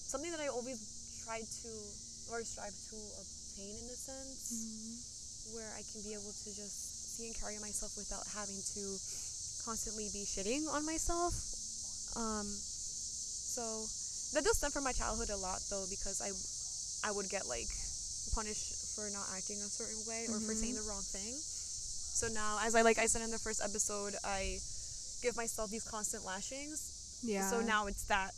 something 0.07 0.31
that 0.31 0.41
I 0.41 0.47
always 0.49 0.79
try 1.27 1.43
to 1.43 1.71
or 2.31 2.47
strive 2.47 2.71
to 2.71 2.99
obtain 3.19 3.75
in 3.75 3.87
a 3.91 3.99
sense, 3.99 4.39
Mhm. 4.55 5.55
where 5.59 5.71
I 5.75 5.83
can 5.83 6.03
be 6.07 6.15
able 6.15 6.31
to 6.31 6.49
just 6.55 7.19
see 7.19 7.27
and 7.27 7.35
carry 7.35 7.59
myself 7.59 7.97
without 7.99 8.23
having 8.31 8.63
to 8.79 8.83
constantly 9.67 10.09
be 10.15 10.23
shitting 10.23 10.71
on 10.71 10.87
myself. 10.87 11.35
Um, 12.15 12.47
so 12.47 13.63
that 14.35 14.45
does 14.47 14.59
stem 14.59 14.71
from 14.71 14.85
my 14.85 14.93
childhood 14.95 15.31
a 15.31 15.37
lot, 15.37 15.59
though, 15.69 15.87
because 15.91 16.23
I 16.23 16.31
I 17.03 17.11
would 17.11 17.29
get 17.29 17.47
like 17.51 17.69
punished 18.35 18.80
for 19.01 19.09
not 19.17 19.25
acting 19.33 19.57
a 19.57 19.71
certain 19.73 19.97
way 20.05 20.29
or 20.29 20.37
for 20.45 20.53
saying 20.55 20.75
Mhm. 20.77 20.85
the 20.85 20.89
wrong 20.89 21.01
thing. 21.03 21.33
So 22.21 22.29
now, 22.29 22.59
as 22.61 22.75
I 22.75 22.83
like 22.83 22.99
I 22.99 23.07
said 23.07 23.23
in 23.23 23.31
the 23.31 23.39
first 23.39 23.61
episode, 23.65 24.15
I 24.25 24.61
give 25.23 25.37
myself 25.37 25.71
these 25.71 25.85
constant 25.85 26.25
lashings. 26.25 27.21
yeah. 27.23 27.49
So 27.51 27.61
now 27.61 27.87
it's 27.87 28.05
that 28.05 28.35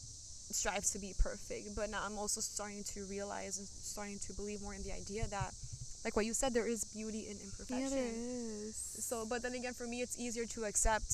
strives 0.51 0.91
to 0.91 0.99
be 0.99 1.15
perfect, 1.19 1.75
but 1.75 1.91
now 1.91 2.03
I'm 2.05 2.19
also 2.19 2.41
starting 2.41 2.85
to 2.95 3.05
realize 3.07 3.59
and 3.59 3.67
starting 3.67 4.19
to 4.21 4.33
believe 4.35 4.61
more 4.63 4.75
in 4.75 4.83
the 4.83 4.93
idea 4.93 5.27
that, 5.29 5.55
like 6.05 6.15
what 6.15 6.27
you 6.27 6.35
said, 6.35 6.53
there 6.55 6.67
is 6.67 6.85
beauty 6.85 7.27
in 7.31 7.39
imperfection. 7.39 7.81
yeah, 7.81 7.89
there 7.91 8.13
is. 8.69 8.77
So, 9.03 9.25
but 9.27 9.43
then 9.43 9.55
again, 9.55 9.75
for 9.75 9.87
me, 9.87 10.03
it's 10.03 10.19
easier 10.19 10.47
to 10.47 10.65
accept 10.65 11.11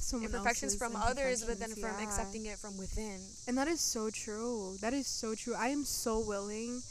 Someone 0.00 0.26
imperfections 0.30 0.74
from 0.76 0.96
others, 0.96 1.44
but 1.44 1.58
then 1.58 1.70
imperfections, 1.70 1.80
from 1.80 2.00
yeah. 2.00 2.08
accepting 2.08 2.46
it 2.46 2.58
from 2.58 2.76
within. 2.78 3.20
And 3.46 3.58
that 3.58 3.68
is 3.68 3.80
so 3.80 4.08
true. 4.10 4.76
That 4.80 4.94
is 4.94 5.06
so 5.06 5.34
true. 5.34 5.54
I 5.54 5.68
am 5.68 5.84
so 5.84 6.20
willing 6.20 6.82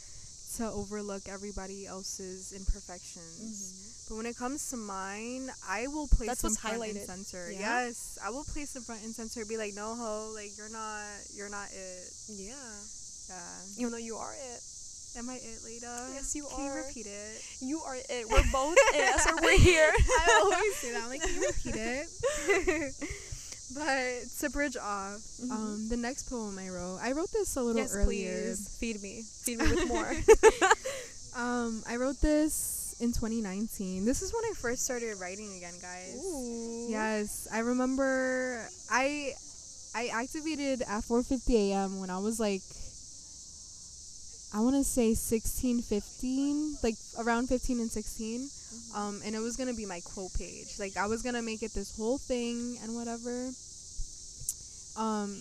to 0.56 0.70
overlook 0.70 1.28
everybody 1.28 1.86
else's 1.86 2.52
imperfections. 2.52 3.38
Mm-hmm. 3.38 4.08
But 4.08 4.16
when 4.16 4.26
it 4.26 4.36
comes 4.36 4.68
to 4.70 4.76
mine, 4.76 5.50
I 5.68 5.86
will 5.86 6.08
place 6.08 6.28
That's 6.28 6.42
what's 6.42 6.58
front 6.58 6.80
highlighted. 6.80 7.08
and 7.08 7.24
center. 7.24 7.50
Yeah? 7.52 7.86
Yes, 7.86 8.18
I 8.24 8.30
will 8.30 8.44
place 8.44 8.72
them 8.72 8.82
front 8.82 9.02
and 9.04 9.14
center. 9.14 9.44
Be 9.46 9.56
like, 9.56 9.74
no, 9.74 9.94
ho, 9.94 10.32
like 10.34 10.50
you're 10.58 10.70
not, 10.72 11.04
you're 11.34 11.50
not 11.50 11.68
it. 11.70 12.12
Yeah. 12.28 12.54
Yeah. 13.28 13.78
Even 13.78 13.92
though 13.92 13.98
you 13.98 14.16
are 14.16 14.32
it. 14.32 14.62
Am 15.18 15.28
I 15.28 15.34
it, 15.34 15.58
Leyda? 15.64 16.06
Yes, 16.14 16.34
you 16.36 16.46
Can 16.54 16.64
you 16.66 16.72
repeat 16.72 17.06
it? 17.06 17.42
You 17.60 17.80
are 17.86 17.96
it. 17.96 18.28
We're 18.30 18.44
both 18.52 18.76
it. 18.94 18.98
That's 18.98 19.26
why 19.26 19.38
we're 19.42 19.58
here. 19.72 19.90
I 19.90 20.40
always 20.42 20.76
say 20.76 20.92
that. 20.92 21.02
I'm 21.02 21.08
like, 21.08 21.22
can 21.22 21.34
you 21.34 21.46
repeat 21.46 21.74
it? 21.76 22.94
but 23.74 24.28
to 24.40 24.50
bridge 24.50 24.76
off, 24.76 25.20
Mhm. 25.40 25.50
um, 25.50 25.88
the 25.88 25.96
next 25.96 26.28
poem 26.28 26.58
I 26.58 26.68
wrote, 26.68 26.98
I 27.02 27.12
wrote 27.12 27.30
this 27.32 27.56
a 27.56 27.62
little 27.62 27.80
yes, 27.82 27.94
earlier. 27.94 28.54
please. 28.54 28.68
Feed 28.78 29.02
me. 29.02 29.22
Feed 29.44 29.58
me 29.58 29.68
with 29.70 29.88
more. 29.88 30.12
Um, 31.36 31.84
I 31.88 31.94
wrote 31.96 32.20
this 32.20 32.96
in 32.98 33.12
2019. 33.12 34.04
This 34.04 34.20
is 34.20 34.32
when 34.34 34.42
I 34.50 34.52
first 34.54 34.82
started 34.84 35.16
writing 35.20 35.54
again, 35.56 35.74
guys. 35.80 36.18
Ooh. 36.18 36.88
Yes, 36.90 37.46
I 37.52 37.60
remember 37.60 38.66
I 38.90 39.32
I 39.94 40.08
activated 40.08 40.82
at 40.82 41.04
4:50 41.04 41.70
a.m. 41.70 42.00
when 42.00 42.10
I 42.10 42.18
was 42.18 42.40
like 42.40 42.62
I 44.52 44.60
want 44.60 44.74
to 44.76 44.84
say 44.84 45.14
16, 45.14 45.82
15, 45.82 46.76
like 46.82 46.96
around 47.18 47.48
15 47.48 47.80
and 47.80 47.90
16. 47.90 48.48
Um, 48.94 49.20
and 49.24 49.34
it 49.34 49.38
was 49.38 49.56
gonna 49.56 49.74
be 49.74 49.86
my 49.86 50.00
quote 50.00 50.32
page. 50.34 50.78
Like 50.78 50.96
I 50.96 51.06
was 51.06 51.22
gonna 51.22 51.42
make 51.42 51.62
it 51.62 51.72
this 51.72 51.96
whole 51.96 52.18
thing 52.18 52.76
and 52.82 52.94
whatever. 52.94 53.50
Um, 54.96 55.36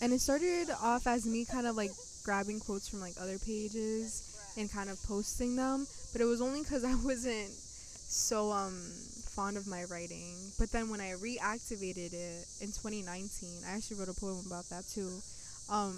and 0.00 0.12
it 0.12 0.20
started 0.20 0.68
off 0.82 1.06
as 1.06 1.26
me 1.26 1.44
kind 1.44 1.66
of 1.66 1.76
like 1.76 1.90
grabbing 2.24 2.60
quotes 2.60 2.88
from 2.88 3.00
like 3.00 3.14
other 3.20 3.38
pages 3.38 4.38
and 4.56 4.70
kind 4.70 4.90
of 4.90 5.02
posting 5.04 5.56
them. 5.56 5.86
But 6.12 6.20
it 6.20 6.24
was 6.24 6.40
only 6.40 6.62
because 6.62 6.84
I 6.84 6.94
wasn't 7.04 7.50
so 7.50 8.52
um 8.52 8.74
fond 9.34 9.56
of 9.56 9.66
my 9.66 9.84
writing. 9.84 10.36
But 10.58 10.70
then 10.70 10.90
when 10.90 11.00
I 11.00 11.14
reactivated 11.18 12.12
it 12.12 12.46
in 12.60 12.68
2019, 12.68 13.64
I 13.66 13.74
actually 13.74 13.98
wrote 13.98 14.08
a 14.08 14.20
poem 14.20 14.44
about 14.46 14.68
that 14.70 14.84
too. 14.86 15.10
Um, 15.70 15.96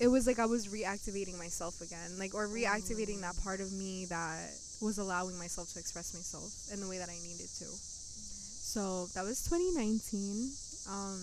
it 0.00 0.08
was 0.08 0.26
like 0.26 0.38
I 0.38 0.46
was 0.46 0.68
reactivating 0.68 1.38
myself 1.38 1.80
again, 1.80 2.18
like 2.18 2.34
or 2.34 2.48
reactivating 2.48 3.20
that 3.20 3.36
part 3.42 3.60
of 3.60 3.72
me 3.72 4.06
that 4.06 4.50
was 4.80 4.98
allowing 4.98 5.38
myself 5.38 5.72
to 5.72 5.78
express 5.78 6.14
myself 6.14 6.50
in 6.72 6.80
the 6.80 6.88
way 6.88 6.98
that 6.98 7.08
I 7.08 7.16
needed 7.22 7.48
to. 7.58 7.66
So 7.66 9.06
that 9.14 9.24
was 9.24 9.44
2019. 9.44 10.50
Um, 10.90 11.22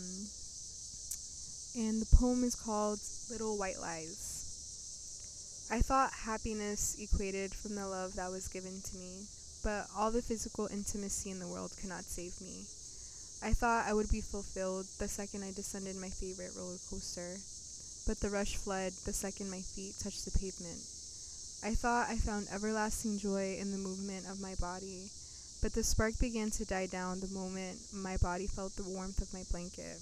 and 1.76 2.02
the 2.02 2.16
poem 2.16 2.44
is 2.44 2.56
called 2.56 3.00
Little 3.30 3.58
White 3.58 3.80
Lies. 3.80 5.70
I 5.72 5.80
thought 5.80 6.12
happiness 6.12 6.98
equated 7.00 7.54
from 7.54 7.76
the 7.76 7.88
love 7.88 8.16
that 8.16 8.32
was 8.32 8.48
given 8.48 8.82
to 8.82 8.98
me, 8.98 9.24
but 9.64 9.88
all 9.96 10.12
the 10.12 10.22
physical 10.22 10.68
intimacy 10.68 11.30
in 11.30 11.40
the 11.40 11.48
world 11.48 11.72
could 11.80 11.90
not 11.90 12.04
save 12.04 12.40
me. 12.42 12.66
I 13.44 13.54
thought 13.54 13.88
I 13.88 13.94
would 13.94 14.12
be 14.12 14.22
fulfilled 14.22 14.86
the 15.00 15.08
second 15.08 15.44
I 15.44 15.52
descended 15.52 15.96
my 15.96 16.10
favorite 16.10 16.52
roller 16.58 16.78
coaster, 16.90 17.40
but 18.08 18.20
the 18.20 18.30
rush 18.30 18.56
fled 18.56 18.94
the 19.06 19.14
second 19.14 19.50
my 19.50 19.62
feet 19.62 19.96
touched 20.02 20.26
the 20.26 20.38
pavement. 20.38 20.80
I 21.64 21.76
thought 21.76 22.10
I 22.10 22.16
found 22.18 22.48
everlasting 22.52 23.20
joy 23.20 23.58
in 23.60 23.72
the 23.72 23.78
movement 23.78 24.26
of 24.26 24.42
my 24.42 24.56
body, 24.56 25.10
but 25.62 25.74
the 25.74 25.84
spark 25.84 26.18
began 26.20 26.50
to 26.52 26.66
die 26.66 26.88
down 26.88 27.20
the 27.20 27.34
moment 27.34 27.78
my 27.94 28.18
body 28.18 28.48
felt 28.48 28.76
the 28.76 28.90
warmth 28.90 29.22
of 29.22 29.34
my 29.34 29.44
blanket. 29.52 30.02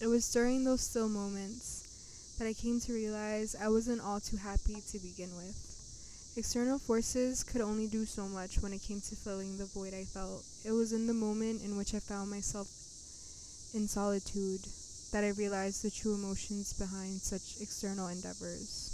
It 0.00 0.06
was 0.06 0.30
during 0.32 0.64
those 0.64 0.80
still 0.80 1.08
moments 1.08 2.36
that 2.38 2.46
I 2.46 2.54
came 2.54 2.80
to 2.80 2.92
realize 2.92 3.56
I 3.60 3.68
wasn't 3.68 4.00
all 4.00 4.20
too 4.20 4.36
happy 4.36 4.80
to 4.92 4.98
begin 4.98 5.34
with. 5.36 5.56
External 6.36 6.78
forces 6.78 7.42
could 7.42 7.60
only 7.60 7.88
do 7.88 8.06
so 8.06 8.28
much 8.28 8.62
when 8.62 8.72
it 8.72 8.82
came 8.82 9.00
to 9.00 9.16
filling 9.16 9.58
the 9.58 9.66
void 9.66 9.92
I 9.92 10.04
felt. 10.04 10.44
It 10.64 10.70
was 10.70 10.92
in 10.92 11.08
the 11.08 11.12
moment 11.12 11.62
in 11.62 11.76
which 11.76 11.92
I 11.94 11.98
found 11.98 12.30
myself 12.30 12.68
in 13.74 13.88
solitude 13.88 14.64
that 15.12 15.24
I 15.24 15.30
realized 15.30 15.82
the 15.82 15.90
true 15.90 16.14
emotions 16.14 16.72
behind 16.72 17.20
such 17.20 17.60
external 17.60 18.08
endeavors. 18.08 18.90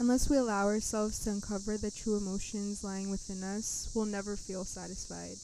Unless 0.00 0.28
we 0.28 0.36
allow 0.36 0.66
ourselves 0.66 1.20
to 1.20 1.30
uncover 1.30 1.78
the 1.78 1.90
true 1.90 2.16
emotions 2.16 2.82
lying 2.82 3.10
within 3.10 3.42
us, 3.44 3.90
we'll 3.94 4.06
never 4.06 4.36
feel 4.36 4.64
satisfied, 4.64 5.38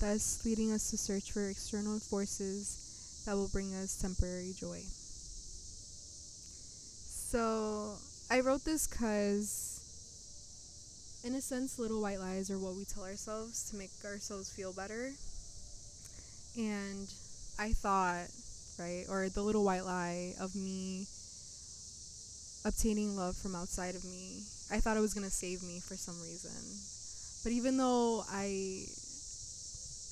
thus 0.00 0.44
leading 0.44 0.70
us 0.72 0.90
to 0.90 0.96
search 0.96 1.32
for 1.32 1.48
external 1.48 1.98
forces 1.98 3.22
that 3.26 3.34
will 3.34 3.48
bring 3.48 3.74
us 3.74 4.00
temporary 4.00 4.54
joy. 4.56 4.80
So, 7.30 7.96
I 8.30 8.40
wrote 8.40 8.64
this 8.64 8.86
because, 8.86 9.80
in 11.24 11.34
a 11.34 11.40
sense, 11.40 11.78
little 11.78 12.00
white 12.00 12.20
lies 12.20 12.50
are 12.50 12.58
what 12.58 12.76
we 12.76 12.84
tell 12.84 13.04
ourselves 13.04 13.68
to 13.70 13.76
make 13.76 13.90
ourselves 14.04 14.48
feel 14.50 14.72
better. 14.72 15.10
And 16.56 17.08
I 17.60 17.74
thought, 17.74 18.24
right, 18.78 19.04
or 19.10 19.28
the 19.28 19.42
little 19.42 19.64
white 19.64 19.84
lie 19.84 20.32
of 20.40 20.56
me 20.56 21.04
obtaining 22.64 23.16
love 23.16 23.36
from 23.36 23.54
outside 23.54 23.94
of 23.94 24.02
me, 24.04 24.40
I 24.72 24.80
thought 24.80 24.96
it 24.96 25.00
was 25.00 25.12
going 25.12 25.26
to 25.26 25.30
save 25.32 25.62
me 25.62 25.78
for 25.78 25.94
some 25.94 26.16
reason. 26.22 26.56
But 27.44 27.52
even 27.52 27.76
though 27.76 28.24
I 28.32 28.88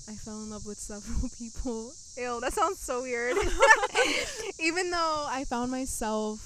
I 0.08 0.14
fell 0.16 0.42
in 0.42 0.50
love 0.50 0.66
with 0.66 0.76
several 0.76 1.28
people. 1.38 1.92
Ew, 2.18 2.38
that 2.40 2.52
sounds 2.52 2.80
so 2.80 3.00
weird. 3.02 3.36
even 4.60 4.90
though 4.90 5.26
I 5.28 5.44
found 5.48 5.70
myself 5.70 6.40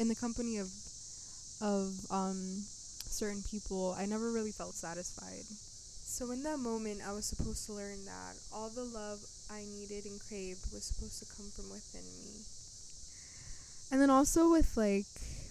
in 0.00 0.08
the 0.08 0.16
company 0.16 0.58
of 0.58 0.66
of 1.62 1.94
um 2.10 2.64
certain 3.06 3.42
people, 3.48 3.94
I 3.96 4.06
never 4.06 4.32
really 4.32 4.52
felt 4.52 4.74
satisfied. 4.74 5.46
So 6.02 6.32
in 6.32 6.42
that 6.42 6.58
moment, 6.58 7.02
I 7.06 7.12
was 7.12 7.26
supposed 7.26 7.66
to 7.66 7.72
learn 7.72 8.04
that 8.06 8.34
all 8.52 8.68
the 8.68 8.82
love 8.82 9.20
I 9.50 9.64
needed 9.66 10.04
and 10.06 10.20
craved 10.28 10.72
was 10.72 10.84
supposed 10.84 11.18
to 11.20 11.26
come 11.36 11.46
from 11.50 11.68
within 11.70 12.04
me. 12.24 12.40
And 13.92 14.00
then 14.00 14.10
also 14.10 14.50
with 14.52 14.76
like 14.76 15.06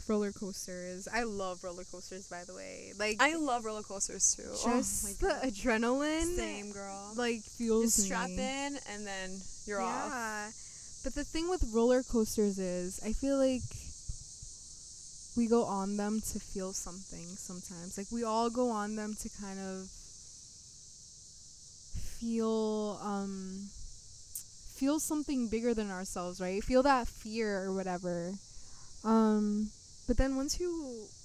roller 0.08 0.32
coasters. 0.32 1.08
I 1.14 1.24
love 1.24 1.64
roller 1.64 1.84
coasters 1.84 2.28
by 2.28 2.44
the 2.46 2.54
way. 2.56 2.94
Like 2.98 3.18
I 3.20 3.36
love 3.36 3.66
roller 3.66 3.84
coasters 3.84 4.36
too. 4.36 4.44
just 4.64 5.22
oh 5.24 5.28
the 5.28 5.48
adrenaline 5.48 6.36
Same 6.36 6.72
girl. 6.72 7.14
like 7.16 7.42
fuels 7.42 7.96
Just 7.96 8.06
strap 8.08 8.30
me. 8.30 8.36
in 8.40 8.80
and 8.92 9.06
then 9.06 9.38
you're 9.66 9.82
off. 9.82 10.10
yeah. 10.10 10.50
But 11.04 11.14
the 11.16 11.24
thing 11.24 11.50
with 11.50 11.64
roller 11.74 12.02
coasters 12.04 12.58
is 12.60 13.00
I 13.06 13.14
feel 13.14 13.38
like 13.38 13.62
we 15.38 15.48
go 15.48 15.64
on 15.64 15.96
them 15.98 16.20
to 16.32 16.40
feel 16.40 16.74
something 16.74 17.26
sometimes. 17.36 17.98
Like 17.98 18.08
we 18.12 18.24
all 18.24 18.50
go 18.50 18.70
on 18.70 18.96
them 18.96 19.14
to 19.22 19.30
kind 19.42 19.60
of 19.60 19.88
feel 22.20 23.00
um 23.04 23.70
feel 24.80 24.98
something 24.98 25.50
bigger 25.50 25.74
than 25.74 25.92
ourselves, 25.92 26.40
right? 26.40 26.64
Feel 26.64 26.84
that 26.84 27.06
fear 27.06 27.64
or 27.66 27.74
whatever. 27.74 28.32
Um 29.04 29.70
but 30.08 30.16
then 30.18 30.38
once 30.38 30.60
you 30.60 30.72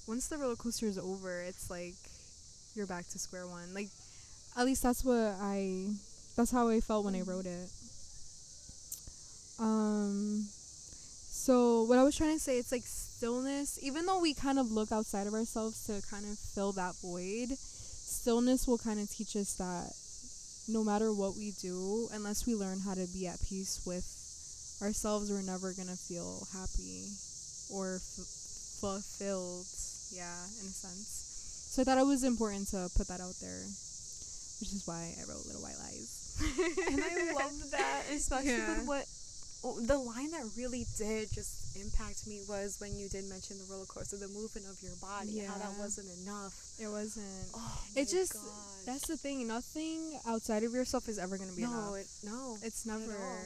once 0.07 0.27
the 0.27 0.37
roller 0.37 0.57
coaster 0.57 0.85
is 0.87 0.97
over, 0.97 1.41
it's 1.41 1.69
like 1.69 1.95
you're 2.75 2.85
back 2.85 3.07
to 3.09 3.17
square 3.17 3.47
one. 3.47 3.73
Like 3.73 3.87
at 4.57 4.65
least 4.65 4.83
that's 4.83 5.05
what 5.05 5.37
I 5.39 5.87
that's 6.35 6.51
how 6.51 6.67
I 6.67 6.81
felt 6.81 7.05
when 7.05 7.15
I 7.15 7.21
wrote 7.21 7.45
it. 7.45 7.69
Um 9.57 10.45
so 10.51 11.83
what 11.83 11.97
I 11.97 12.03
was 12.03 12.17
trying 12.17 12.33
to 12.33 12.39
say 12.39 12.57
it's 12.57 12.73
like 12.73 12.83
stillness 12.83 13.79
even 13.81 14.05
though 14.05 14.19
we 14.19 14.33
kind 14.33 14.59
of 14.59 14.69
look 14.69 14.91
outside 14.91 15.27
of 15.27 15.33
ourselves 15.33 15.85
to 15.87 16.01
kind 16.11 16.25
of 16.25 16.37
fill 16.37 16.73
that 16.73 16.95
void, 17.01 17.55
stillness 17.57 18.67
will 18.67 18.77
kind 18.77 18.99
of 18.99 19.09
teach 19.09 19.37
us 19.37 19.53
that 19.53 19.93
no 20.67 20.83
matter 20.83 21.13
what 21.13 21.35
we 21.35 21.51
do, 21.61 22.07
unless 22.13 22.45
we 22.45 22.55
learn 22.55 22.79
how 22.79 22.93
to 22.93 23.07
be 23.13 23.27
at 23.27 23.39
peace 23.47 23.81
with 23.85 24.05
ourselves, 24.81 25.29
we're 25.31 25.41
never 25.41 25.73
going 25.73 25.87
to 25.87 25.95
feel 25.97 26.45
happy 26.53 27.05
or 27.71 27.95
f- 27.95 28.81
fulfilled. 28.81 29.65
Yeah, 30.11 30.35
in 30.61 30.67
a 30.67 30.73
sense. 30.73 31.71
So 31.71 31.81
I 31.81 31.85
thought 31.85 31.97
it 31.97 32.05
was 32.05 32.23
important 32.23 32.67
to 32.69 32.89
put 32.95 33.07
that 33.09 33.19
out 33.21 33.35
there, 33.41 33.61
which 34.59 34.71
is 34.71 34.83
why 34.85 35.13
I 35.17 35.21
wrote 35.29 35.45
Little 35.45 35.61
White 35.61 35.77
Lies. 35.79 36.11
and 36.91 37.01
I 37.03 37.31
love 37.33 37.71
that, 37.71 38.03
especially 38.13 38.51
Yeah. 38.57 38.79
with 38.79 38.87
what 38.87 39.05
the 39.73 39.97
line 39.97 40.31
that 40.31 40.45
really 40.57 40.85
did 40.97 41.31
just 41.33 41.75
impact 41.75 42.27
me 42.27 42.41
was 42.47 42.77
when 42.79 42.95
you 42.95 43.09
did 43.09 43.25
mention 43.25 43.57
the 43.57 43.65
roller 43.71 43.85
coaster, 43.85 44.17
the 44.17 44.27
movement 44.29 44.67
of 44.69 44.77
your 44.81 44.95
body, 45.01 45.31
yeah. 45.41 45.47
how 45.47 45.57
that 45.57 45.73
wasn't 45.79 46.07
enough. 46.21 46.53
It 46.79 46.87
wasn't. 46.87 47.25
Oh, 47.55 47.77
it 47.95 48.07
just 48.07 48.33
gosh. 48.33 48.85
that's 48.85 49.07
the 49.07 49.17
thing. 49.17 49.47
Nothing 49.47 50.19
outside 50.27 50.63
of 50.63 50.73
yourself 50.73 51.09
is 51.09 51.17
ever 51.17 51.37
gonna 51.37 51.55
be 51.55 51.63
no, 51.63 51.71
enough. 51.71 51.97
it, 51.97 52.07
no, 52.23 52.57
it's 52.61 52.85
never. 52.85 53.11
all. 53.11 53.43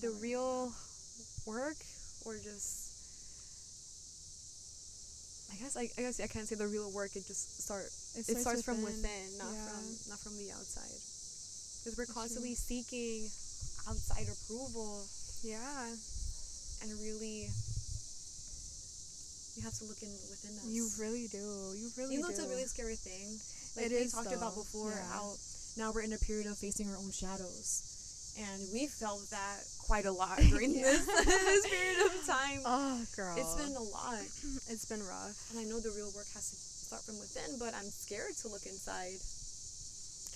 the 0.00 0.12
So- 0.12 0.20
real 0.20 0.72
work 1.46 1.76
or 2.24 2.34
just. 2.36 2.86
I 5.50 5.56
guess 5.56 5.76
I, 5.76 5.88
I 5.98 6.02
guess 6.02 6.20
I 6.20 6.26
can't 6.28 6.46
say 6.46 6.54
the 6.54 6.68
real 6.68 6.92
work. 6.92 7.16
It 7.16 7.26
just 7.26 7.64
start. 7.64 7.88
It 8.14 8.36
starts, 8.36 8.62
from 8.62 8.82
within, 8.82 9.38
not 9.38 9.50
Yeah. 9.50 9.66
from 9.66 9.84
not 10.12 10.18
from 10.20 10.36
the 10.36 10.52
outside. 10.52 10.92
Because 11.82 11.96
we're 11.96 12.12
constantly 12.12 12.54
seeking 12.54 13.26
outside 13.88 14.28
approval 14.28 15.02
Yeah, 15.42 15.88
and 16.82 16.88
really 17.00 17.48
you 19.56 19.62
have 19.66 19.74
to 19.82 19.84
look 19.90 19.98
in 20.02 20.12
within 20.30 20.54
us. 20.54 20.66
you 20.70 20.86
really 21.02 21.26
do. 21.32 21.42
You 21.74 21.90
really 21.98 22.14
you 22.14 22.20
know 22.22 22.28
do. 22.30 22.34
it's 22.38 22.44
a 22.44 22.48
really 22.48 22.68
scary 22.70 22.94
thing. 22.94 23.26
Like 23.74 23.90
It 23.90 23.92
we 23.96 24.06
is, 24.06 24.12
talked 24.14 24.30
about 24.32 24.54
before 24.54 24.94
Yeah. 24.94 25.02
how 25.10 25.34
now 25.76 25.90
we're 25.90 26.06
in 26.06 26.12
a 26.14 26.18
period 26.22 26.46
of 26.46 26.58
facing 26.58 26.86
our 26.90 26.96
own 26.98 27.10
shadows. 27.10 27.82
And 28.38 28.70
we 28.70 28.86
felt 28.86 29.26
that 29.34 29.58
quite 29.82 30.06
a 30.06 30.14
lot 30.14 30.38
during 30.54 30.78
Yeah. 30.78 30.94
this, 30.94 31.02
this 31.26 31.66
period 31.66 31.98
of 32.06 32.14
time. 32.26 32.60
Oh, 32.66 33.02
girl. 33.18 33.34
It's 33.34 33.54
been 33.58 33.74
a 33.74 33.82
lot. 33.82 34.22
it's 34.70 34.86
been 34.86 35.02
rough. 35.02 35.34
And 35.50 35.58
I 35.58 35.64
know 35.66 35.80
the 35.82 35.90
real 35.90 36.10
work 36.14 36.30
has 36.38 36.46
to 36.54 36.56
start 36.86 37.02
from 37.02 37.18
within, 37.18 37.58
but 37.58 37.74
I'm 37.74 37.90
scared 37.90 38.38
to 38.42 38.48
look 38.48 38.62
inside. 38.66 39.18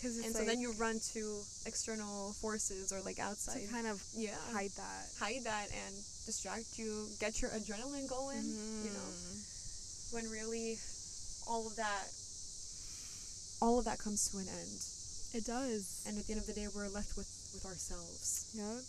Cause 0.03 0.19
and 0.19 0.35
so 0.35 0.45
then 0.45 0.59
you 0.61 0.73
run 0.79 0.99
to 1.15 1.23
external 1.65 2.33
forces 2.43 2.91
or 2.93 3.01
like 3.07 3.21
outside. 3.21 3.63
to 3.63 3.73
kind 3.73 3.87
of 3.87 4.03
yeah. 4.15 4.35
hide 4.53 4.71
that. 4.75 5.03
hide 5.21 5.45
that 5.45 5.71
and 5.71 5.95
distract 6.27 6.77
you, 6.77 7.07
get 7.21 7.41
your 7.41 7.51
adrenaline 7.55 8.09
going, 8.11 8.43
you 8.83 8.91
know, 8.91 9.09
Mhm. 9.15 10.13
when 10.13 10.29
really 10.31 10.77
all 11.47 11.67
of 11.67 11.77
that 11.77 12.11
all 13.63 13.79
of 13.79 13.85
that 13.85 13.99
comes 13.99 14.29
to 14.31 14.39
an 14.39 14.49
end. 14.49 14.79
It 15.35 15.47
does. 15.47 16.03
And 16.07 16.19
at 16.19 16.27
the 16.27 16.33
end 16.35 16.41
of 16.43 16.47
the 16.49 16.53
day 16.53 16.67
we're 16.75 16.89
left 16.91 17.17
with 17.17 17.31
with 17.55 17.65
ourselves. 17.65 18.51
Yep. 18.55 18.83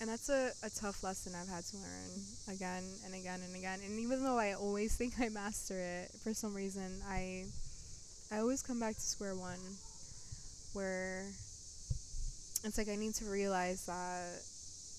And 0.00 0.10
that's 0.10 0.30
a, 0.30 0.50
a 0.64 0.70
tough 0.70 1.02
lesson 1.04 1.34
I've 1.36 1.48
had 1.48 1.64
to 1.66 1.76
learn 1.76 2.10
again 2.48 2.82
and 3.04 3.14
again 3.14 3.40
and 3.44 3.54
again. 3.54 3.78
And 3.84 4.00
even 4.00 4.24
though 4.24 4.38
I 4.38 4.54
always 4.54 4.96
think 5.00 5.20
I 5.20 5.28
master 5.28 5.78
it, 5.78 6.10
for 6.24 6.32
some 6.32 6.54
reason 6.54 7.02
I 7.06 7.44
I 8.32 8.38
always 8.38 8.62
come 8.62 8.80
back 8.80 8.94
to 8.94 9.00
square 9.00 9.34
one 9.36 9.60
where 10.74 11.24
it's 12.64 12.78
like 12.78 12.88
I 12.88 12.96
need 12.96 13.14
to 13.16 13.24
realize 13.26 13.86
that 13.86 14.40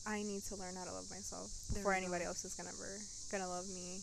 I 0.06 0.24
need 0.24 0.44
to 0.52 0.56
learn 0.56 0.76
how 0.76 0.84
to 0.84 0.92
love 0.92 1.10
myself 1.10 1.48
before 1.74 1.94
anybody 1.94 2.26
else 2.26 2.44
is 2.44 2.56
gonna 2.56 2.70
ever 2.70 2.92
gonna 3.32 3.50
love 3.50 3.68
me. 3.70 4.00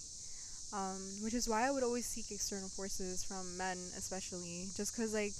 Um, 0.73 1.01
which 1.27 1.35
is 1.35 1.49
why 1.49 1.67
I 1.67 1.71
would 1.71 1.83
always 1.83 2.07
seek 2.07 2.31
external 2.31 2.69
forces 2.69 3.25
from 3.25 3.43
men, 3.59 3.77
especially, 3.99 4.71
just 4.77 4.95
because 4.95 5.13
like 5.13 5.33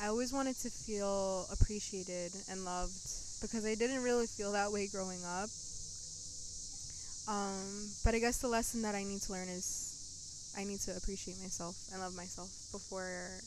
I 0.00 0.08
always 0.08 0.32
wanted 0.32 0.56
to 0.60 0.70
feel 0.70 1.46
appreciated 1.50 2.32
and 2.50 2.64
loved 2.64 2.94
because 3.40 3.64
I 3.64 3.74
didn't 3.74 4.02
really 4.02 4.26
feel 4.26 4.52
that 4.52 4.72
way 4.72 4.86
growing 4.86 5.22
up. 5.24 5.48
Um, 7.26 7.88
but 8.04 8.14
I 8.14 8.18
guess 8.20 8.38
the 8.38 8.48
lesson 8.48 8.82
that 8.82 8.94
I 8.94 9.02
need 9.02 9.22
to 9.22 9.32
learn 9.32 9.48
is 9.48 10.52
I 10.56 10.64
need 10.64 10.80
to 10.80 10.96
appreciate 10.96 11.40
myself 11.40 11.74
and 11.92 12.00
love 12.00 12.14
myself 12.14 12.52
before 12.70 13.40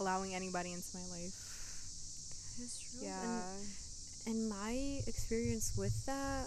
allowing 0.00 0.34
anybody 0.34 0.72
into 0.72 0.88
my 0.94 1.04
life. 1.12 1.34
It's 2.62 2.80
true. 2.98 3.06
Yeah. 3.08 3.42
And, 4.26 4.36
and 4.36 4.48
my 4.50 5.00
experience 5.06 5.72
with 5.78 5.94
that, 6.06 6.44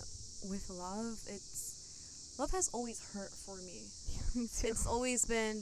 with 0.50 0.70
love, 0.70 1.18
it's 1.28 2.36
love 2.40 2.52
has 2.52 2.70
always 2.74 3.00
hurt 3.14 3.30
for 3.32 3.56
me. 3.58 3.82
Yeah, 4.12 4.22
me 4.42 4.48
too. 4.48 4.68
It's 4.68 4.86
always 4.86 5.26
been 5.26 5.62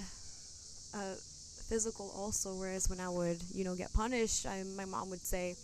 uh, 0.94 1.16
physical 1.70 2.12
also. 2.16 2.54
Whereas 2.56 2.90
when 2.90 3.00
I 3.00 3.10
would, 3.10 3.38
you 3.54 3.64
know, 3.64 3.76
get 3.76 3.94
punished, 3.94 4.46
I, 4.46 4.64
my 4.76 4.86
mom 4.86 5.10
would 5.10 5.22
say, 5.22 5.56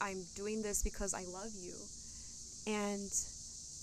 "I'm 0.00 0.22
doing 0.36 0.62
this 0.62 0.82
because 0.82 1.14
I 1.14 1.24
love 1.32 1.50
you," 1.58 1.74
and 2.66 3.10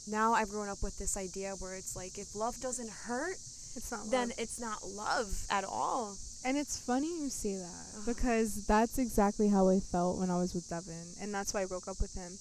now 0.07 0.33
I've 0.33 0.49
grown 0.49 0.69
up 0.69 0.81
with 0.81 0.97
this 0.97 1.17
idea 1.17 1.53
where 1.59 1.75
it's 1.75 1.95
like 1.95 2.17
if 2.17 2.35
love 2.35 2.55
doesn't 2.61 2.89
hurt, 2.89 3.35
It's 3.75 3.91
not 3.91 4.09
then 4.09 4.29
love. 4.29 4.39
it's 4.39 4.59
not 4.59 4.79
love 4.95 5.27
at 5.51 5.63
all. 5.65 6.15
And 6.45 6.57
it's 6.57 6.79
funny 6.79 7.07
you 7.21 7.29
say 7.29 7.55
that 7.57 7.85
Ugh. 7.97 8.03
because 8.05 8.65
that's 8.65 8.97
exactly 8.97 9.49
how 9.49 9.67
I 9.69 9.79
felt 9.79 10.17
when 10.19 10.29
I 10.29 10.37
was 10.37 10.53
with 10.53 10.69
Devin, 10.69 11.05
and 11.21 11.33
that's 11.33 11.53
why 11.53 11.63
I 11.63 11.65
broke 11.65 11.87
up 11.87 11.99
with 11.99 12.13
him 12.13 12.31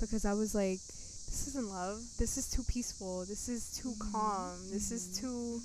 because 0.00 0.24
I 0.26 0.34
was 0.34 0.54
like, 0.54 0.78
"This 1.26 1.48
isn't 1.48 1.68
love. 1.68 2.00
This 2.18 2.36
is 2.36 2.50
too 2.50 2.62
peaceful. 2.68 3.24
This 3.24 3.48
is 3.48 3.72
too 3.80 3.94
calm. 4.12 4.56
This 4.70 4.92
is 4.92 5.18
too 5.18 5.60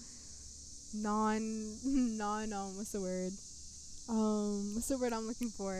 non 0.94 1.42
non 2.18 2.54
um 2.54 2.78
what's 2.78 2.92
the 2.94 3.02
word? 3.02 3.34
Um, 4.10 4.76
what's 4.76 4.88
the 4.88 4.98
word 4.98 5.14
I'm 5.14 5.28
looking 5.28 5.50
for? 5.50 5.76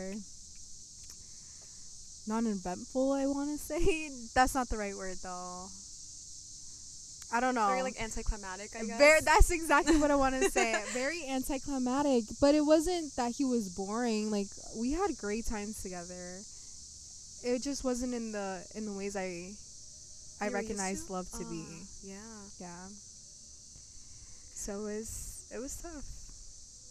Non-eventful. 2.28 3.12
I 3.12 3.26
want 3.26 3.50
to 3.50 3.58
say 3.72 4.10
that's 4.34 4.54
not 4.54 4.68
the 4.68 4.76
right 4.78 4.96
word 4.96 5.16
though. 5.22 5.66
I 7.32 7.40
don't 7.40 7.54
know. 7.54 7.66
Very 7.68 7.82
like 7.82 8.00
anticlimactic, 8.00 8.70
I 8.78 8.84
guess. 8.84 8.98
Very, 8.98 9.20
that's 9.22 9.50
exactly 9.50 9.96
what 9.96 10.10
I 10.10 10.16
want 10.16 10.34
to 10.40 10.50
say. 10.58 10.74
Very 10.92 11.26
anticlimactic, 11.28 12.24
but 12.40 12.54
it 12.54 12.60
wasn't 12.60 13.14
that 13.16 13.32
he 13.32 13.44
was 13.44 13.68
boring. 13.74 14.30
Like 14.30 14.48
we 14.76 14.92
had 14.92 15.16
great 15.18 15.46
times 15.46 15.82
together. 15.82 16.40
It 17.44 17.62
just 17.62 17.84
wasn't 17.84 18.14
in 18.14 18.32
the 18.32 18.62
in 18.74 18.84
the 18.86 18.92
ways 18.92 19.16
I 19.16 19.50
I 20.44 20.48
You 20.48 20.54
recognized 20.54 21.06
to? 21.08 21.12
love 21.14 21.30
to 21.32 21.44
be. 21.44 21.64
Ah, 21.66 21.84
yeah. 22.04 22.14
Yeah. 22.60 22.86
So 24.54 24.80
it 24.80 24.82
was 24.82 25.46
it 25.54 25.58
was 25.58 25.76
tough 25.82 26.04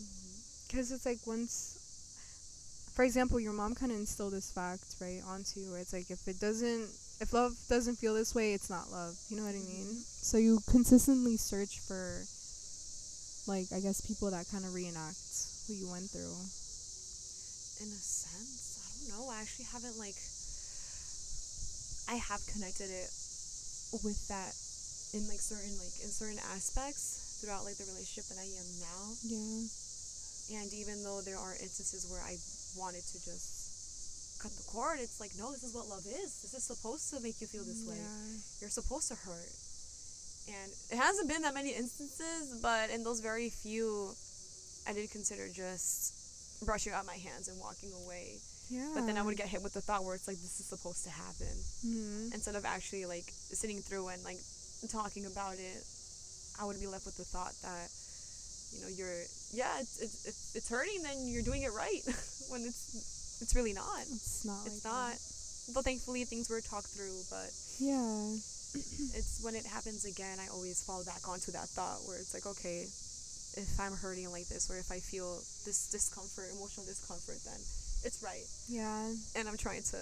Mm-hmm. 0.02 0.68
because 0.68 0.92
it's 0.92 1.06
like 1.06 1.20
once, 1.28 1.78
for 2.96 3.04
example, 3.04 3.40
your 3.40 3.54
mom 3.54 3.76
kind 3.76 3.92
of 3.92 3.98
instilled 4.00 4.34
this 4.34 4.52
fact 4.52 4.84
right 5.00 5.22
onto 5.28 5.60
you, 5.60 5.72
where 5.72 5.80
it's 5.80 5.94
like 5.94 6.10
if 6.10 6.28
it 6.28 6.40
doesn't, 6.40 6.88
if 7.22 7.32
love 7.34 7.54
doesn't 7.70 7.96
feel 8.02 8.14
this 8.18 8.34
way, 8.34 8.54
it's 8.54 8.70
not 8.70 8.92
love. 8.92 9.14
You 9.30 9.38
know 9.38 9.46
what 9.46 9.54
I 9.56 9.62
mean? 9.62 9.86
Mhm. 9.88 10.04
So 10.26 10.38
you 10.38 10.60
consistently 10.68 11.38
search 11.38 11.80
for 11.86 12.26
like 13.48 13.72
I 13.72 13.80
guess 13.80 14.02
people 14.02 14.30
that 14.32 14.50
kind 14.52 14.66
of 14.66 14.74
reenact 14.74 15.18
what 15.68 15.78
you 15.78 15.88
went 15.88 16.10
through. 16.10 16.36
in 17.82 17.90
a 17.90 17.98
sense 17.98 18.78
i 18.78 18.86
don't 18.94 19.10
know 19.18 19.26
i 19.34 19.42
actually 19.42 19.66
haven't 19.74 19.98
like 19.98 20.14
i 22.14 22.18
have 22.22 22.38
connected 22.54 22.86
it 22.94 23.10
with 24.06 24.22
that 24.30 24.54
in 25.18 25.26
like 25.26 25.42
certain 25.42 25.74
like 25.82 25.96
in 26.06 26.10
certain 26.14 26.38
aspects 26.54 27.42
throughout 27.42 27.66
like 27.66 27.74
the 27.82 27.88
relationship 27.90 28.30
that 28.30 28.38
i 28.38 28.46
am 28.46 28.70
now 28.86 29.02
Yeah. 29.26 30.62
and 30.62 30.70
even 30.78 31.02
though 31.02 31.22
there 31.26 31.42
are 31.42 31.58
instances 31.58 32.06
where 32.06 32.22
i 32.22 32.38
wanted 32.78 33.02
to 33.02 33.18
just 33.26 33.61
cut 34.42 34.52
the 34.58 34.66
cord 34.74 34.98
it's 35.00 35.20
like 35.22 35.30
no 35.38 35.52
this 35.54 35.62
is 35.64 35.74
what 35.78 35.86
love 35.88 36.02
is 36.10 36.42
this 36.42 36.54
is 36.58 36.64
supposed 36.66 37.14
to 37.14 37.22
make 37.22 37.38
you 37.42 37.46
feel 37.48 37.62
this 37.64 37.86
way 37.86 37.96
Yeah. 37.96 38.66
you're 38.66 38.74
supposed 38.74 39.08
to 39.14 39.16
hurt. 39.16 39.54
And 40.50 40.70
it 40.90 40.98
hasn't 40.98 41.30
been 41.30 41.44
that 41.44 41.54
many 41.54 41.70
instances, 41.70 42.60
but 42.66 42.90
in 42.90 43.04
those 43.06 43.20
very 43.22 43.50
few, 43.54 44.10
I 44.90 44.92
did 44.92 45.06
consider 45.12 45.46
just 45.54 46.18
brushing 46.66 46.94
out 46.94 47.06
my 47.06 47.16
hands 47.16 47.48
and 47.48 47.60
walking 47.62 47.94
away. 48.04 48.42
Yeah. 48.70 48.90
But 48.96 49.06
then 49.06 49.18
I 49.18 49.22
would 49.22 49.38
get 49.38 49.48
hit 49.48 49.62
with 49.62 49.74
the 49.78 49.82
thought 49.86 50.04
where 50.04 50.16
it's 50.16 50.28
like, 50.28 50.38
this 50.42 50.60
is 50.60 50.66
supposed 50.66 51.04
to 51.06 51.12
happen. 51.14 51.54
Mhm. 51.86 52.34
Instead 52.34 52.56
of 52.58 52.66
actually 52.66 53.06
like 53.06 53.30
sitting 53.54 53.80
through 53.86 54.10
and 54.10 54.24
like 54.26 54.40
talking 54.90 55.28
about 55.30 55.62
it, 55.62 55.86
I 56.60 56.66
would 56.66 56.80
be 56.82 56.88
left 56.90 57.06
with 57.06 57.18
the 57.18 57.24
thought 57.26 57.54
that, 57.62 57.88
you 58.74 58.82
know, 58.82 58.90
you're, 58.90 59.22
yeah, 59.54 59.78
it's, 59.80 60.02
it's, 60.02 60.56
it's 60.58 60.70
hurting, 60.70 61.04
then 61.04 61.28
you're 61.30 61.44
doing 61.46 61.62
it 61.62 61.72
right. 61.72 62.02
when 62.50 62.66
it's, 62.66 63.21
it's 63.42 63.56
really 63.56 63.74
not. 63.74 64.02
It's 64.12 64.46
not. 64.46 64.66
It's 64.66 64.86
like 64.86 64.94
not. 64.94 65.12
that. 65.12 65.20
Though 65.74 65.82
thankfully 65.82 66.24
things 66.26 66.50
were 66.50 66.62
talked 66.62 66.88
through, 66.88 67.22
but 67.30 67.50
Yeah. 67.80 68.38
it's 69.18 69.40
when 69.44 69.54
it 69.56 69.66
happens 69.66 70.06
again 70.06 70.40
i 70.40 70.48
always 70.48 70.80
fall 70.82 71.04
back 71.04 71.28
onto 71.28 71.52
that 71.52 71.68
thought 71.76 72.00
where 72.08 72.16
it's 72.16 72.32
like 72.34 72.46
okay 72.48 72.88
if 73.60 73.68
i'm 73.84 73.92
hurting 74.00 74.32
like 74.32 74.48
this 74.48 74.72
or 74.72 74.78
if 74.80 74.88
i 74.96 75.00
feel 75.04 75.36
this 75.68 75.92
discomfort 75.92 76.48
emotional 76.56 76.86
discomfort 76.88 77.36
then 77.44 77.60
it's 78.08 78.24
right 78.24 78.48
Yeah. 78.72 79.12
and 79.36 79.44
i'm 79.50 79.58
trying 79.60 79.84
to 79.92 80.00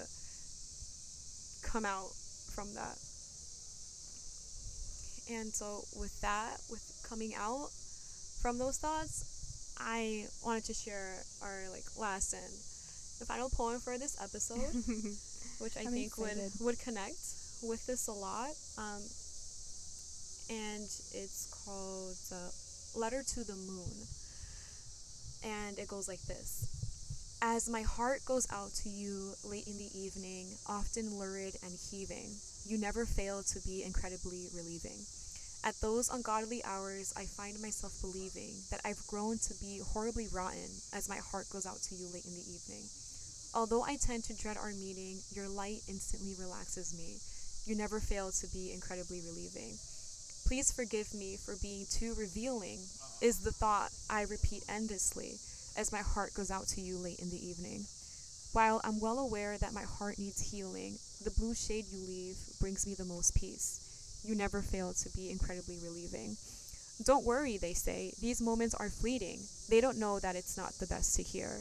come 1.66 1.82
out 1.84 2.14
from 2.54 2.70
that 2.78 2.94
and 5.34 5.50
so 5.52 5.82
with 5.98 6.14
that 6.22 6.58
with 6.70 6.82
coming 7.02 7.34
out 7.34 7.70
from 8.40 8.58
those 8.58 8.78
thoughts 8.78 9.74
i 9.82 10.26
wanted 10.46 10.64
to 10.64 10.74
share 10.74 11.18
our 11.42 11.66
like 11.74 11.84
last 11.98 12.34
and 12.34 12.54
the 13.20 13.26
final 13.26 13.48
poem 13.50 13.78
for 13.78 13.96
this 13.98 14.16
episode 14.20 14.72
which 15.60 15.76
I 15.76 15.82
I'm 15.82 15.92
think 15.92 16.16
would 16.16 16.40
would 16.60 16.80
connect 16.80 17.20
with 17.62 17.86
this 17.86 18.08
a 18.08 18.12
lot. 18.12 18.56
Um, 18.78 19.02
and 20.48 20.88
it's 21.12 21.52
called 21.64 22.16
uh, 22.32 22.50
"Letter 22.98 23.22
to 23.22 23.44
the 23.44 23.54
Moon," 23.54 23.96
and 25.44 25.78
it 25.78 25.86
goes 25.86 26.08
like 26.08 26.22
this: 26.22 26.66
As 27.42 27.68
my 27.68 27.82
heart 27.82 28.24
goes 28.24 28.48
out 28.50 28.72
to 28.82 28.88
you 28.88 29.36
late 29.44 29.68
in 29.68 29.76
the 29.76 29.92
evening, 29.94 30.48
often 30.66 31.18
lurid 31.18 31.54
and 31.62 31.72
heaving, 31.90 32.32
you 32.64 32.78
never 32.78 33.04
fail 33.04 33.42
to 33.52 33.60
be 33.60 33.84
incredibly 33.84 34.48
relieving. 34.56 34.96
At 35.62 35.76
those 35.82 36.08
ungodly 36.08 36.64
hours, 36.64 37.12
I 37.18 37.28
find 37.28 37.60
myself 37.60 37.92
believing 38.00 38.56
that 38.70 38.80
I've 38.82 39.06
grown 39.06 39.36
to 39.44 39.54
be 39.60 39.82
horribly 39.92 40.26
rotten 40.32 40.72
as 40.94 41.06
my 41.06 41.20
heart 41.20 41.52
goes 41.52 41.66
out 41.66 41.76
to 41.92 41.94
you 41.94 42.08
late 42.08 42.24
in 42.24 42.32
the 42.32 42.48
evening. 42.48 42.88
Although 43.52 43.82
I 43.82 43.96
tend 43.96 44.24
to 44.24 44.34
dread 44.34 44.56
our 44.56 44.70
meeting, 44.70 45.18
your 45.34 45.48
light 45.48 45.82
instantly 45.88 46.34
relaxes 46.38 46.94
me. 46.96 47.18
You 47.66 47.76
never 47.76 47.98
fail 47.98 48.30
to 48.30 48.46
be 48.52 48.72
incredibly 48.72 49.20
relieving. 49.26 49.74
Please 50.46 50.70
forgive 50.70 51.12
me 51.14 51.36
for 51.36 51.56
being 51.60 51.86
too 51.90 52.14
revealing, 52.14 52.78
is 53.20 53.40
the 53.40 53.52
thought 53.52 53.90
I 54.08 54.22
repeat 54.22 54.64
endlessly 54.68 55.38
as 55.76 55.92
my 55.92 55.98
heart 55.98 56.34
goes 56.34 56.50
out 56.50 56.66
to 56.68 56.80
you 56.80 56.96
late 56.96 57.18
in 57.18 57.30
the 57.30 57.44
evening. 57.44 57.84
While 58.52 58.80
I'm 58.82 59.00
well 59.00 59.18
aware 59.18 59.58
that 59.58 59.74
my 59.74 59.82
heart 59.82 60.18
needs 60.18 60.50
healing, 60.50 60.98
the 61.22 61.30
blue 61.30 61.54
shade 61.54 61.86
you 61.90 61.98
leave 62.06 62.36
brings 62.60 62.86
me 62.86 62.94
the 62.94 63.04
most 63.04 63.34
peace. 63.34 64.22
You 64.24 64.34
never 64.34 64.62
fail 64.62 64.92
to 64.92 65.08
be 65.10 65.30
incredibly 65.30 65.78
relieving. 65.82 66.36
Don't 67.04 67.24
worry, 67.24 67.56
they 67.56 67.74
say. 67.74 68.12
These 68.20 68.40
moments 68.40 68.74
are 68.74 68.90
fleeting. 68.90 69.40
They 69.68 69.80
don't 69.80 69.98
know 69.98 70.18
that 70.20 70.36
it's 70.36 70.56
not 70.56 70.72
the 70.74 70.86
best 70.86 71.16
to 71.16 71.22
hear. 71.22 71.60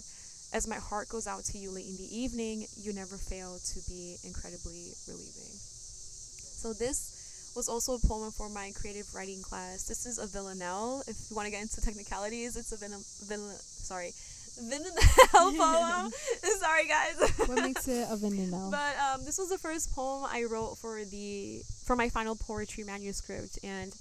As 0.52 0.68
my 0.68 0.78
heart 0.78 1.10
goes 1.10 1.28
out 1.28 1.44
to 1.46 1.58
you 1.58 1.70
late 1.72 1.86
in 1.86 1.96
the 1.98 2.10
evening, 2.10 2.66
you 2.76 2.92
never 2.94 3.18
fail 3.18 3.58
to 3.74 3.80
be 3.88 4.18
incredibly 4.24 4.94
relieving. 5.08 5.54
So 5.62 6.74
this 6.74 7.52
was 7.56 7.70
also 7.70 7.96
a 7.96 8.00
poem 8.08 8.32
for 8.32 8.50
my 8.50 8.72
creative 8.80 9.14
writing 9.14 9.42
class. 9.42 9.84
This 9.84 10.06
is 10.06 10.18
a 10.18 10.26
villanelle. 10.28 11.04
If 11.08 11.18
you 11.30 11.36
want 11.36 11.46
to 11.46 11.52
get 11.52 11.62
into 11.62 11.82
technicalities, 11.82 12.56
it's 12.56 12.72
a 12.72 12.78
vin- 12.78 13.04
vil- 13.28 13.58
sorry, 13.62 14.12
villanelle 14.58 14.94
poem. 15.58 16.12
sorry, 16.60 16.88
guys. 16.88 17.48
what 17.48 17.62
makes 17.62 17.88
it 17.88 18.08
a 18.10 18.16
villanelle? 18.18 18.72
But 18.72 18.96
um, 18.98 19.26
this 19.26 19.38
was 19.38 19.50
the 19.50 19.58
first 19.58 19.94
poem 19.94 20.28
I 20.32 20.44
wrote 20.46 20.78
for 20.80 21.06
the 21.06 21.62
for 21.86 21.96
my 21.96 22.10
final 22.10 22.36
poetry 22.36 22.84
manuscript, 22.84 23.60
and 23.64 23.94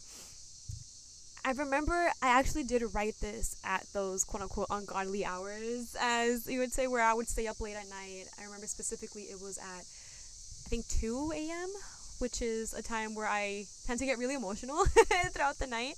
I 1.44 1.52
remember 1.52 2.10
I 2.22 2.28
actually 2.28 2.64
did 2.64 2.82
write 2.94 3.14
this 3.20 3.56
at 3.64 3.86
those 3.92 4.24
quote 4.24 4.42
unquote 4.42 4.66
ungodly 4.70 5.24
hours, 5.24 5.96
as 6.00 6.46
you 6.46 6.58
would 6.60 6.72
say, 6.72 6.86
where 6.86 7.02
I 7.02 7.14
would 7.14 7.28
stay 7.28 7.46
up 7.46 7.60
late 7.60 7.76
at 7.76 7.88
night. 7.88 8.26
I 8.38 8.44
remember 8.44 8.66
specifically 8.66 9.22
it 9.22 9.40
was 9.40 9.58
at 9.58 9.64
I 9.64 10.68
think 10.68 10.86
2 10.88 11.32
a.m., 11.34 11.70
which 12.18 12.42
is 12.42 12.74
a 12.74 12.82
time 12.82 13.14
where 13.14 13.26
I 13.28 13.64
tend 13.86 13.98
to 14.00 14.06
get 14.06 14.18
really 14.18 14.34
emotional 14.34 14.84
throughout 15.32 15.58
the 15.58 15.66
night, 15.66 15.94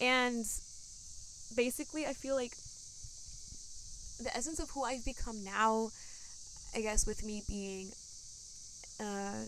and 0.00 0.46
basically 1.56 2.06
I 2.06 2.12
feel 2.14 2.34
like 2.34 2.52
the 4.22 4.34
essence 4.36 4.58
of 4.58 4.70
who 4.70 4.84
I've 4.84 5.04
become 5.04 5.44
now, 5.44 5.90
I 6.74 6.80
guess, 6.80 7.06
with 7.06 7.24
me 7.24 7.42
being, 7.48 7.90
uh, 9.00 9.44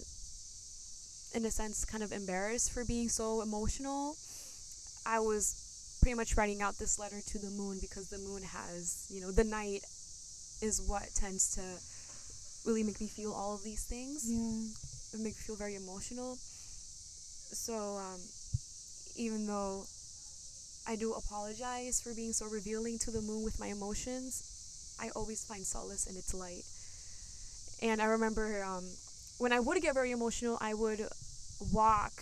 in 1.35 1.45
a 1.45 1.51
sense, 1.51 1.85
kind 1.85 2.03
of 2.03 2.13
embarrassed 2.13 2.73
for 2.73 2.85
being 2.85 3.09
so 3.09 3.43
emotional, 3.43 4.15
I 5.11 5.19
was 5.19 5.99
pretty 6.01 6.15
much 6.15 6.37
writing 6.37 6.63
out 6.63 6.79
this 6.79 6.97
letter 6.97 7.21
to 7.21 7.39
the 7.39 7.51
moon 7.51 7.79
because 7.81 8.09
the 8.11 8.19
moon 8.19 8.43
has, 8.45 9.07
you 9.11 9.21
know, 9.21 9.33
the 9.33 9.43
night 9.43 9.83
is 10.63 10.81
what 10.87 11.03
tends 11.17 11.51
to 11.57 11.63
really 12.69 12.85
make 12.85 13.01
me 13.01 13.09
feel 13.09 13.33
all 13.33 13.55
of 13.55 13.65
these 13.65 13.83
things 13.83 14.31
yeah. 14.31 15.19
it 15.19 15.25
make 15.25 15.35
me 15.35 15.43
feel 15.43 15.57
very 15.57 15.75
emotional. 15.75 16.37
So 16.37 17.99
um, 17.99 18.21
even 19.17 19.49
though 19.49 19.83
I 20.87 20.95
do 20.95 21.15
apologize 21.15 22.01
for 22.01 22.15
being 22.15 22.33
so 22.33 22.47
revealing 22.47 22.99
to 23.01 23.11
the 23.11 23.21
moon 23.21 23.43
with 23.43 23.59
my 23.59 23.67
emotions, 23.67 24.97
I 25.03 25.11
always 25.17 25.45
find 25.45 25.67
solace 25.67 26.07
in 26.07 26.15
its 26.15 26.33
light. 26.35 26.63
And 27.83 28.01
I 28.01 28.13
remember 28.13 28.63
um, 28.63 28.85
when 29.39 29.53
I 29.53 29.59
would 29.59 29.83
get 29.83 29.95
very 29.95 30.13
emotional, 30.13 30.57
I 30.61 30.75
would 30.75 31.03
walk 31.73 32.13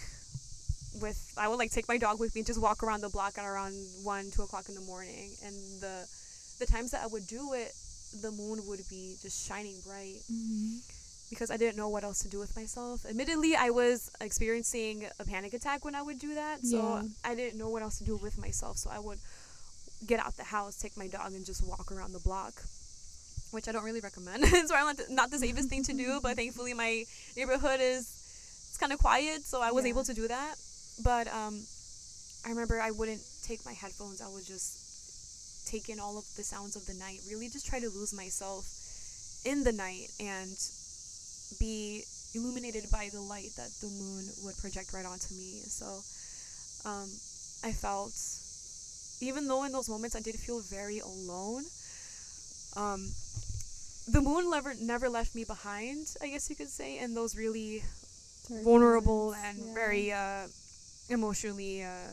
with 1.01 1.35
I 1.37 1.49
would 1.49 1.59
like 1.59 1.71
take 1.71 1.89
my 1.89 1.99
dog 1.99 2.19
with 2.21 2.35
me 2.35 2.41
and 2.41 2.47
just 2.47 2.61
walk 2.61 2.83
around 2.83 3.01
the 3.03 3.09
block 3.09 3.39
at 3.39 3.45
around 3.45 3.75
one, 4.03 4.31
two 4.31 4.43
o'clock 4.43 4.69
in 4.69 4.75
the 4.75 4.81
morning. 4.83 5.31
And 5.45 5.55
the 5.81 6.07
the 6.59 6.67
times 6.67 6.91
that 6.93 7.03
I 7.05 7.07
would 7.07 7.27
do 7.27 7.53
it, 7.55 7.73
the 8.23 8.31
moon 8.33 8.67
would 8.67 8.81
be 8.89 9.17
just 9.23 9.47
shining 9.47 9.77
bright 9.87 10.21
Mm-hmm. 10.33 10.79
because 11.31 11.51
I 11.51 11.57
didn't 11.57 11.77
know 11.77 11.89
what 11.89 12.05
else 12.05 12.21
to 12.21 12.29
do 12.29 12.39
with 12.39 12.57
myself. 12.57 13.05
Admittedly, 13.09 13.55
I 13.55 13.71
was 13.71 14.11
experiencing 14.21 15.07
a 15.21 15.25
panic 15.25 15.53
attack 15.55 15.85
when 15.85 15.95
I 15.95 16.03
would 16.03 16.19
do 16.19 16.35
that, 16.35 16.65
so 16.65 16.77
Yeah. 16.79 17.03
I 17.25 17.35
didn't 17.35 17.59
know 17.59 17.69
what 17.69 17.83
else 17.83 17.99
to 17.99 18.05
do 18.05 18.17
with 18.17 18.39
myself. 18.39 18.77
So 18.79 18.91
I 18.91 18.99
would 18.99 19.19
get 20.07 20.21
out 20.21 20.37
the 20.37 20.45
house, 20.45 20.77
take 20.79 20.97
my 20.97 21.07
dog, 21.07 21.33
and 21.35 21.45
just 21.45 21.63
walk 21.67 21.93
around 21.93 22.13
the 22.13 22.21
block, 22.21 22.55
which 23.51 23.69
I 23.69 23.73
don't 23.73 23.85
really 23.85 24.01
recommend. 24.01 24.43
it's 24.45 24.71
probably 24.73 24.87
not 24.87 24.97
the, 24.97 25.15
not 25.15 25.31
the 25.31 25.39
safest 25.39 25.69
thing 25.69 25.83
to 25.85 25.93
do, 25.93 26.21
but 26.23 26.37
thankfully 26.41 26.73
my 26.75 27.05
neighborhood 27.37 27.81
is 27.81 28.03
it's 28.69 28.79
kind 28.79 28.93
of 28.93 28.99
quiet, 28.99 29.43
so 29.45 29.61
I 29.61 29.71
was 29.71 29.85
Yeah. 29.85 29.91
able 29.91 30.05
to 30.05 30.15
do 30.15 30.29
that. 30.29 30.55
But 31.03 31.29
um, 31.29 31.61
I 32.45 32.51
remember 32.51 32.81
I 32.81 32.91
wouldn't 32.91 33.23
take 33.43 33.65
my 33.65 33.73
headphones. 33.73 34.21
I 34.21 34.29
would 34.29 34.47
just 34.47 35.71
take 35.71 35.89
in 35.89 36.01
all 36.01 36.19
of 36.19 36.25
the 36.37 36.43
sounds 36.43 36.77
of 36.77 36.87
the 36.87 36.95
night. 36.95 37.21
Really, 37.31 37.49
just 37.49 37.67
try 37.67 37.79
to 37.81 37.89
lose 37.91 38.13
myself 38.15 38.65
in 39.45 39.65
the 39.65 39.73
night 39.73 40.11
and 40.19 40.51
be 41.61 42.05
illuminated 42.35 42.85
by 42.91 43.09
the 43.13 43.21
light 43.21 43.51
that 43.57 43.71
the 43.81 43.89
moon 43.89 44.25
would 44.45 44.57
project 44.59 44.93
right 44.93 45.07
onto 45.07 45.35
me. 45.35 45.61
So 45.65 45.87
um, 46.89 47.09
I 47.65 47.73
felt, 47.73 48.13
even 49.21 49.47
though 49.49 49.65
in 49.65 49.73
those 49.73 49.89
moments 49.89 50.17
I 50.17 50.21
did 50.21 50.35
feel 50.37 50.61
very 50.61 50.99
alone, 50.99 51.65
um, 52.77 53.09
the 54.09 54.21
moon 54.21 54.51
never 54.51 54.75
never 54.81 55.09
left 55.09 55.35
me 55.35 55.45
behind. 55.45 56.07
I 56.23 56.29
guess 56.29 56.49
you 56.49 56.57
could 56.57 56.69
say 56.69 56.99
in 56.99 57.15
those 57.15 57.37
really 57.37 57.83
vulnerable 58.65 59.35
and 59.35 59.59
very 59.75 60.13
uh, 60.13 60.47
emotionally 61.09 61.83
uh, 61.83 62.13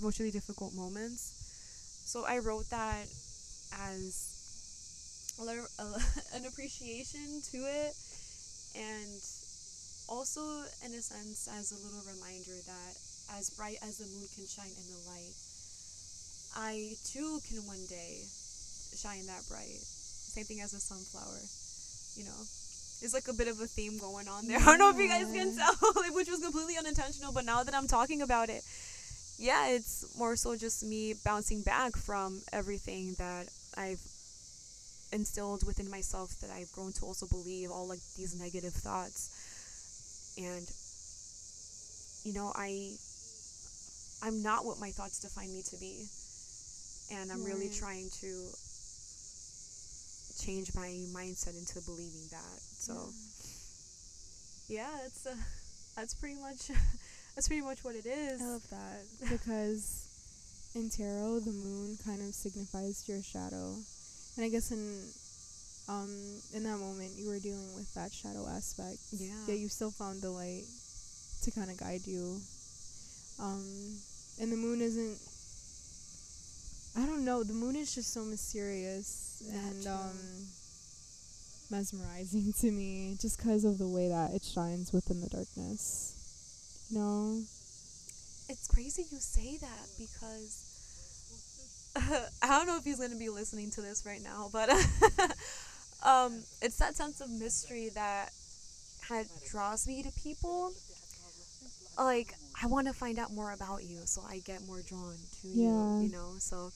emotionally 0.00 0.30
difficult 0.30 0.74
moments. 0.74 1.32
So 2.06 2.24
I 2.26 2.38
wrote 2.38 2.68
that 2.70 3.06
as 3.74 4.34
a, 5.42 5.86
an 6.36 6.46
appreciation 6.46 7.42
to 7.50 7.58
it, 7.58 7.92
and 8.76 9.18
also 10.08 10.40
in 10.84 10.92
a 10.94 11.02
sense 11.02 11.48
as 11.48 11.72
a 11.72 11.78
little 11.82 12.04
reminder 12.06 12.54
that 12.66 12.92
as 13.38 13.50
bright 13.50 13.78
as 13.82 13.98
the 13.98 14.06
moon 14.14 14.28
can 14.36 14.46
shine 14.46 14.70
in 14.70 14.86
the 14.92 15.00
light, 15.10 15.34
I 16.54 16.94
too 17.04 17.40
can 17.48 17.66
one 17.66 17.82
day 17.88 18.22
shine 18.94 19.26
that 19.26 19.42
bright. 19.48 19.82
Same 19.82 20.44
thing 20.44 20.60
as 20.60 20.72
a 20.72 20.80
sunflower, 20.80 21.42
you 22.14 22.24
know. 22.24 22.42
It's 23.02 23.12
like 23.12 23.28
a 23.28 23.32
bit 23.32 23.48
of 23.48 23.60
a 23.60 23.66
theme 23.66 23.98
going 23.98 24.28
on 24.28 24.46
there. 24.48 24.58
I 24.62 24.64
don't 24.64 24.78
know 24.78 24.90
if 24.90 24.96
you 24.96 25.08
guys 25.08 25.30
can 25.32 25.56
tell, 25.56 25.74
like, 25.96 26.14
which 26.14 26.28
was 26.28 26.40
completely 26.40 26.76
unintentional, 26.78 27.32
but 27.32 27.44
now 27.44 27.62
that 27.62 27.74
I'm 27.74 27.86
talking 27.86 28.22
about 28.22 28.48
it, 28.48 28.62
yeah, 29.38 29.68
it's 29.68 30.16
more 30.16 30.36
so 30.36 30.56
just 30.56 30.84
me 30.84 31.14
bouncing 31.24 31.62
back 31.62 31.96
from 31.96 32.40
everything 32.52 33.14
that 33.18 33.48
I've 33.76 34.00
instilled 35.12 35.66
within 35.66 35.90
myself 35.90 36.38
that 36.40 36.50
I've 36.50 36.72
grown 36.72 36.92
to 36.94 37.04
also 37.04 37.26
believe 37.26 37.70
all 37.70 37.88
like 37.88 38.00
these 38.16 38.38
negative 38.38 38.72
thoughts. 38.72 39.30
And 40.38 40.66
you 42.24 42.32
know, 42.32 42.52
I 42.54 42.94
I'm 44.22 44.42
not 44.42 44.64
what 44.64 44.80
my 44.80 44.90
thoughts 44.90 45.20
define 45.20 45.52
me 45.52 45.62
to 45.70 45.76
be. 45.76 46.06
And 47.12 47.30
I'm 47.30 47.44
really 47.44 47.68
trying 47.68 48.08
to 48.20 48.48
change 50.38 50.74
my 50.74 50.88
mindset 51.12 51.58
into 51.58 51.80
believing 51.84 52.26
that. 52.30 52.58
So 52.60 53.10
yeah, 54.68 54.90
it's 55.04 55.26
uh, 55.26 55.34
that's 55.96 56.14
pretty 56.14 56.40
much 56.40 56.68
that's 57.34 57.48
pretty 57.48 57.62
much 57.62 57.84
what 57.84 57.94
it 57.94 58.06
is. 58.06 58.40
I 58.40 58.46
love 58.46 58.68
that 58.70 59.02
because 59.30 60.08
in 60.74 60.90
tarot, 60.90 61.40
the 61.40 61.52
moon 61.52 61.96
kind 62.04 62.20
of 62.20 62.34
signifies 62.34 63.04
your 63.06 63.22
shadow, 63.22 63.76
and 64.36 64.44
I 64.44 64.48
guess 64.48 64.70
in 64.70 64.80
um 65.86 66.10
in 66.54 66.64
that 66.64 66.78
moment 66.78 67.12
you 67.16 67.28
were 67.28 67.38
dealing 67.38 67.74
with 67.74 67.92
that 67.94 68.12
shadow 68.12 68.46
aspect. 68.48 68.98
Yeah. 69.12 69.34
Yet 69.46 69.58
you 69.58 69.68
still 69.68 69.90
found 69.90 70.22
the 70.22 70.30
light 70.30 70.64
to 71.42 71.50
kind 71.50 71.70
of 71.70 71.76
guide 71.76 72.06
you. 72.06 72.40
Um, 73.38 73.98
and 74.40 74.50
the 74.52 74.56
moon 74.56 74.80
isn't. 74.80 75.18
I 76.96 77.06
don't 77.06 77.24
know. 77.24 77.42
The 77.42 77.54
moon 77.54 77.76
is 77.76 77.94
just 77.94 78.12
so 78.12 78.24
mysterious 78.24 79.42
That 79.50 79.56
and 79.56 79.86
um 79.86 80.18
mesmerizing 81.70 82.52
to 82.60 82.70
me, 82.70 83.16
just 83.20 83.38
because 83.38 83.64
of 83.64 83.78
the 83.78 83.88
way 83.88 84.08
that 84.08 84.32
it 84.32 84.44
shines 84.44 84.92
within 84.92 85.20
the 85.20 85.28
darkness. 85.28 86.86
You 86.90 86.98
know. 86.98 87.42
It's 88.48 88.68
crazy 88.68 89.06
you 89.10 89.18
say 89.18 89.56
that 89.56 89.88
because 89.98 90.74
I 91.96 92.58
don't 92.58 92.66
know 92.66 92.76
if 92.76 92.84
he's 92.84 93.00
gonna 93.00 93.16
be 93.16 93.30
listening 93.30 93.70
to 93.72 93.80
this 93.80 94.04
right 94.04 94.22
now, 94.22 94.50
but 94.52 94.70
um, 96.04 96.42
it's 96.60 96.76
that 96.78 96.94
sense 96.94 97.20
of 97.20 97.30
mystery 97.30 97.90
that 97.94 98.30
kind 99.08 99.24
of 99.24 99.50
draws 99.50 99.86
me 99.86 100.02
to 100.02 100.10
people. 100.12 100.72
Like 101.98 102.34
I 102.62 102.66
want 102.66 102.86
to 102.86 102.92
find 102.92 103.18
out 103.18 103.32
more 103.32 103.52
about 103.52 103.84
you, 103.84 104.00
so 104.04 104.22
I 104.28 104.38
get 104.44 104.66
more 104.66 104.82
drawn 104.82 105.16
to 105.42 105.48
Yeah. 105.48 105.98
you. 105.98 106.06
You 106.06 106.12
know, 106.12 106.34
so 106.38 106.70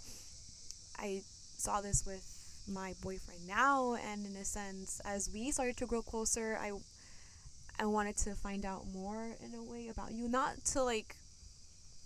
I 0.99 1.23
saw 1.57 1.81
this 1.81 2.05
with 2.07 2.25
my 2.69 2.95
boyfriend 3.03 3.47
now, 3.47 3.95
and 3.95 4.27
in 4.27 4.37
a 4.37 4.45
sense, 4.45 5.01
as 5.05 5.31
we 5.33 5.51
started 5.51 5.77
to 5.79 5.87
grow 5.87 6.03
closer, 6.03 6.59
I 6.61 6.73
I 7.81 7.87
wanted 7.87 8.17
to 8.19 8.35
find 8.35 8.65
out 8.65 8.87
more 8.93 9.37
in 9.45 9.55
a 9.55 9.63
way 9.63 9.89
about 9.89 10.13
you, 10.13 10.29
not 10.29 10.65
to 10.73 10.83
like 10.83 11.17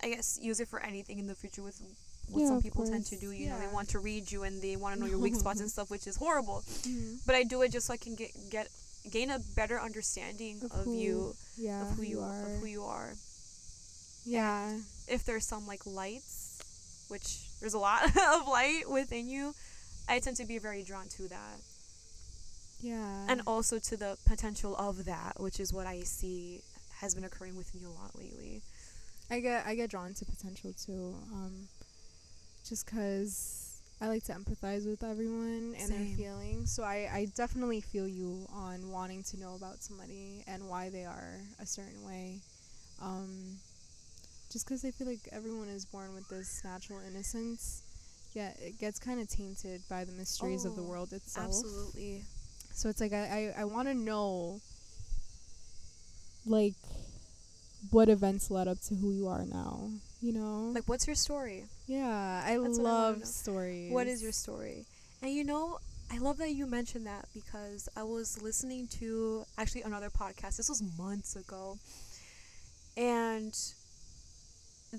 I 0.03 0.11
guess 0.11 0.39
use 0.43 0.61
it 0.61 0.69
for 0.69 0.81
anything 0.81 1.19
in 1.19 1.27
the 1.27 1.35
future 1.35 1.63
with 1.63 1.81
what 2.29 2.41
Yeah, 2.41 2.49
some 2.49 2.57
of 2.59 2.63
people 2.63 2.87
tend 2.87 3.07
to 3.07 3.17
do. 3.17 3.31
You 3.33 3.49
know, 3.51 3.59
they 3.59 3.73
want 3.73 3.89
to 3.91 3.99
read 3.99 4.31
you 4.31 4.43
and 4.43 4.61
they 4.63 4.77
want 4.77 4.95
to 4.95 5.01
know 5.01 5.07
your 5.07 5.19
weak 5.19 5.35
spots 5.43 5.61
and 5.61 5.71
stuff, 5.71 5.91
which 5.91 6.07
is 6.07 6.17
horrible. 6.17 6.63
Mm-hmm. 6.83 7.15
But 7.27 7.35
I 7.37 7.43
do 7.45 7.63
it 7.63 7.73
just 7.73 7.87
so 7.87 7.95
I 7.95 7.97
can 7.97 8.15
get 8.15 8.31
get 8.51 8.69
gain 9.11 9.31
a 9.31 9.39
better 9.57 9.81
understanding 9.81 10.61
Of 10.63 10.73
of, 10.73 10.85
who 10.85 10.95
you, 10.99 11.35
Yeah. 11.57 11.83
of 11.83 11.97
who 11.97 12.03
you 12.03 12.21
are. 12.21 12.43
of 12.47 12.61
who 12.61 12.67
you 12.67 12.85
are. 12.85 13.15
Yeah. 14.25 14.79
If 15.09 15.25
there's 15.25 15.45
some 15.47 15.67
like 15.67 15.85
lights, 15.87 16.63
which 17.09 17.49
there's 17.61 17.75
a 17.75 17.79
lot 17.79 18.05
of 18.35 18.47
light 18.49 18.89
within 18.89 19.29
you, 19.29 19.55
I 20.09 20.19
tend 20.21 20.37
to 20.37 20.45
be 20.45 20.59
very 20.59 20.83
drawn 20.83 21.09
to 21.17 21.29
that, 21.29 21.59
Yeah. 22.81 23.27
and 23.29 23.43
also 23.47 23.79
to 23.79 23.97
the 23.97 24.17
potential 24.27 24.77
of 24.77 25.05
that, 25.05 25.41
which 25.41 25.59
is 25.61 25.73
what 25.73 25.87
I 25.87 26.01
see 26.03 26.63
has 27.01 27.15
been 27.15 27.25
occurring 27.25 27.57
with 27.57 27.75
me 27.75 27.83
a 27.85 27.91
lot 27.91 28.17
lately. 28.17 28.63
I 29.31 29.41
get 29.41 29.65
I 29.67 29.75
get 29.75 29.91
drawn 29.91 30.13
to 30.15 30.25
potential 30.25 30.73
too. 30.73 31.15
Um, 31.33 31.69
just 32.69 32.87
because 32.87 33.62
I 34.03 34.09
like 34.09 34.25
to 34.25 34.33
empathize 34.35 34.87
with 34.87 35.05
everyone 35.05 35.77
and 35.81 35.91
Same. 35.91 36.07
their 36.09 36.17
feelings. 36.17 36.73
So 36.73 36.85
I 36.85 37.09
I 37.13 37.27
definitely 37.37 37.81
feel 37.81 38.09
you 38.09 38.47
on 38.53 38.91
wanting 38.91 39.23
to 39.25 39.39
know 39.41 39.55
about 39.55 39.83
somebody 39.83 40.45
and 40.49 40.69
why 40.69 40.91
they 40.91 41.05
are 41.07 41.41
a 41.61 41.67
certain 41.67 42.05
way. 42.05 42.41
Um, 43.03 43.59
just 44.53 44.67
because 44.67 44.85
I 44.85 44.91
feel 44.93 45.09
like 45.09 45.29
everyone 45.33 45.69
is 45.69 45.85
born 45.87 46.15
with 46.15 46.29
this 46.29 46.63
natural 46.65 47.01
innocence. 47.01 47.83
Yet 48.35 48.59
it 48.61 48.79
gets 48.79 48.99
kind 48.99 49.21
of 49.21 49.29
tainted 49.29 49.83
by 49.89 50.05
the 50.05 50.13
mysteries 50.13 50.65
of 50.65 50.75
the 50.75 50.83
Oh, 50.83 50.89
world 50.91 51.13
itself. 51.13 51.49
Absolutely. 51.49 52.25
So 52.75 52.89
it's 52.89 53.01
like 53.01 53.13
I 53.13 53.53
I, 53.57 53.63
I 53.63 53.65
want 53.65 53.89
to 53.89 53.95
know 53.95 54.61
like 56.47 56.75
what 57.91 58.09
events 58.09 58.51
led 58.51 58.69
up 58.69 58.81
to 58.89 58.95
who 58.95 59.11
you 59.13 59.29
are 59.29 59.45
now. 59.45 59.91
You 60.21 60.33
know? 60.33 60.71
Like, 60.75 60.85
what's 60.89 61.07
your 61.07 61.17
story? 61.17 61.65
yeah, 61.87 62.43
I 62.45 62.57
That's 62.59 62.79
what 62.79 62.87
I 62.87 62.91
love 62.91 63.19
know. 63.21 63.25
stories. 63.25 63.93
What 63.93 64.07
is 64.07 64.23
your 64.23 64.33
story? 64.33 64.87
And 65.21 65.33
you 65.33 65.45
know, 65.45 65.79
I 66.13 66.19
love 66.19 66.39
that 66.39 66.51
you 66.53 66.67
mentioned 66.67 67.07
that 67.07 67.27
because 67.35 67.89
I 67.97 68.03
was 68.05 68.41
listening 68.43 68.87
to 69.01 69.45
actually 69.59 69.83
another 69.83 70.11
podcast. 70.11 70.57
This 70.59 70.69
was 70.69 70.83
months 70.99 71.35
ago. 71.37 71.79
And 72.97 73.53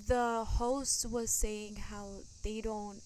the 0.08 0.44
host 0.48 1.06
was 1.10 1.30
saying 1.30 1.76
how 1.76 2.08
they 2.44 2.62
don't 2.62 3.00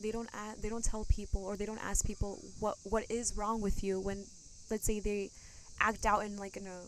they 0.00 0.12
don't 0.12 0.28
a- 0.32 0.60
they 0.60 0.68
don't 0.68 0.84
tell 0.84 1.04
people 1.10 1.44
or 1.44 1.56
they 1.56 1.66
don't 1.66 1.84
ask 1.84 2.06
people 2.06 2.38
what 2.60 2.76
what 2.84 3.04
is 3.10 3.36
wrong 3.36 3.60
with 3.60 3.82
you 3.82 3.98
when 4.00 4.24
let's 4.70 4.84
say 4.86 5.00
they 5.00 5.30
act 5.80 6.06
out 6.06 6.20
in 6.24 6.36
like 6.36 6.56
in 6.56 6.66
a 6.68 6.80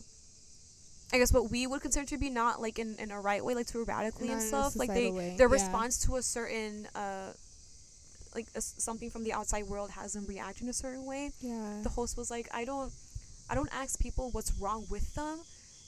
I 1.12 1.18
guess 1.18 1.32
what 1.32 1.50
we 1.50 1.66
would 1.66 1.82
consider 1.82 2.06
to 2.06 2.18
be 2.18 2.30
not 2.30 2.60
like 2.60 2.78
in, 2.78 2.96
in 2.98 3.10
a 3.10 3.20
right 3.20 3.44
way, 3.44 3.54
like 3.54 3.66
too 3.66 3.84
radically 3.84 4.28
Not 4.28 4.38
and 4.38 4.42
stuff. 4.42 4.76
Like 4.76 4.92
they 4.92 5.10
way, 5.10 5.34
their 5.36 5.48
yeah. 5.48 5.52
response 5.52 5.98
to 6.06 6.16
a 6.16 6.22
certain 6.22 6.86
uh 6.94 7.32
like 8.34 8.46
a 8.54 8.60
something 8.60 9.10
from 9.10 9.24
the 9.24 9.32
outside 9.32 9.64
world 9.66 9.90
has 9.90 10.12
them 10.12 10.24
react 10.26 10.60
in 10.60 10.68
a 10.68 10.72
certain 10.72 11.04
way. 11.04 11.32
Yeah. 11.40 11.80
The 11.82 11.88
host 11.88 12.16
was 12.16 12.30
like, 12.30 12.48
I 12.54 12.64
don't 12.64 12.92
I 13.48 13.54
don't 13.54 13.70
ask 13.74 13.98
people 13.98 14.30
what's 14.30 14.52
wrong 14.60 14.86
with 14.88 15.14
them. 15.14 15.40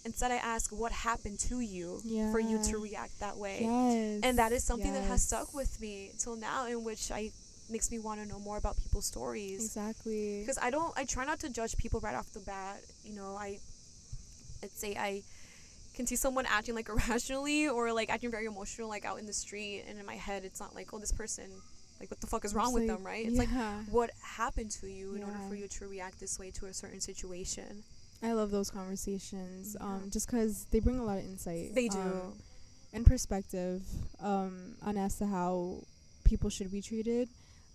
Instead 0.05 0.33
I 0.33 0.37
ask 0.37 0.73
what 0.73 0.91
happened 0.91 1.39
to 1.41 1.61
you 1.61 2.01
for 2.33 2.41
you 2.41 2.61
to 2.65 2.79
react 2.79 3.21
that 3.21 3.37
way. 3.37 3.61
yes. 3.63 4.21
And 4.25 4.39
that 4.39 4.51
is 4.51 4.65
something 4.65 4.93
that 4.93 5.05
has 5.05 5.23
stuck 5.23 5.55
with 5.55 5.81
me 5.81 6.11
till 6.19 6.35
now 6.35 6.67
in 6.67 6.83
which 6.83 7.13
I 7.13 7.31
makes 7.71 7.91
me 7.93 8.01
want 8.01 8.21
to 8.21 8.27
know 8.27 8.41
more 8.41 8.57
about 8.59 8.77
people's 8.77 9.07
stories 9.07 9.65
Exactly. 9.65 10.41
because 10.41 10.59
I 10.61 10.71
don't 10.71 10.93
I 10.99 11.05
try 11.05 11.25
not 11.25 11.39
to 11.41 11.49
judge 11.49 11.77
people 11.77 12.01
right 12.01 12.17
off 12.17 12.31
the 12.33 12.41
bat. 12.41 12.81
You 13.05 13.15
know, 13.15 13.37
I 13.37 13.61
let's 14.63 14.79
say 14.79 14.97
I 14.97 15.23
can 15.95 16.07
see 16.07 16.17
someone 16.17 16.47
acting 16.47 16.75
like 16.75 16.89
irrationally 16.95 17.69
or 17.69 17.93
like 17.93 18.11
acting 18.11 18.31
very 18.31 18.47
emotional 18.47 18.89
like 18.89 19.05
out 19.05 19.19
in 19.19 19.27
the 19.27 19.33
street 19.33 19.85
and 19.89 19.99
in 19.99 20.07
my 20.07 20.15
head 20.15 20.45
it's 20.45 20.61
not 20.61 20.75
like 20.75 20.93
oh 20.93 20.99
this 20.99 21.13
person 21.13 21.51
like 22.01 22.11
what 22.11 22.21
the 22.21 22.27
fuck 22.27 22.45
is 22.45 22.55
wrong 22.55 22.67
It's 22.69 22.75
with 22.75 22.89
like, 22.89 22.97
them 22.97 23.07
right 23.07 23.27
it's 23.27 23.39
like 23.39 23.49
what 23.91 24.11
happened 24.23 24.71
to 24.73 24.87
you 24.87 25.15
in 25.15 25.23
order 25.23 25.39
for 25.49 25.55
you 25.55 25.69
to 25.69 25.87
react 25.87 26.19
this 26.19 26.39
way 26.39 26.51
to 26.53 26.67
a 26.67 26.73
certain 26.73 27.01
situation 27.01 27.85
I 28.23 28.33
love 28.35 28.53
those 28.53 28.71
conversations. 28.71 29.77
Yeah. 29.79 29.87
Um, 29.87 30.09
just 30.13 30.29
because 30.29 30.67
they 30.71 30.79
bring 30.79 30.99
a 31.01 31.05
lot 31.05 31.19
of 31.19 31.25
insight. 31.25 31.75
they 31.75 31.89
do 31.89 31.99
um, 31.99 32.35
and 32.93 33.05
perspective 33.05 33.83
um, 34.21 34.77
on 34.83 34.97
as 34.97 35.17
to 35.19 35.27
how 35.27 35.79
people 36.25 36.49
should 36.49 36.71
be 36.71 36.81
treated 36.81 37.29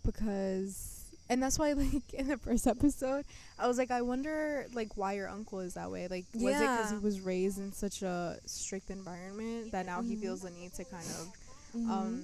because 0.05 0.96
and 1.29 1.41
that's 1.41 1.57
why 1.59 1.73
like 1.73 2.13
in 2.13 2.27
the 2.27 2.37
first 2.37 2.67
episode 2.67 3.25
i 3.59 3.67
was 3.67 3.77
like 3.77 3.91
i 3.91 4.01
wonder 4.01 4.65
like 4.73 4.95
why 4.97 5.13
your 5.13 5.27
uncle 5.29 5.59
is 5.59 5.73
that 5.75 5.89
way 5.91 6.07
like 6.07 6.25
was 6.35 6.59
it 6.59 6.69
because 6.71 6.89
he 6.91 6.97
was 6.97 7.19
raised 7.21 7.57
in 7.59 7.71
such 7.71 8.01
a 8.01 8.37
strict 8.45 8.89
environment 8.89 9.71
that 9.71 9.85
now 9.85 10.01
he 10.01 10.15
Mhm. 10.15 10.21
feels 10.21 10.41
the 10.41 10.49
need 10.51 10.73
to 10.73 10.83
kind 10.85 11.07
of 11.19 11.27
Mhm. 11.75 11.89
um 11.89 12.23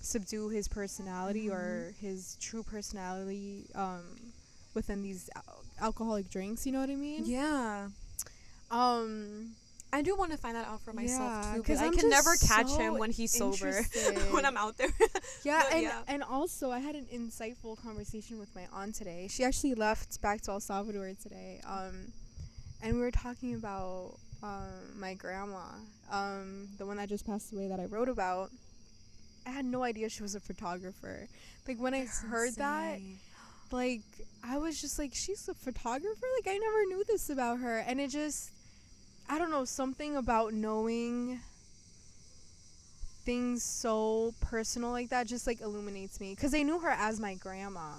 subdue 0.00 0.48
his 0.48 0.68
personality 0.68 1.48
or 1.50 1.92
Mm-hmm. 1.92 2.06
his 2.06 2.36
true 2.40 2.62
personality 2.62 3.66
um 3.74 4.04
within 4.74 5.02
these 5.02 5.28
al- 5.34 5.64
alcoholic 5.80 6.30
drinks 6.30 6.64
you 6.66 6.72
know 6.72 6.80
what 6.80 6.90
i 6.90 6.94
mean 6.94 7.24
yeah 7.26 7.88
um 8.70 9.50
I 9.92 10.02
do 10.02 10.14
want 10.16 10.32
to 10.32 10.38
find 10.38 10.54
that 10.54 10.66
out 10.66 10.82
for 10.82 10.92
myself 10.92 11.20
Yeah, 11.32 11.40
too 11.40 11.62
'cause 11.62 11.62
because 11.62 11.80
I 11.80 11.86
I'm 11.86 11.96
can 11.96 12.10
never 12.10 12.36
catch 12.36 12.68
so 12.68 12.78
him 12.78 12.98
when 12.98 13.10
he's 13.10 13.32
sober 13.32 13.82
when 14.32 14.44
I'm 14.44 14.56
out 14.56 14.76
there. 14.76 14.88
Yeah, 15.44 15.62
But 15.62 15.72
and 15.72 15.82
yeah. 15.82 16.02
and 16.08 16.22
also 16.22 16.70
I 16.70 16.78
had 16.80 16.94
an 16.94 17.06
insightful 17.06 17.80
conversation 17.82 18.38
with 18.38 18.54
my 18.54 18.66
aunt 18.72 18.94
today. 18.94 19.28
She 19.30 19.44
actually 19.44 19.74
left 19.74 20.20
back 20.20 20.42
to 20.42 20.50
El 20.52 20.60
Salvador 20.60 21.10
today. 21.22 21.60
Um, 21.66 22.12
and 22.82 22.94
we 22.96 23.00
were 23.00 23.10
talking 23.10 23.54
about 23.54 24.18
um 24.42 24.98
my 25.00 25.14
grandma, 25.14 25.64
um, 26.10 26.68
the 26.76 26.84
one 26.86 26.98
that 26.98 27.08
just 27.08 27.26
passed 27.26 27.52
away 27.52 27.68
that 27.68 27.80
I 27.80 27.86
wrote 27.86 28.08
about. 28.10 28.50
I 29.46 29.50
had 29.50 29.64
no 29.64 29.82
idea 29.84 30.10
she 30.10 30.22
was 30.22 30.34
a 30.34 30.40
photographer. 30.40 31.26
Like 31.66 31.78
when 31.80 31.94
I 31.94 32.00
That's 32.04 32.20
heard 32.22 32.54
that, 32.56 33.00
like 33.72 34.02
I 34.44 34.58
was 34.58 34.78
just 34.80 34.98
like, 34.98 35.12
she's 35.14 35.48
a 35.48 35.54
photographer. 35.54 36.26
Like 36.36 36.46
I 36.54 36.58
never 36.58 36.84
knew 36.86 37.04
this 37.08 37.30
about 37.30 37.60
her, 37.60 37.78
and 37.78 37.98
it 38.00 38.10
just, 38.10 38.50
I 39.28 39.38
don't 39.38 39.50
know, 39.50 39.64
something 39.64 40.16
about 40.16 40.54
knowing 40.54 41.40
things 43.24 43.62
so 43.62 44.32
personal 44.40 44.90
like 44.90 45.10
that 45.10 45.26
just 45.26 45.46
like 45.46 45.60
illuminates 45.60 46.18
me 46.18 46.34
because 46.34 46.54
I 46.54 46.62
knew 46.62 46.78
her 46.78 46.88
as 46.88 47.20
my 47.20 47.34
grandma, 47.34 47.90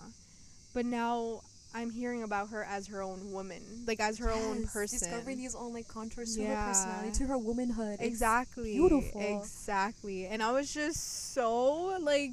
but 0.73 0.85
now 0.85 1.41
I'm 1.73 1.91
hearing 1.91 2.23
about 2.23 2.49
her 2.49 2.63
as 2.63 2.87
her 2.87 3.03
own 3.03 3.31
woman, 3.31 3.61
like 3.85 3.99
as 3.99 4.17
her 4.17 4.31
own 4.31 4.65
person. 4.65 4.97
Discovering 4.97 5.37
these 5.37 5.53
own 5.53 5.71
like 5.71 5.87
contours 5.87 6.35
to 6.35 6.43
her 6.43 6.55
personality, 6.65 7.11
to 7.19 7.25
her 7.27 7.37
womanhood. 7.37 7.97
It's 7.99 8.07
exactly 8.07 8.73
beautiful. 8.73 9.21
exactly 9.21 10.25
and 10.25 10.41
i 10.41 10.51
was 10.51 10.73
just 10.73 11.33
so 11.33 11.97
like 12.01 12.31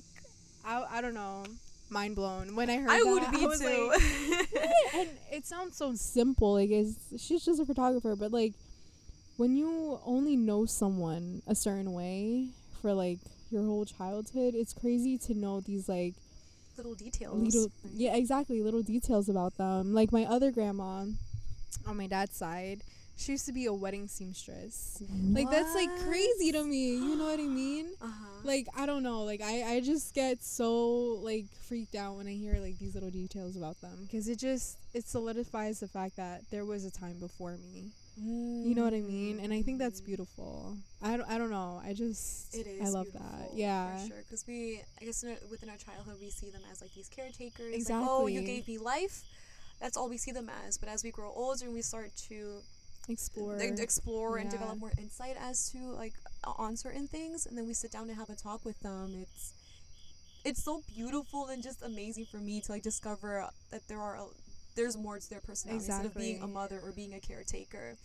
i, 0.65 0.85
I 0.91 1.01
don't 1.03 1.15
know 1.15 1.45
mind 1.91 2.17
blown 2.17 2.57
when 2.57 2.71
i 2.71 2.79
heard 2.79 2.91
I 2.91 3.03
that. 3.05 3.31
would 3.31 3.31
be 3.39 3.47
was 3.47 3.61
too. 3.61 3.91
like, 3.93 4.49
and 4.95 5.09
it 5.31 5.47
sounds 5.47 5.77
so 5.77 5.95
simple 5.95 6.55
like 6.55 6.71
it's, 6.71 7.23
she's 7.23 7.45
just 7.45 7.61
a 7.61 7.67
photographer 7.67 8.17
but 8.17 8.33
like 8.33 8.55
when 9.37 9.57
you 9.57 10.01
only 10.05 10.37
know 10.37 10.67
someone 10.67 11.43
a 11.47 11.55
certain 11.55 11.93
way 11.93 12.49
for 12.81 12.93
like 12.95 13.19
your 13.51 13.63
whole 13.63 13.85
childhood 13.85 14.55
it's 14.55 14.73
crazy 14.73 15.17
to 15.19 15.35
know 15.35 15.61
these 15.61 15.89
like 15.89 16.15
little 16.77 16.95
details. 16.95 17.55
little 17.55 17.71
yeah 17.95 18.15
exactly 18.15 18.63
little 18.63 18.83
details 18.83 19.29
about 19.29 19.57
them. 19.57 19.95
Like 19.95 20.13
my 20.13 20.25
other 20.25 20.51
grandma 20.51 21.07
on 21.87 21.97
my 21.97 22.07
dad's 22.07 22.37
side 22.37 22.83
she 23.19 23.33
used 23.33 23.47
to 23.47 23.53
be 23.53 23.65
a 23.65 23.73
wedding 23.73 24.09
seamstress. 24.09 25.03
Like 25.33 25.51
that's 25.51 25.75
like 25.75 25.89
crazy 26.07 26.53
to 26.53 26.63
me 26.63 26.97
you 26.97 27.17
know 27.17 27.25
what 27.25 27.41
i 27.41 27.45
mean? 27.47 27.87
Uh-huh. 28.03 28.27
like 28.45 28.67
i 28.77 28.85
don't 28.85 29.03
know 29.03 29.23
like 29.23 29.41
i 29.41 29.63
i 29.77 29.81
just 29.81 30.15
get 30.15 30.43
so 30.43 31.19
like 31.23 31.47
freaked 31.67 31.95
out 31.95 32.17
when 32.17 32.27
i 32.27 32.33
hear 32.33 32.59
like 32.61 32.79
these 32.79 32.95
little 32.95 33.11
details 33.11 33.57
about 33.57 33.81
them 33.81 33.97
because 34.03 34.29
it 34.29 34.39
just 34.39 34.77
it 34.93 35.05
solidifies 35.05 35.81
the 35.81 35.89
fact 35.89 36.17
that 36.17 36.43
there 36.51 36.67
was 36.67 36.85
a 36.85 36.91
time 36.91 37.19
before 37.19 37.57
me 37.57 37.91
you 38.19 38.75
know 38.75 38.83
what 38.83 38.95
i 38.95 39.01
mean 39.01 39.39
mm. 39.39 39.45
and 39.45 39.53
i 39.53 39.61
think 39.61 39.79
that's 39.79 40.01
beautiful 40.01 40.75
i 41.03 41.17
don't, 41.17 41.29
I 41.29 41.37
don't 41.37 41.51
know 41.51 41.83
i 41.85 41.93
just 41.93 42.55
It 42.55 42.67
is. 42.67 42.89
i 42.89 42.89
love 42.89 43.07
that 43.13 43.51
yeah 43.53 43.99
For 43.99 44.07
sure, 44.09 44.23
because 44.27 44.47
we, 44.47 44.83
I 45.01 45.05
guess, 45.05 45.23
in 45.23 45.31
our, 45.31 45.37
within 45.51 45.69
our 45.69 45.77
childhood, 45.77 46.17
we 46.21 46.31
see 46.31 46.51
them 46.51 46.63
as 46.71 46.81
like 46.81 46.93
these 46.95 47.09
caretakers. 47.09 47.89
Like, 47.89 47.99
oh, 48.09 48.27
you 48.27 48.43
gave 48.43 48.67
me 48.69 48.79
life. 48.79 49.23
That's 49.81 49.97
all 49.97 50.09
we 50.09 50.17
see 50.17 50.33
them 50.33 50.51
as. 50.67 50.79
But 50.79 50.89
as 50.89 51.05
we 51.05 51.11
grow 51.11 51.33
older 51.35 51.65
and 51.65 51.75
we 51.75 51.83
start 51.83 52.11
to 52.29 52.61
explore 53.09 53.57
explore 53.61 54.39
and 54.39 54.51
develop 54.51 54.79
more 54.79 54.93
insight 54.99 55.37
as 55.41 55.71
to 55.71 55.79
like 55.93 56.15
on 56.45 56.77
certain 56.77 57.07
things, 57.09 57.47
and 57.47 57.57
then 57.57 57.67
we 57.67 57.75
sit 57.75 57.91
down 57.93 58.09
and 58.09 58.19
have 58.19 58.31
a 58.31 58.37
talk 58.37 58.65
with 58.65 58.79
them, 58.81 59.15
it's 59.21 59.55
it's 60.45 60.63
so 60.63 60.83
beautiful 60.95 61.47
and 61.47 61.63
just 61.63 61.83
amazing 61.83 62.27
for 62.27 62.39
me 62.39 62.61
to 62.61 62.73
like 62.73 62.83
discover 62.83 63.49
that 63.71 63.87
there 63.89 64.01
are. 64.01 64.19
There's 64.77 64.97
more 64.97 65.19
to 65.19 65.31
their 65.31 65.41
personality 65.41 65.87
instead 65.87 66.07
of 66.07 66.15
being 66.15 66.43
a 66.43 66.47
mother 66.47 66.81
or 66.85 66.93
being 66.93 67.15
a 67.15 67.21
caretaker. 67.21 67.97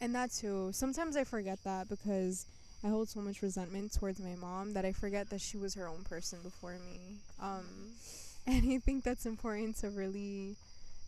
And 0.00 0.14
that 0.14 0.32
too. 0.32 0.70
Sometimes 0.72 1.16
I 1.16 1.24
forget 1.24 1.58
that 1.64 1.88
because 1.88 2.46
I 2.84 2.88
hold 2.88 3.08
so 3.08 3.20
much 3.20 3.42
resentment 3.42 3.92
towards 3.92 4.20
my 4.20 4.34
mom 4.34 4.72
that 4.74 4.84
I 4.84 4.92
forget 4.92 5.30
that 5.30 5.40
she 5.40 5.56
was 5.56 5.74
her 5.74 5.86
own 5.86 6.02
person 6.02 6.40
before 6.42 6.78
me. 6.84 7.18
Um, 7.40 7.66
and 8.46 8.72
I 8.72 8.78
think 8.78 9.04
that's 9.04 9.26
important 9.26 9.76
to 9.78 9.90
really 9.90 10.56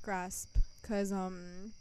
grasp 0.02 0.48
because, 0.82 1.12
um, 1.12 1.72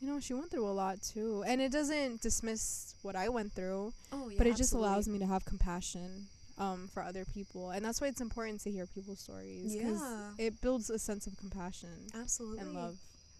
you 0.00 0.06
know, 0.06 0.20
she 0.20 0.34
went 0.34 0.50
through 0.50 0.68
a 0.68 0.70
lot 0.70 1.02
too. 1.02 1.42
And 1.46 1.60
it 1.60 1.72
doesn't 1.72 2.20
dismiss 2.20 2.94
what 3.02 3.16
I 3.16 3.28
went 3.28 3.52
through, 3.52 3.92
Oh 4.12 4.28
yeah, 4.28 4.38
but 4.38 4.46
it 4.46 4.56
just 4.56 4.72
allows 4.74 5.08
me 5.08 5.18
to 5.18 5.26
have 5.26 5.44
compassion 5.44 6.26
um, 6.58 6.88
for 6.92 7.02
other 7.02 7.24
people. 7.24 7.70
And 7.70 7.84
that's 7.84 8.00
why 8.00 8.08
it's 8.08 8.20
important 8.20 8.60
to 8.62 8.70
hear 8.70 8.86
people's 8.86 9.20
stories. 9.20 9.74
'cause 9.74 10.00
Yeah. 10.00 10.32
It 10.38 10.60
builds 10.60 10.90
a 10.90 10.98
sense 10.98 11.26
of 11.26 11.36
compassion 11.36 12.08
absolutely 12.14 12.58
and 12.60 12.74
love. 12.74 12.96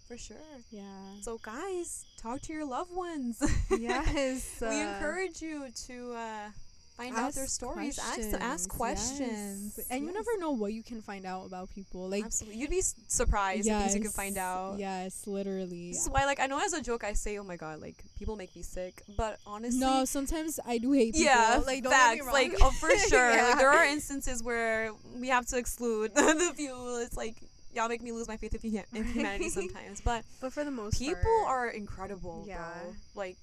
for 0.07 0.17
sure. 0.17 0.37
Yeah. 0.71 0.85
So 1.23 1.39
guys, 1.39 2.05
talk 2.17 2.41
to 2.43 2.53
your 2.53 2.65
loved 2.65 2.95
ones. 2.95 3.43
yes. 3.79 4.59
we 4.61 4.67
uh, 4.67 4.71
encourage 4.95 5.43
you 5.43 5.69
to 5.87 6.13
uh, 6.15 6.51
find 6.99 7.17
out 7.17 7.33
their 7.35 7.45
ask 7.45 7.53
stories. 7.55 7.99
Ask 7.99 8.35
ask 8.41 8.69
questions. 8.69 9.75
yes. 9.79 9.87
And 9.91 10.05
you 10.05 10.13
never 10.13 10.31
know 10.39 10.51
what 10.51 10.73
you 10.73 10.83
can 10.83 11.01
find 11.01 11.25
out 11.25 11.47
about 11.47 11.71
people. 11.71 12.09
Like 12.09 12.25
Absolutely, 12.25 12.61
you'd 12.61 12.71
be 12.71 12.83
surprised 13.07 13.69
at 13.69 13.81
things 13.83 13.95
you 13.95 14.01
can 14.03 14.11
find 14.11 14.35
yes, 14.37 14.45
out. 14.45 14.75
Yes, 14.79 15.27
literally. 15.27 15.93
This 15.93 16.03
is 16.03 16.11
why, 16.11 16.25
like, 16.27 16.41
I 16.41 16.47
know 16.47 16.59
as 16.61 16.73
a 16.73 16.83
joke 16.83 17.05
I 17.05 17.13
say, 17.15 17.39
"Oh 17.39 17.45
my 17.45 17.57
god," 17.57 17.81
like 17.81 17.97
people 18.19 18.37
make 18.37 18.55
me 18.55 18.63
sick, 18.63 19.03
but 19.17 19.39
honestly, 19.47 19.81
No, 19.81 20.05
sometimes 20.05 20.59
I 20.67 20.79
do 20.79 20.93
hate 20.93 21.15
people. 21.15 21.25
yeah, 21.27 21.63
like 21.65 21.83
don't 21.85 21.93
facts. 21.93 22.17
get 22.17 22.27
me 22.27 22.27
wrong. 22.27 22.35
Like, 22.35 22.53
oh, 22.63 22.71
for 22.73 22.91
sure. 23.09 23.31
Yeah. 23.31 23.49
Like, 23.49 23.59
there 23.59 23.71
are 23.71 23.85
instances 23.87 24.43
where 24.43 24.91
we 25.19 25.29
have 25.29 25.47
to 25.47 25.57
exclude 25.59 26.15
the 26.15 26.53
few. 26.57 26.75
It's 27.05 27.17
like 27.17 27.37
y'all 27.75 27.89
make 27.89 28.03
me 28.03 28.11
lose 28.13 28.27
my 28.27 28.37
faith 28.37 28.55
in, 28.65 28.71
hu- 28.73 28.99
in 28.99 29.05
humanity 29.05 29.45
Right. 29.45 29.53
sometimes, 29.61 30.01
but 30.01 30.25
but 30.41 30.53
for 30.53 30.65
the 30.65 30.71
most 30.71 30.99
part 31.01 31.15
people 31.17 31.43
part, 31.45 31.49
are 31.49 31.69
incredible. 31.69 32.45
Yeah. 32.49 32.57
bro. 32.83 32.95
like 33.15 33.37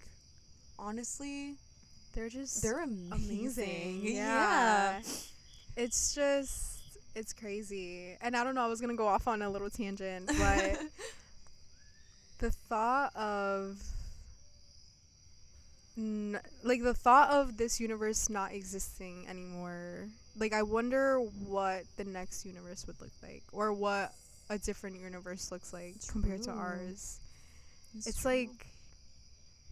honestly, 0.78 1.56
they're 2.16 2.30
just 2.30 2.63
they're 2.63 2.84
amazing. 2.84 3.11
amazing. 3.11 3.99
Yeah. 4.03 4.13
Yeah. 4.13 5.01
It's 5.78 6.16
just 6.16 6.80
it's 7.16 7.34
crazy. 7.34 8.18
And 8.22 8.36
I 8.36 8.43
don't 8.43 8.55
know, 8.55 8.63
I 8.63 8.68
was 8.68 8.82
going 8.82 8.91
to 8.91 8.97
go 8.97 9.07
off 9.07 9.28
on 9.28 9.41
a 9.41 9.49
little 9.49 9.70
tangent, 9.70 10.28
but 10.28 10.80
the 12.39 12.51
thought 12.51 13.16
of 13.16 13.78
n- 15.97 16.39
like 16.63 16.84
the 16.84 16.93
thought 16.93 17.30
of 17.30 17.57
this 17.57 17.80
universe 17.80 18.30
not 18.30 18.51
existing 18.51 19.26
anymore 19.30 20.07
like 20.38 20.53
i 20.53 20.61
wonder 20.61 21.20
what 21.47 21.84
the 21.97 22.03
next 22.03 22.45
universe 22.45 22.86
would 22.88 22.99
look 22.99 23.11
like 23.24 23.43
or 23.53 23.72
what 23.72 24.11
a 24.49 24.57
different 24.57 24.99
universe 24.99 25.51
looks 25.51 25.72
like 25.74 25.95
compared 26.09 26.43
to 26.43 26.51
ours 26.51 27.20
it's 27.97 28.22
true. 28.22 28.32
like 28.32 28.68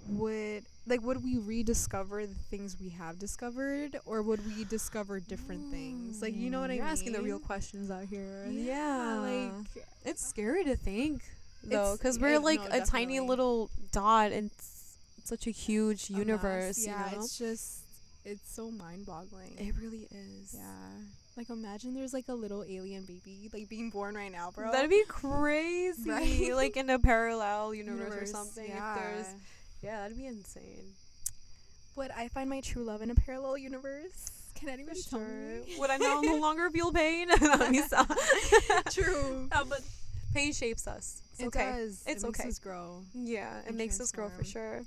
would 0.07 0.63
like 0.85 1.01
would 1.01 1.23
we 1.23 1.37
rediscover 1.37 2.25
the 2.25 2.35
things 2.49 2.75
we 2.79 2.89
have 2.89 3.17
discovered 3.19 3.97
or 4.05 4.21
would 4.21 4.45
we 4.45 4.65
discover 4.65 5.19
different 5.19 5.71
things 5.71 6.21
like 6.21 6.35
you 6.35 6.49
know 6.49 6.59
what 6.61 6.69
i 6.69 6.73
mm, 6.73 6.77
You're 6.77 6.85
mean 6.85 6.91
asking 6.91 7.13
the 7.13 7.21
real 7.21 7.39
questions 7.39 7.89
out 7.89 8.05
here. 8.05 8.45
yeah, 8.51 9.19
like 9.19 9.85
it's 10.05 10.25
scary 10.25 10.65
to 10.65 10.75
think 10.75 11.21
though, 11.63 11.95
because 11.97 12.19
we're 12.19 12.39
like 12.39 12.59
no, 12.69 12.77
a 12.77 12.85
tiny 12.85 13.19
little 13.19 13.69
dot 13.91 14.31
in 14.31 14.51
s- 14.59 14.97
such 15.23 15.47
a 15.47 15.51
huge 15.51 16.09
a 16.09 16.13
universe. 16.13 16.85
yeah 16.85 17.09
you 17.09 17.15
know? 17.15 17.23
it's 17.23 17.37
just 17.37 17.79
it's 18.25 18.53
so 18.53 18.71
mind-boggling 18.71 19.55
it 19.57 19.73
really 19.81 20.07
is. 20.11 20.53
Yeah. 20.55 20.63
Like 21.35 21.49
imagine 21.49 21.93
there's 21.95 22.13
like 22.13 22.27
a 22.27 22.33
little 22.33 22.63
alien 22.63 23.05
baby 23.05 23.49
like 23.53 23.67
being 23.67 23.89
born 23.89 24.15
right 24.15 24.31
now, 24.31 24.51
bro. 24.51 24.71
That'd 24.71 24.89
be 24.89 25.03
crazy. 25.07 26.09
Right? 26.09 26.51
like 26.53 26.77
in 26.77 26.89
a 26.89 26.99
parallel 26.99 27.73
universe, 27.73 28.21
or 28.21 28.25
something. 28.25 28.67
Yeah. 28.69 28.95
If 28.95 29.01
there's 29.01 29.27
yeah, 29.83 30.01
that'd 30.01 30.17
be 30.17 30.25
insane. 30.25 30.93
Would 31.95 32.11
I 32.11 32.27
find 32.29 32.49
my 32.49 32.61
true 32.61 32.83
love 32.83 33.01
in 33.01 33.11
a 33.11 33.15
parallel 33.15 33.57
universe? 33.57 34.31
Can 34.55 34.69
anyone 34.69 34.95
tell 35.09 35.19
me? 35.19 35.75
Would 35.77 35.89
I 35.89 35.97
no, 35.97 36.21
no 36.21 36.37
longer 36.37 36.69
feel 36.69 36.91
pain? 36.91 37.27
That'd 37.39 37.71
be 37.71 37.81
so- 37.81 38.05
True. 38.91 39.49
Uh, 39.51 39.63
but 39.67 39.81
pain 40.33 40.53
shapes 40.53 40.87
us. 40.87 41.21
It's 41.33 41.41
It 41.41 41.47
okay. 41.47 41.71
does. 41.71 42.03
It's 42.07 42.23
it 42.23 42.27
makes 42.27 42.45
us 42.45 42.59
grow. 42.59 43.01
Yeah, 43.13 43.59
it 43.59 43.67
and 43.67 43.77
makes 43.77 43.99
us 43.99 44.11
grow 44.11 44.29
for 44.29 44.43
sure. 44.43 44.83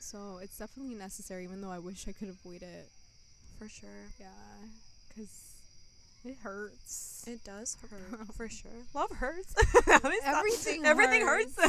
So 0.00 0.38
it's 0.42 0.56
definitely 0.58 0.94
necessary, 0.94 1.44
even 1.44 1.60
though 1.60 1.70
I 1.70 1.78
wish 1.80 2.06
I 2.08 2.12
could 2.12 2.28
avoid 2.30 2.62
it. 2.62 2.88
For 3.58 3.68
sure. 3.68 3.88
Yeah. 4.18 4.26
Because 5.08 5.47
it 6.24 6.36
hurts. 6.42 7.24
It 7.26 7.44
does 7.44 7.76
hurt 7.90 8.26
for 8.34 8.48
sure. 8.48 8.70
Love 8.94 9.10
hurts. 9.10 9.54
Everything 10.24 10.84
Everything 10.84 11.22
hurts. 11.22 11.56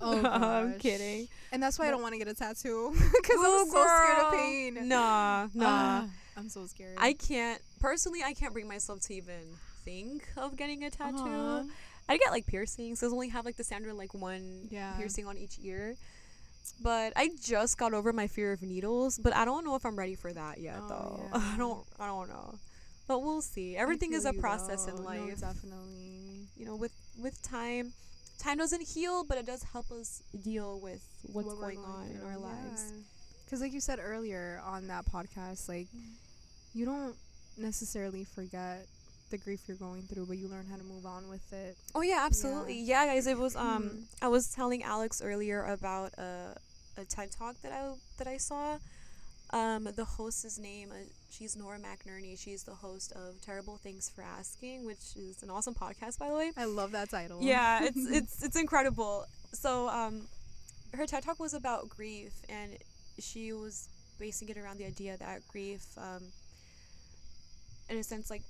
Oh, 0.00 0.20
No, 0.20 0.30
I'm 0.30 0.78
kidding. 0.78 1.28
and 1.52 1.62
that's 1.62 1.78
why 1.78 1.88
I 1.88 1.90
don't 1.90 2.02
want 2.02 2.12
to 2.14 2.18
get 2.18 2.28
a 2.28 2.34
tattoo. 2.34 2.92
Because 2.94 3.36
I'm 3.38 3.66
so 3.68 3.86
scared 3.86 4.18
of 4.26 4.32
pain. 4.32 4.88
Nah, 4.88 5.48
nah. 5.54 5.66
Ah, 5.66 6.06
I'm 6.36 6.48
so 6.48 6.66
scared. 6.66 6.96
I 6.98 7.12
can't 7.12 7.60
personally. 7.80 8.20
I 8.24 8.32
can't 8.34 8.52
bring 8.52 8.68
myself 8.68 9.00
to 9.02 9.14
even 9.14 9.40
think 9.84 10.28
of 10.36 10.56
getting 10.56 10.84
a 10.84 10.90
tattoo. 10.90 11.16
Aw. 11.18 11.64
I'd 12.08 12.20
get 12.20 12.30
like 12.32 12.46
piercings. 12.46 13.00
Those 13.00 13.12
only 13.12 13.28
have 13.28 13.44
like 13.44 13.56
the 13.56 13.64
standard 13.64 13.94
like 13.94 14.14
one 14.14 14.68
Yeah. 14.70 14.92
piercing 14.96 15.26
on 15.26 15.36
each 15.36 15.58
ear. 15.62 15.94
But 16.82 17.12
I 17.16 17.30
just 17.42 17.78
got 17.78 17.92
over 17.94 18.12
my 18.12 18.26
fear 18.26 18.52
of 18.52 18.62
needles, 18.62 19.18
but 19.18 19.34
I 19.34 19.44
don't 19.44 19.64
know 19.64 19.74
if 19.74 19.84
I'm 19.86 19.96
ready 19.96 20.14
for 20.14 20.32
that 20.32 20.58
yet 20.58 20.76
Oh, 20.82 20.88
though. 20.88 21.20
yeah. 21.38 21.52
I 21.54 21.56
don't 21.58 21.84
I 21.98 22.06
don't 22.06 22.28
know. 22.28 22.54
But 23.08 23.22
we'll 23.22 23.40
see. 23.42 23.74
Everything 23.76 24.12
is 24.12 24.24
a 24.26 24.32
process 24.34 24.84
though. 24.84 24.92
in 24.92 24.96
No, 24.98 25.02
life. 25.08 25.40
definitely. 25.40 26.46
you 26.56 26.66
know, 26.66 26.76
with 26.76 26.92
with 27.18 27.40
time 27.42 27.92
time 28.38 28.58
doesn't 28.58 28.86
heal, 28.86 29.24
but 29.24 29.36
it 29.38 29.46
does 29.46 29.62
help 29.64 29.90
us 29.90 30.22
deal 30.44 30.78
with 30.78 31.00
what's 31.32 31.46
what 31.48 31.56
we're 31.56 31.62
going, 31.74 31.78
on 31.78 32.06
in 32.14 32.20
our 32.24 32.38
lives. 32.38 32.92
Because, 33.44 33.60
like 33.62 33.72
you 33.72 33.80
said 33.80 33.98
earlier 34.00 34.60
on 34.64 34.86
that 34.88 35.04
podcast, 35.06 35.68
like 35.68 35.88
you 36.74 36.84
don't 36.84 37.16
necessarily 37.56 38.24
forget 38.24 38.86
the 39.30 39.38
grief 39.38 39.60
you're 39.66 39.76
going 39.76 40.02
through, 40.02 40.26
but 40.26 40.38
you 40.38 40.46
learn 40.48 40.66
how 40.70 40.76
to 40.76 40.84
move 40.84 41.04
on 41.06 41.28
with 41.28 41.52
it. 41.52 41.76
Oh 41.94 42.02
yeah, 42.02 42.20
absolutely. 42.24 42.78
Yeah, 42.80 43.06
guys, 43.06 43.26
it 43.26 43.38
was 43.38 43.56
um 43.56 43.82
Mhm. 43.84 44.02
I 44.22 44.28
was 44.28 44.48
telling 44.54 44.82
Alex 44.82 45.20
earlier 45.22 45.64
about 45.64 46.12
a 46.18 46.56
a 46.96 47.04
TED 47.04 47.30
talk 47.32 47.56
that 47.62 47.72
I 47.72 47.92
that 48.18 48.26
I 48.28 48.36
saw. 48.36 48.78
Um 49.50 49.84
the 49.96 50.04
host's 50.04 50.58
name 50.58 50.90
uh, 50.92 51.04
she's 51.30 51.56
Nora 51.56 51.78
McInerny. 51.78 52.38
She's 52.38 52.62
the 52.62 52.74
host 52.74 53.12
of 53.12 53.40
Terrible, 53.40 53.78
Thanks 53.82 54.08
for 54.08 54.22
Asking, 54.22 54.84
which 54.86 55.16
is 55.16 55.42
an 55.42 55.50
awesome 55.50 55.74
podcast 55.74 56.18
by 56.18 56.28
the 56.28 56.34
way. 56.34 56.52
I 56.56 56.64
love 56.64 56.92
that 56.92 57.10
title. 57.10 57.38
Yeah, 57.40 57.84
it's 57.84 58.10
it's 58.10 58.42
it's 58.42 58.56
incredible. 58.56 59.26
So 59.52 59.88
um 59.88 60.28
her 60.94 61.06
TED 61.06 61.22
talk 61.22 61.38
was 61.38 61.54
about 61.54 61.88
grief 61.88 62.32
and 62.48 62.72
she 63.18 63.52
was 63.52 63.88
basing 64.18 64.48
it 64.48 64.56
around 64.56 64.78
the 64.78 64.86
idea 64.86 65.16
that 65.16 65.46
grief, 65.48 65.84
um, 65.96 66.22
in 67.88 67.98
a 67.98 68.02
sense, 68.02 68.30
like 68.30 68.42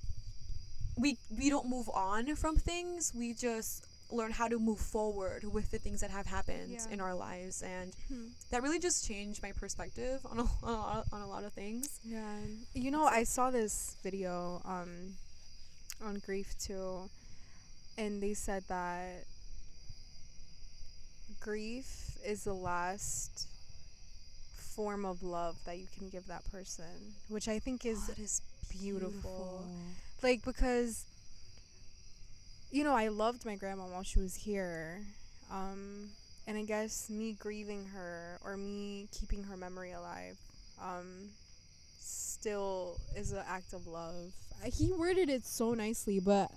we 0.97 1.17
we 1.37 1.49
don't 1.49 1.69
move 1.69 1.89
on 1.93 2.35
from 2.35 2.55
things. 2.55 3.13
We 3.15 3.33
just 3.33 3.85
learn 4.11 4.31
how 4.31 4.47
to 4.47 4.57
move 4.57 4.79
forward 4.79 5.43
with 5.43 5.69
the 5.71 5.77
things 5.77 6.01
that 6.01 6.09
have 6.09 6.25
happened 6.25 6.71
Yeah. 6.71 6.89
in 6.89 6.99
our 6.99 7.13
lives, 7.13 7.61
and 7.61 7.93
Hmm. 8.07 8.27
that 8.49 8.63
really 8.63 8.79
just 8.79 9.05
changed 9.05 9.41
my 9.43 9.51
perspective 9.51 10.25
on 10.25 10.39
a, 10.39 10.43
on 10.63 10.73
a, 10.73 10.77
lot- 10.77 11.07
on 11.11 11.21
a 11.21 11.27
lot 11.27 11.43
of 11.43 11.53
things. 11.53 11.99
Yeah. 12.03 12.39
You 12.73 12.89
know, 12.91 13.05
I 13.05 13.23
saw 13.23 13.51
this 13.51 13.95
video 14.03 14.61
um 14.65 15.15
on 16.01 16.19
grief 16.25 16.55
too 16.57 17.09
and 17.97 18.21
they 18.23 18.33
said 18.33 18.63
that 18.69 19.25
grief 21.39 22.17
is 22.25 22.43
the 22.43 22.53
last 22.53 23.47
form 24.55 25.05
of 25.05 25.21
love 25.23 25.57
that 25.65 25.77
you 25.77 25.87
can 25.97 26.09
give 26.09 26.25
that 26.27 26.49
person, 26.51 27.13
which 27.27 27.47
I 27.47 27.59
think 27.59 27.85
is 27.85 28.07
That 28.07 28.19
is 28.19 28.41
beautiful. 28.69 29.65
like 30.23 30.43
because 30.45 31.05
you 32.71 32.83
know, 32.83 32.93
I 32.93 33.07
loved 33.07 33.45
my 33.45 33.55
grandma 33.55 33.83
while 33.83 34.03
she 34.03 34.19
was 34.19 34.35
here. 34.35 35.01
Um 35.51 36.09
and 36.47 36.57
I 36.57 36.63
guess 36.63 37.09
me 37.09 37.33
grieving 37.33 37.85
her 37.93 38.39
or 38.43 38.57
me 38.57 39.07
keeping 39.11 39.43
her 39.43 39.55
memory 39.57 39.91
alive 39.91 40.37
um 40.81 41.29
still 41.99 42.97
is 43.15 43.31
an 43.31 43.43
act 43.47 43.73
of 43.73 43.87
love. 43.87 44.31
He 44.73 44.91
worded 44.91 45.29
it 45.29 45.45
so 45.45 45.73
nicely, 45.73 46.19
but 46.19 46.51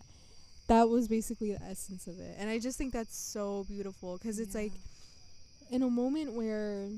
that 0.69 0.89
was 0.89 1.09
basically 1.09 1.53
the 1.53 1.63
essence 1.63 2.07
of 2.07 2.19
it. 2.21 2.37
And 2.39 2.49
I 2.49 2.59
just 2.59 2.79
think 2.79 2.93
that's 2.93 3.17
so 3.17 3.65
beautiful 3.69 4.19
because 4.19 4.39
it's 4.39 4.55
like 4.55 4.73
in 5.71 5.83
a 5.83 5.91
moment 5.91 6.35
where 6.35 6.89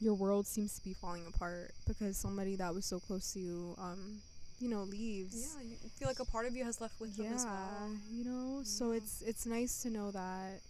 your 0.00 0.14
world 0.14 0.46
seems 0.46 0.74
to 0.76 0.84
be 0.84 0.92
falling 0.94 1.24
apart 1.26 1.72
because 1.86 2.16
somebody 2.16 2.56
that 2.56 2.74
was 2.74 2.84
so 2.84 2.98
close 2.98 3.32
to 3.32 3.40
you 3.40 3.74
um 3.78 4.16
you 4.64 4.70
know 4.74 4.82
leaves 4.84 5.36
yeah, 5.36 5.62
you 5.70 5.76
feel 5.98 6.08
like 6.08 6.20
a 6.20 6.24
part 6.34 6.46
of 6.46 6.52
you 6.56 6.64
has 6.64 6.80
left 6.80 6.98
with 7.00 7.12
them 7.18 7.32
as 7.34 7.44
well. 7.44 7.90
you 8.10 8.24
know 8.24 8.62
so 8.64 8.92
it's 8.98 9.14
it's 9.30 9.44
nice 9.46 9.82
to 9.82 9.90
know 9.90 10.10
that 10.10 10.60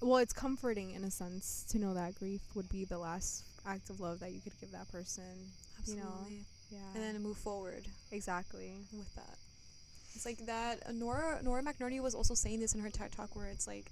well 0.00 0.18
it's 0.24 0.32
comforting 0.32 0.88
in 0.96 1.02
a 1.04 1.10
sense 1.10 1.64
to 1.70 1.78
know 1.78 1.92
that 1.94 2.10
grief 2.16 2.42
would 2.56 2.68
be 2.68 2.84
the 2.84 2.98
last 2.98 3.44
act 3.66 3.88
of 3.90 4.00
love 4.00 4.18
that 4.18 4.32
you 4.32 4.40
could 4.40 4.56
give 4.60 4.70
that 4.72 4.90
person 4.90 5.22
you 5.86 5.96
know 5.96 6.02
Absolutely. 6.26 6.44
yeah 6.70 6.78
And 6.94 7.02
then 7.04 7.22
move 7.22 7.36
forward. 7.36 7.84
exactly 8.10 8.72
with 9.00 9.14
that. 9.14 9.36
It's 10.16 10.24
like 10.30 10.40
that. 10.46 10.74
Uh, 10.88 10.92
Nora 10.92 11.40
Nora 11.42 11.62
McInerny 11.62 12.00
was 12.00 12.14
also 12.14 12.34
saying 12.34 12.60
this 12.60 12.72
in 12.74 12.80
her 12.80 12.90
TED 12.98 13.10
talk, 13.12 13.34
where 13.36 13.48
it's 13.54 13.66
like 13.66 13.86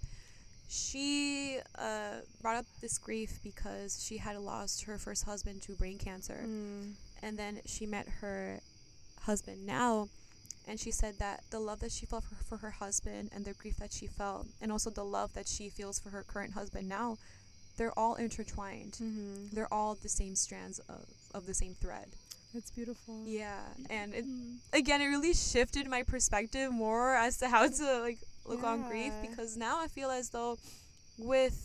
she 0.68 1.58
uh, 1.78 2.22
brought 2.40 2.56
up 2.56 2.66
this 2.80 2.96
grief 2.98 3.40
because 3.42 4.02
she 4.06 4.16
had 4.18 4.36
lost 4.38 4.84
her 4.84 4.96
first 4.98 5.24
husband 5.24 5.62
to 5.62 5.72
brain 5.74 5.98
cancer, 5.98 6.40
mm. 6.46 6.92
and 7.22 7.36
then 7.36 7.60
she 7.66 7.86
met 7.86 8.06
her 8.20 8.60
husband 9.22 9.66
now, 9.66 10.08
and 10.66 10.78
she 10.80 10.90
said 10.90 11.18
that 11.18 11.42
the 11.50 11.58
love 11.60 11.80
that 11.80 11.92
she 11.92 12.06
felt 12.06 12.24
for, 12.24 12.36
for 12.44 12.56
her 12.58 12.70
husband 12.72 13.30
and 13.34 13.44
the 13.44 13.54
grief 13.54 13.76
that 13.78 13.92
she 13.92 14.06
felt, 14.06 14.46
and 14.60 14.70
also 14.72 14.90
the 14.90 15.04
love 15.04 15.32
that 15.34 15.48
she 15.48 15.68
feels 15.68 15.98
for 15.98 16.10
her 16.10 16.22
current 16.22 16.52
husband 16.54 16.88
now, 16.88 17.16
they're 17.76 17.96
all 17.98 18.14
intertwined. 18.16 18.92
mm-hmm. 19.02 19.46
They're 19.54 19.72
all 19.72 19.94
the 19.94 20.08
same 20.08 20.34
strands 20.36 20.78
of, 20.88 21.04
of 21.34 21.46
the 21.46 21.54
same 21.54 21.74
thread. 21.80 22.08
it's 22.54 22.70
beautiful 22.70 23.24
Yeah, 23.26 23.64
and 23.88 24.12
it 24.14 24.26
Mhm. 24.26 24.58
again 24.74 25.00
it 25.00 25.06
really 25.08 25.32
shifted 25.34 25.86
my 25.88 26.02
perspective 26.02 26.70
more 26.70 27.16
as 27.16 27.38
to 27.38 27.48
how 27.48 27.66
to 27.66 27.86
like 28.06 28.18
look 28.44 28.62
on 28.62 28.78
grief 28.90 29.14
because 29.26 29.56
now 29.56 29.80
I 29.80 29.88
feel 29.88 30.10
as 30.10 30.28
though 30.30 30.58
with 31.16 31.56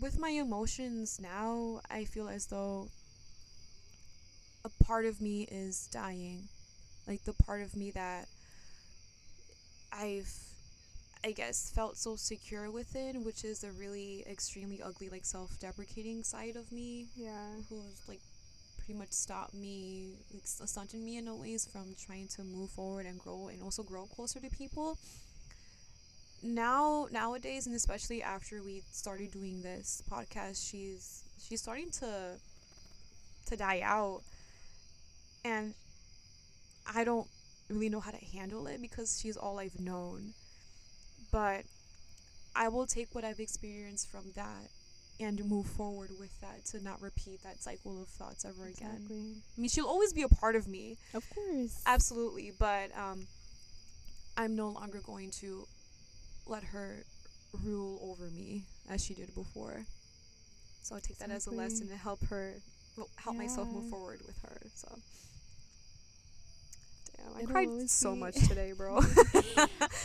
with 0.00 0.18
my 0.18 0.30
emotions 0.30 1.20
now 1.20 1.80
I 1.90 2.04
feel 2.06 2.28
as 2.28 2.46
though 2.46 2.88
a 4.64 4.84
part 4.84 5.04
of 5.04 5.20
me 5.20 5.42
is 5.50 5.88
dying. 5.92 6.48
Like 7.06 7.24
the 7.24 7.34
part 7.34 7.62
of 7.62 7.76
me 7.76 7.90
that 7.92 8.26
I've 9.92 10.32
I 11.24 11.32
guess 11.32 11.70
felt 11.74 11.96
so 11.96 12.16
secure 12.16 12.70
within 12.70 13.24
which 13.24 13.44
is 13.44 13.64
a 13.64 13.72
really 13.72 14.24
extremely 14.28 14.82
ugly 14.82 15.08
like 15.08 15.24
self-deprecating 15.24 16.22
side 16.22 16.56
of 16.56 16.70
me. 16.72 17.06
Yeah. 17.16 17.48
Who's 17.68 18.02
like 18.08 18.20
pretty 18.78 18.98
much 18.98 19.12
stopped 19.12 19.54
me, 19.54 20.16
like 20.32 20.42
stunted 20.44 21.00
me 21.00 21.16
in 21.16 21.28
a 21.28 21.34
ways 21.34 21.68
from 21.70 21.94
trying 21.98 22.28
to 22.28 22.44
move 22.44 22.70
forward 22.70 23.06
and 23.06 23.18
grow 23.18 23.48
and 23.48 23.62
also 23.62 23.82
grow 23.82 24.04
closer 24.06 24.40
to 24.40 24.50
people. 24.50 24.98
Now 26.42 27.08
nowadays 27.10 27.66
and 27.66 27.74
especially 27.74 28.22
after 28.22 28.62
we 28.62 28.82
started 28.92 29.30
doing 29.30 29.62
this 29.62 30.02
podcast, 30.10 30.70
she's 30.70 31.22
she's 31.38 31.62
starting 31.62 31.90
to 32.00 32.38
to 33.46 33.56
die 33.56 33.80
out 33.82 34.22
and 35.44 35.74
I 36.92 37.04
don't 37.04 37.28
really 37.68 37.88
know 37.88 38.00
how 38.00 38.10
to 38.10 38.24
handle 38.36 38.66
it 38.66 38.80
because 38.80 39.18
she's 39.20 39.36
all 39.36 39.58
I've 39.58 39.78
known. 39.80 40.34
But 41.32 41.64
I 42.54 42.68
will 42.68 42.86
take 42.86 43.14
what 43.14 43.24
I've 43.24 43.40
experienced 43.40 44.10
from 44.10 44.32
that 44.36 44.68
and 45.20 45.44
move 45.44 45.66
forward 45.66 46.10
with 46.18 46.40
that 46.40 46.64
to 46.66 46.82
not 46.82 47.00
repeat 47.00 47.42
that 47.42 47.62
cycle 47.62 48.00
of 48.02 48.08
thoughts 48.08 48.44
ever 48.44 48.66
again. 48.66 49.06
I 49.56 49.60
mean, 49.60 49.68
she'll 49.68 49.86
always 49.86 50.12
be 50.12 50.22
a 50.22 50.28
part 50.28 50.56
of 50.56 50.66
me, 50.66 50.96
of 51.14 51.28
course 51.30 51.82
absolutely, 51.86 52.52
but 52.58 52.90
um, 52.98 53.26
I'm 54.36 54.56
no 54.56 54.68
longer 54.70 55.00
going 55.04 55.30
to 55.40 55.66
let 56.46 56.64
her 56.64 57.04
rule 57.64 58.00
over 58.02 58.28
me 58.30 58.64
as 58.90 59.04
she 59.04 59.14
did 59.14 59.34
before. 59.34 59.84
So 60.82 60.96
I 60.96 61.00
take 61.00 61.18
that 61.18 61.30
as 61.30 61.46
a 61.46 61.50
lesson 61.50 61.88
to 61.88 61.96
help 61.96 62.24
her, 62.26 62.54
help 63.16 63.36
myself 63.36 63.68
move 63.68 63.88
forward 63.88 64.20
with 64.26 64.36
her. 64.42 64.60
So. 64.74 64.98
Damn, 67.16 67.36
I 67.36 67.42
It'll 67.42 67.46
cried 67.46 67.88
so 67.88 68.14
be- 68.14 68.18
much 68.20 68.42
today, 68.46 68.72
bro. 68.76 69.00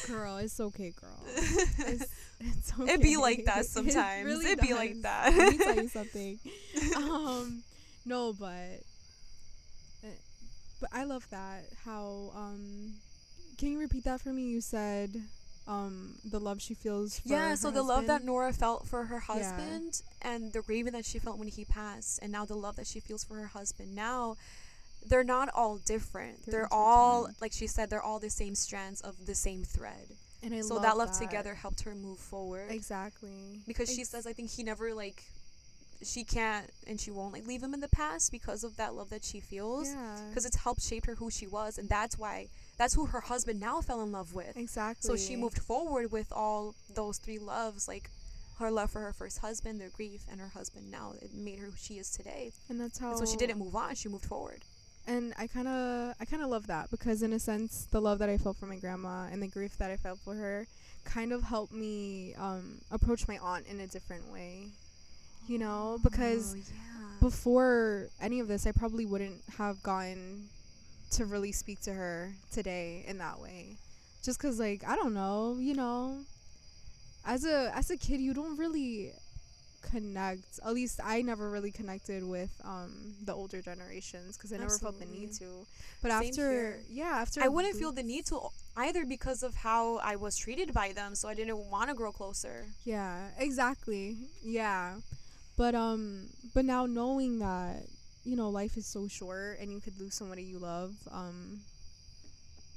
girl 0.06 0.38
it's 0.38 0.60
okay 0.60 0.92
girl 1.00 1.24
it's, 1.80 2.08
it's 2.40 2.74
okay. 2.80 2.94
It'd 2.94 3.02
be 3.02 3.18
like 3.18 3.46
that 3.46 3.66
It 3.86 4.04
sometimes. 4.04 4.26
really 4.26 4.48
It'd 4.48 4.60
be 4.60 4.74
like 4.74 5.02
that. 5.02 5.34
Let 5.36 5.48
me 5.48 5.58
tell 5.58 5.76
you 5.76 5.88
something. 5.88 6.40
Um, 6.96 7.64
no, 8.06 8.34
but 8.34 8.82
uh, 10.04 10.08
but 10.80 10.90
I 10.92 11.04
love 11.04 11.28
that. 11.32 11.66
How 11.86 12.32
um, 12.36 12.94
can 13.58 13.70
you 13.72 13.80
repeat 13.80 14.04
that 14.06 14.22
for 14.22 14.32
me? 14.34 14.44
You 14.44 14.62
said 14.62 15.16
um 15.68 16.16
the 16.24 16.40
love 16.40 16.62
she 16.62 16.74
feels. 16.74 17.20
For 17.20 17.28
Yeah, 17.30 17.56
so 17.56 17.72
the 17.72 17.84
love 17.84 18.06
that? 18.08 18.24
Nora 18.24 18.54
felt 18.54 18.88
for 18.88 19.06
her 19.06 19.20
Yeah. 19.32 19.64
husband 19.64 20.02
and 20.22 20.54
the 20.54 20.62
grieving 20.62 20.94
that 20.94 21.06
she 21.06 21.20
felt 21.20 21.38
when 21.38 21.48
he 21.48 21.66
passed, 21.66 22.20
and 22.22 22.32
now 22.32 22.46
the 22.46 22.56
love 22.56 22.76
that 22.78 22.88
she 22.88 23.00
feels 23.00 23.24
for 23.24 23.36
her 23.36 23.48
husband 23.48 23.96
now, 23.96 24.38
they're 25.08 25.24
not 25.24 25.50
all 25.56 25.78
different. 25.78 26.46
They're 26.46 26.62
They're, 26.62 26.74
all, 26.74 27.30
like 27.42 27.54
she 27.54 27.68
said, 27.68 27.90
they're 27.90 28.02
all 28.02 28.20
the 28.20 28.30
same 28.30 28.56
strands 28.56 29.02
of 29.02 29.26
the 29.26 29.36
same 29.36 29.64
thread. 29.64 30.08
and 30.44 30.54
I 30.54 30.62
so 30.62 30.76
love 30.76 30.84
that 30.84 30.98
love 30.98 31.18
together 31.18 31.56
helped 31.56 31.82
her 31.82 31.96
move 31.96 32.20
forward. 32.20 32.70
exactly 32.70 33.62
Because 33.68 33.94
she 33.94 34.04
says, 34.04 34.26
I 34.28 34.34
think 34.34 34.50
he 34.52 34.64
never, 34.64 34.94
like, 34.94 35.24
she 36.02 36.24
can't 36.24 36.70
and 36.88 37.00
she 37.00 37.12
won't, 37.12 37.34
like, 37.34 37.46
leave 37.46 37.62
him 37.62 37.74
in 37.74 37.82
the 37.82 37.90
past 37.90 38.32
because 38.32 38.64
of 38.64 38.78
that 38.78 38.94
love 38.96 39.10
that 39.10 39.24
she 39.24 39.40
feels. 39.40 39.88
yeah 39.90 40.18
Because 40.30 40.46
it's 40.46 40.58
helped 40.58 40.82
shape 40.82 41.06
her 41.08 41.16
who 41.16 41.30
she 41.30 41.48
was, 41.48 41.78
and 41.78 41.90
that's 41.90 42.18
why, 42.18 42.48
that's 42.78 42.94
who 42.94 43.06
her 43.08 43.20
husband 43.22 43.60
now 43.60 43.82
fell 43.82 44.02
in 44.02 44.12
love 44.12 44.34
with. 44.34 44.56
exactly. 44.56 45.08
So 45.08 45.16
she 45.18 45.36
moved 45.36 45.60
forward 45.60 46.12
with 46.12 46.32
all 46.32 46.76
those 46.94 47.18
three 47.18 47.40
loves, 47.40 47.88
like 47.88 48.10
her 48.60 48.70
love 48.72 48.92
for 48.92 49.00
her 49.02 49.14
first 49.14 49.40
husband, 49.40 49.80
their 49.80 49.90
grief, 49.90 50.22
and 50.30 50.40
her 50.42 50.50
husband 50.50 50.90
now. 50.92 51.14
It 51.22 51.34
made 51.34 51.60
her 51.60 51.68
who 51.68 51.78
she 51.78 51.96
is 51.98 52.10
today. 52.12 52.52
and 52.70 52.80
that's 52.80 52.98
how. 53.00 53.10
And 53.12 53.20
so 53.20 53.26
she 53.26 53.38
didn't 53.38 53.58
move 53.60 53.76
on, 53.76 53.96
she 53.96 54.08
moved 54.10 54.26
forward. 54.26 54.64
And 55.10 55.34
I 55.38 55.48
kind 55.48 55.68
of 55.68 56.16
I 56.22 56.26
kind 56.26 56.44
of 56.44 56.50
love 56.50 56.68
that 56.68 56.90
because 56.92 57.24
in 57.24 57.34
a 57.34 57.40
sense 57.40 57.88
the 57.92 58.00
love 58.02 58.20
that 58.20 58.30
I 58.30 58.38
felt 58.38 58.58
for 58.58 58.68
my 58.68 58.78
grandma 58.78 59.28
and 59.32 59.42
the 59.42 59.48
grief 59.48 59.78
that 59.80 59.92
I 59.92 59.98
felt 59.98 60.20
for 60.20 60.36
her 60.36 60.68
kind 61.04 61.32
of 61.34 61.44
helped 61.44 61.74
me 61.74 62.36
um 62.38 62.80
approach 62.92 63.28
my 63.28 63.38
aunt 63.40 63.66
in 63.68 63.80
a 63.82 63.88
different 63.88 64.32
way. 64.32 64.68
You 65.48 65.58
know, 65.60 66.00
because 66.04 66.54
Oh, 66.54 66.58
yeah. 66.58 67.08
before 67.22 68.08
any 68.22 68.40
of 68.40 68.48
this 68.48 68.68
I 68.68 68.72
probably 68.72 69.06
wouldn't 69.06 69.42
have 69.58 69.82
gotten 69.84 70.50
to 71.12 71.26
really 71.26 71.52
speak 71.52 71.82
to 71.82 71.94
her 71.94 72.32
today 72.52 73.04
in 73.08 73.18
that 73.18 73.40
way. 73.40 73.78
Just 74.24 74.40
cuz 74.40 74.60
like 74.60 74.84
I 74.88 74.96
don't 74.96 75.14
know, 75.14 75.58
you 75.60 75.74
know, 75.74 76.20
as 77.26 77.46
a 77.46 77.72
as 77.76 77.90
a 77.90 77.98
kid 77.98 78.22
you 78.22 78.34
don't 78.34 78.58
really 78.58 79.14
connect 79.82 80.60
at 80.66 80.74
least 80.74 81.00
i 81.04 81.22
never 81.22 81.50
really 81.50 81.72
connected 81.72 82.24
with 82.24 82.50
um 82.66 83.14
the 83.24 83.34
older 83.34 83.62
generations 83.62 84.36
because 84.38 84.52
i 84.54 84.58
never 84.58 84.78
felt 84.78 85.00
the 85.00 85.06
need 85.06 85.32
to 85.32 85.66
but 86.02 86.12
Same 86.12 86.30
after 86.30 86.52
here. 86.52 86.80
yeah 86.90 87.18
after 87.22 87.42
I 87.44 87.48
wouldn't 87.48 87.76
feel 87.76 87.92
the 87.92 88.04
need 88.04 88.26
to 88.28 88.40
either 88.78 89.06
because 89.06 89.44
of 89.44 89.56
how 89.56 89.98
I 89.98 90.16
was 90.16 90.38
treated 90.38 90.74
by 90.74 90.94
them, 90.94 91.14
so 91.16 91.28
I 91.28 91.34
didn't 91.34 91.58
want 91.70 91.90
to 91.90 91.96
grow 91.96 92.12
closer. 92.14 92.66
yeah 92.86 93.28
exactly 93.38 94.16
yeah 94.44 94.96
but 95.58 95.76
um 95.76 96.28
but 96.54 96.64
now 96.66 96.86
knowing 96.86 97.40
that 97.40 97.84
you 98.24 98.36
know 98.38 98.50
life 98.50 98.78
is 98.78 98.86
so 98.86 99.08
short 99.08 99.60
and 99.60 99.72
you 99.74 99.80
could 99.82 100.00
lose 100.00 100.14
somebody 100.16 100.44
you 100.44 100.60
love 100.60 100.94
um 101.12 101.60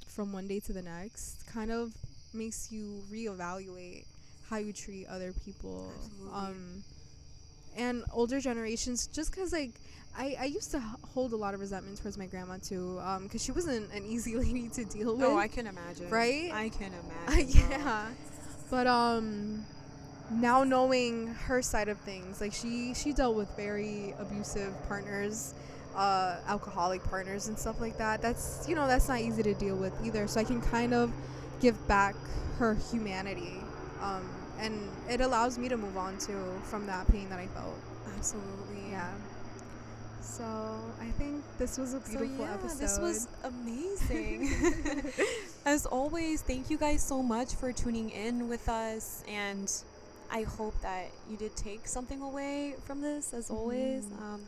from 0.09 0.33
one 0.33 0.47
day 0.49 0.61
to 0.61 0.73
the 0.73 0.83
next 0.83 1.47
kind 1.47 1.71
of 1.71 1.93
makes 2.35 2.71
you 2.73 3.03
reevaluate 3.13 4.05
how 4.51 4.57
you 4.59 4.73
treat 4.73 5.07
other 5.07 5.33
people 5.45 5.93
Absolutely. 5.97 6.39
um 6.39 6.85
and 7.77 8.05
older 8.13 8.41
generations 8.41 9.07
just 9.07 9.31
because 9.31 9.53
like 9.53 9.73
I, 10.17 10.37
I 10.41 10.45
used 10.45 10.71
to 10.73 10.81
hold 11.15 11.33
a 11.33 11.37
lot 11.37 11.55
of 11.55 11.61
resentment 11.61 12.01
towards 12.03 12.19
my 12.19 12.27
grandma 12.27 12.59
too 12.63 13.01
because 13.23 13.43
she 13.43 13.53
wasn't 13.53 13.91
an 13.93 14.05
easy 14.05 14.37
lady 14.45 14.69
to 14.71 14.85
deal 14.85 15.17
with 15.17 15.25
Oh, 15.27 15.37
I 15.39 15.49
can 15.49 15.67
imagine. 15.67 16.11
Right? 16.11 16.51
I 16.53 16.69
can 16.69 16.93
imagine. 17.27 17.71
yeah 17.71 18.07
but 18.71 18.87
um 18.87 19.65
now 20.31 20.65
knowing 20.65 21.27
her 21.29 21.61
side 21.61 21.89
of 21.89 21.99
things 22.01 22.41
like 22.41 22.53
she 22.55 22.95
she 22.95 23.13
dealt 23.13 23.37
with 23.37 23.55
very 23.57 24.15
abusive 24.19 24.73
partners 24.89 25.55
uh 25.95 26.37
alcoholic 26.47 27.03
partners 27.05 27.49
and 27.49 27.59
stuff 27.59 27.79
like 27.83 27.99
that 27.99 28.23
that's 28.23 28.65
you 28.67 28.75
know 28.75 28.87
that's 28.87 29.09
not 29.09 29.21
easy 29.21 29.43
to 29.43 29.53
deal 29.55 29.77
with 29.77 29.93
either 30.07 30.27
so 30.27 30.41
i 30.41 30.45
can 30.45 30.59
kind 30.63 30.95
of 30.95 31.13
give 31.61 31.77
back 31.87 32.15
her 32.59 32.75
humanity 32.91 33.57
um 34.01 34.27
and 34.63 34.75
it 35.11 35.21
allows 35.21 35.59
me 35.59 35.69
to 35.69 35.77
move 35.77 35.97
on 35.97 36.17
too 36.19 36.43
from 36.71 36.87
that 36.87 37.07
pain 37.13 37.29
that 37.29 37.39
i 37.39 37.47
felt 37.49 37.75
Absolutely. 38.17 38.91
yeah 38.91 39.11
so 40.21 40.45
i 41.01 41.11
think 41.19 41.43
this 41.59 41.77
was 41.79 41.95
a 41.95 42.01
So 42.01 42.19
beautiful 42.19 42.45
yeah, 42.47 42.55
episode 42.55 42.79
this 42.79 42.99
was 42.99 43.29
amazing. 43.45 44.51
As 45.65 45.87
always, 45.87 46.43
thank 46.43 46.71
you 46.71 46.77
guys 46.77 47.01
so 47.03 47.23
much 47.23 47.55
for 47.55 47.71
tuning 47.73 48.11
in 48.11 48.49
with 48.49 48.69
us, 48.69 49.23
and 49.29 49.71
I 50.29 50.43
hope 50.43 50.75
that 50.83 51.07
you 51.31 51.37
did 51.37 51.55
take 51.55 51.87
something 51.87 52.21
away 52.21 52.75
from 52.85 53.01
this. 53.01 53.33
As 53.33 53.49
always, 53.49 54.03
Mhm. 54.07 54.21
um, 54.23 54.41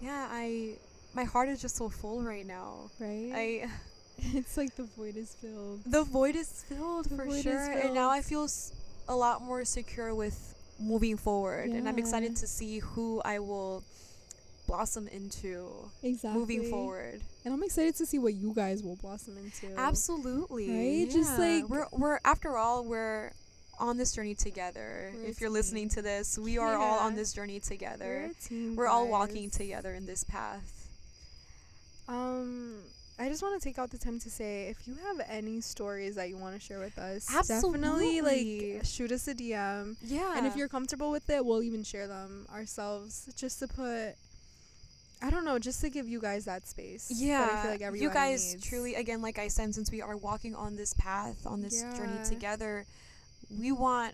yeah, 0.00 0.26
I 0.32 0.76
my 1.12 1.24
heart 1.24 1.48
is 1.50 1.60
just 1.60 1.76
so 1.76 1.88
full 1.90 2.22
right 2.22 2.46
now. 2.46 2.88
right 2.98 3.32
I 3.34 3.46
it's 4.40 4.56
like 4.56 4.74
the 4.76 4.84
void 4.96 5.16
is 5.16 5.34
filled 5.36 5.80
the 5.84 6.04
void 6.04 6.34
is 6.36 6.64
filled 6.68 7.06
The 7.12 7.16
for 7.16 7.28
sure, 7.42 7.72
and 7.72 7.92
now 7.92 8.08
I 8.08 8.22
feel 8.22 8.44
s- 8.44 8.72
a 9.08 9.14
lot 9.14 9.42
more 9.42 9.64
secure 9.64 10.14
with 10.14 10.54
moving 10.78 11.16
forward, 11.16 11.70
and 11.70 11.88
I'm 11.88 11.98
excited 11.98 12.36
to 12.36 12.46
see 12.46 12.80
who 12.80 13.22
I 13.24 13.38
will 13.38 13.82
blossom 14.66 15.08
into 15.08 15.68
exactly 16.02 16.40
moving 16.40 16.70
forward. 16.70 17.20
And 17.44 17.54
I'm 17.54 17.62
excited 17.62 17.94
to 17.96 18.06
see 18.06 18.18
what 18.18 18.34
you 18.34 18.52
guys 18.52 18.82
will 18.82 18.96
blossom 18.96 19.36
into. 19.38 19.78
Absolutely. 19.78 20.68
Right? 20.68 21.10
Just 21.10 21.38
yeah. 21.38 21.60
like- 21.60 21.68
we're 21.68 21.86
we're 21.92 22.18
after 22.24 22.56
all 22.56 22.84
we're 22.84 23.32
on 23.78 23.96
this 23.96 24.12
journey 24.12 24.34
together. 24.34 25.12
We're 25.14 25.28
if 25.28 25.40
you're 25.40 25.50
listening 25.50 25.88
to 25.90 26.02
this, 26.02 26.38
we 26.38 26.58
are 26.58 26.74
all 26.74 26.98
on 26.98 27.14
this 27.14 27.32
journey 27.32 27.60
together 27.60 28.04
We're 28.04 28.28
together. 28.28 28.34
a 28.38 28.48
team, 28.48 28.76
We're, 28.76 28.86
all 28.86 29.08
walking 29.08 29.50
together 29.50 29.94
in 29.94 30.06
this 30.06 30.24
path. 30.24 30.88
Um, 32.08 32.76
I 33.18 33.28
just 33.28 33.42
want 33.42 33.60
to 33.60 33.66
take 33.66 33.78
out 33.78 33.90
the 33.90 33.98
time 33.98 34.18
to 34.20 34.30
say 34.30 34.68
if 34.68 34.86
you 34.86 34.94
have 35.06 35.26
any 35.28 35.60
stories 35.62 36.16
that 36.16 36.28
you 36.28 36.36
want 36.36 36.54
to 36.54 36.60
share 36.60 36.78
with 36.78 36.98
us, 36.98 37.34
Absolutely. 37.34 37.80
definitely 37.80 38.20
like 38.20 38.84
shoot 38.84 39.10
us 39.10 39.26
a 39.26 39.34
DM. 39.34 39.96
Yeah. 40.02 40.36
And 40.36 40.46
if 40.46 40.54
you're 40.54 40.68
comfortable 40.68 41.10
with 41.10 41.28
it, 41.30 41.44
we'll 41.44 41.62
even 41.62 41.82
share 41.82 42.06
them 42.06 42.46
ourselves 42.52 43.28
just 43.36 43.58
to 43.60 43.68
put. 43.68 44.16
I 45.22 45.30
don't 45.30 45.46
know, 45.46 45.58
just 45.58 45.80
to 45.80 45.88
give 45.88 46.06
you 46.06 46.20
guys 46.20 46.44
that 46.44 46.68
space. 46.68 47.10
yeah, 47.14 47.46
that 47.46 47.48
I 47.48 47.76
feel 47.78 47.90
like 47.90 48.00
you 48.02 48.10
guys 48.10 48.52
needs. 48.52 48.68
truly, 48.68 48.94
again, 48.96 49.22
like 49.22 49.38
I 49.38 49.48
said, 49.48 49.74
since 49.74 49.90
we 49.90 50.02
are 50.02 50.14
walking 50.14 50.54
on 50.54 50.76
this 50.76 50.92
path, 50.92 51.46
on 51.46 51.62
this 51.62 51.80
journey 51.96 52.18
together, 52.28 52.84
we 53.58 53.72
want 53.72 54.12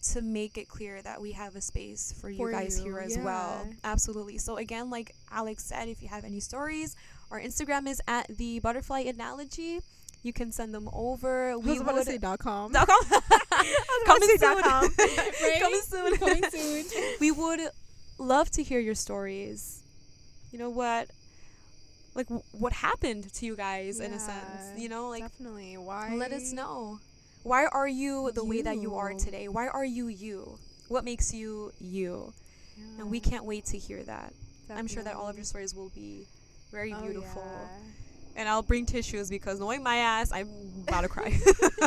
to 0.00 0.20
make 0.20 0.58
it 0.58 0.68
clear 0.68 1.00
that 1.02 1.20
we 1.20 1.32
have 1.32 1.54
a 1.54 1.60
space 1.60 2.14
for, 2.20 2.30
you 2.30 2.50
guys 2.50 2.78
you, 2.78 2.86
here 2.86 2.98
as 2.98 3.16
well. 3.18 3.68
Absolutely. 3.84 4.38
So 4.38 4.56
again, 4.56 4.90
like 4.90 5.14
Alex 5.30 5.64
said, 5.64 5.88
if 5.88 6.02
you 6.02 6.08
have 6.08 6.24
any 6.24 6.40
stories, 6.40 6.96
our 7.30 7.40
Instagram 7.40 7.86
is 7.86 8.00
at 8.08 8.26
the 8.28 8.58
butterfly 8.60 9.00
analogy. 9.00 9.80
You 10.22 10.32
can 10.32 10.50
send 10.50 10.74
them 10.74 10.88
over. 10.92 11.50
I 11.52 11.56
was 11.56 11.64
We 11.66 11.78
about 11.78 11.94
would 11.94 12.04
to 12.06 12.10
say 12.12 12.18
dot 12.18 12.38
com. 12.40 12.72
dot 12.72 12.88
com. 12.88 13.02
Coming 14.06 14.28
soon. 14.28 14.38
dot 14.40 14.62
com. 14.64 14.90
Coming 15.60 15.80
soon. 15.84 16.16
Coming 16.16 16.44
soon. 16.50 16.84
we 17.20 17.30
would 17.30 17.60
love 18.18 18.50
to 18.52 18.62
hear 18.62 18.80
your 18.80 18.94
stories. 18.96 19.82
You 20.50 20.58
know 20.58 20.70
what? 20.70 21.08
Like 22.14 22.26
w- 22.26 22.42
what 22.52 22.72
happened 22.72 23.32
to 23.34 23.46
you 23.46 23.54
guys 23.54 24.00
in 24.00 24.12
a 24.12 24.18
sense? 24.18 24.72
Yeah, 24.74 24.82
You 24.82 24.88
know, 24.88 25.08
like 25.08 25.22
Definitely. 25.22 25.76
Why? 25.76 26.14
let 26.16 26.32
us 26.32 26.52
know. 26.52 26.98
Why 27.44 27.66
are 27.66 27.86
you 27.88 28.32
the 28.34 28.44
way 28.44 28.62
that 28.62 28.78
you 28.78 28.96
are 28.96 29.14
today? 29.14 29.46
Why 29.48 29.68
are 29.68 29.84
you 29.84 30.08
you? 30.08 30.58
What 30.88 31.04
makes 31.04 31.32
you 31.32 31.72
you? 31.80 32.32
And 32.98 33.10
we 33.10 33.20
can't 33.20 33.44
wait 33.44 33.66
to 33.66 33.78
hear 33.78 34.02
that. 34.04 34.32
I'm 34.74 34.86
sure 34.88 35.02
that 35.04 35.14
all 35.14 35.28
of 35.28 35.36
your 35.36 35.44
stories 35.44 35.74
will 35.74 35.90
be 35.94 36.26
very 36.72 36.92
Oh, 36.92 37.02
beautiful. 37.02 37.42
yeah. 37.44 38.40
And 38.40 38.48
I'll 38.48 38.62
bring 38.62 38.86
tissues 38.86 39.28
because 39.30 39.58
knowing 39.58 39.82
my 39.82 39.96
ass, 39.96 40.30
I'm 40.32 40.48
about 40.86 41.00
to 41.02 41.08
cry. 41.08 41.36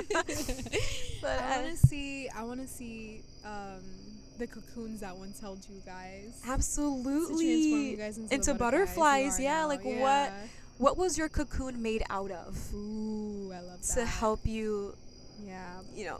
but 1.21 1.39
I 1.39 1.59
uh, 1.59 1.61
want 1.61 1.71
to 1.71 1.88
see. 1.88 2.27
I 2.29 2.43
want 2.43 2.59
to 2.61 2.67
see 2.67 3.21
um, 3.45 3.79
the 4.38 4.47
cocoons 4.47 4.99
that 4.99 5.15
once 5.15 5.39
held 5.39 5.65
you 5.69 5.82
guys. 5.86 6.39
To 6.41 6.45
transform 6.47 6.53
absolutely 6.53 7.91
you 7.91 7.97
guys 7.97 8.17
into, 8.17 8.34
into 8.34 8.53
the 8.53 8.59
butterflies. 8.59 9.39
Yeah, 9.39 9.61
now. 9.61 9.67
like 9.67 9.84
what 9.86 9.93
Yeah. 9.95 10.34
what 10.77 10.97
was 10.97 11.17
your 11.17 11.29
cocoon 11.29 11.82
made 11.82 12.03
out 12.09 12.32
of 12.32 12.57
Ooh, 12.73 13.51
I 13.53 13.59
love 13.61 13.82
that. 13.88 13.93
to 13.95 14.05
help 14.05 14.45
you, 14.45 14.95
Yeah, 15.45 15.82
you 15.95 16.05
know, 16.05 16.19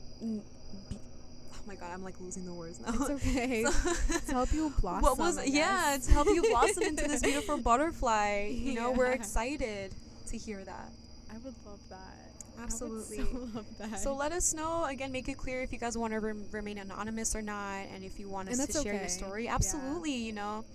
my 1.72 1.76
god, 1.76 1.92
I'm 1.94 2.04
like 2.04 2.20
losing 2.20 2.46
the 2.46 2.54
words 2.54 2.80
now. 2.82 2.92
it's 2.94 3.10
okay. 3.10 3.64
So- 3.72 4.20
to 4.28 4.32
help 4.34 4.54
you 4.54 4.74
blossom. 4.82 5.02
what 5.04 5.18
was 5.18 5.38
I 5.38 5.44
yeah 5.46 5.96
guess. 5.96 6.08
to 6.08 6.12
help 6.14 6.28
you 6.28 6.42
blossom 6.42 6.84
into 6.84 7.08
this 7.08 7.22
beautiful 7.30 7.58
butterfly 7.58 8.52
you 8.54 8.74
know 8.74 8.92
we're 8.92 9.12
excited 9.22 9.94
to 10.28 10.38
hear 10.38 10.64
that 10.66 10.90
I 11.34 11.36
would 11.46 11.56
love 11.66 11.80
that. 11.90 12.18
Absolutely. 12.62 13.20
I 13.20 13.24
would 13.24 13.32
so 13.32 13.56
love 13.58 13.66
that. 13.80 14.00
so 14.00 14.14
let 14.16 14.32
us 14.34 14.54
know 14.54 14.84
again 14.86 15.12
make 15.14 15.30
it 15.30 15.38
clear 15.38 15.62
if 15.62 15.72
you 15.72 15.80
guys 15.80 15.98
want 15.98 16.12
to 16.14 16.20
rem- 16.20 16.44
remain 16.52 16.78
anonymous 16.78 17.36
or 17.38 17.42
not 17.42 17.84
and 17.94 18.04
if 18.04 18.20
you 18.20 18.28
want 18.30 18.50
us 18.50 18.58
to 18.58 18.66
that's 18.66 18.84
share 18.84 18.94
your 18.94 19.02
okay. 19.04 19.10
story 19.20 19.44
Yeah. 19.46 19.56
absolutely 19.56 20.14
you 20.14 20.34
know 20.34 20.66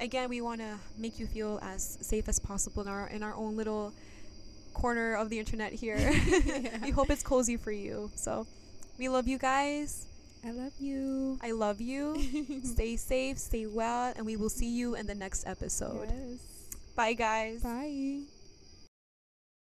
again 0.00 0.28
we 0.30 0.40
want 0.40 0.60
to 0.60 0.72
make 0.96 1.18
you 1.20 1.26
feel 1.26 1.58
as 1.62 1.98
safe 2.00 2.26
as 2.28 2.38
possible 2.38 2.82
in 2.82 2.88
our 2.88 3.06
in 3.08 3.22
our 3.22 3.34
own 3.34 3.56
little 3.56 3.92
corner 4.74 5.14
of 5.14 5.28
the 5.28 5.38
internet 5.38 5.72
here 5.72 5.98
Yeah. 5.98 6.78
we 6.82 6.90
hope 6.90 7.10
it's 7.10 7.22
cozy 7.22 7.56
for 7.58 7.72
you 7.72 8.10
so 8.14 8.46
we 8.98 9.08
love 9.08 9.28
you 9.28 9.38
guys 9.38 10.06
I 10.44 10.50
love 10.52 10.72
you. 10.78 11.38
i 11.42 11.50
love 11.50 11.80
you 11.80 12.14
stay 12.64 12.96
safe 12.96 13.38
stay 13.38 13.66
well 13.66 14.12
and 14.16 14.24
we 14.26 14.36
will 14.36 14.48
see 14.50 14.68
you 14.70 14.94
in 14.94 15.06
the 15.06 15.14
next 15.14 15.46
episode 15.46 16.08
Yes. 16.10 16.38
bye 16.94 17.12
guys 17.14 17.62
Bye. 17.62 18.22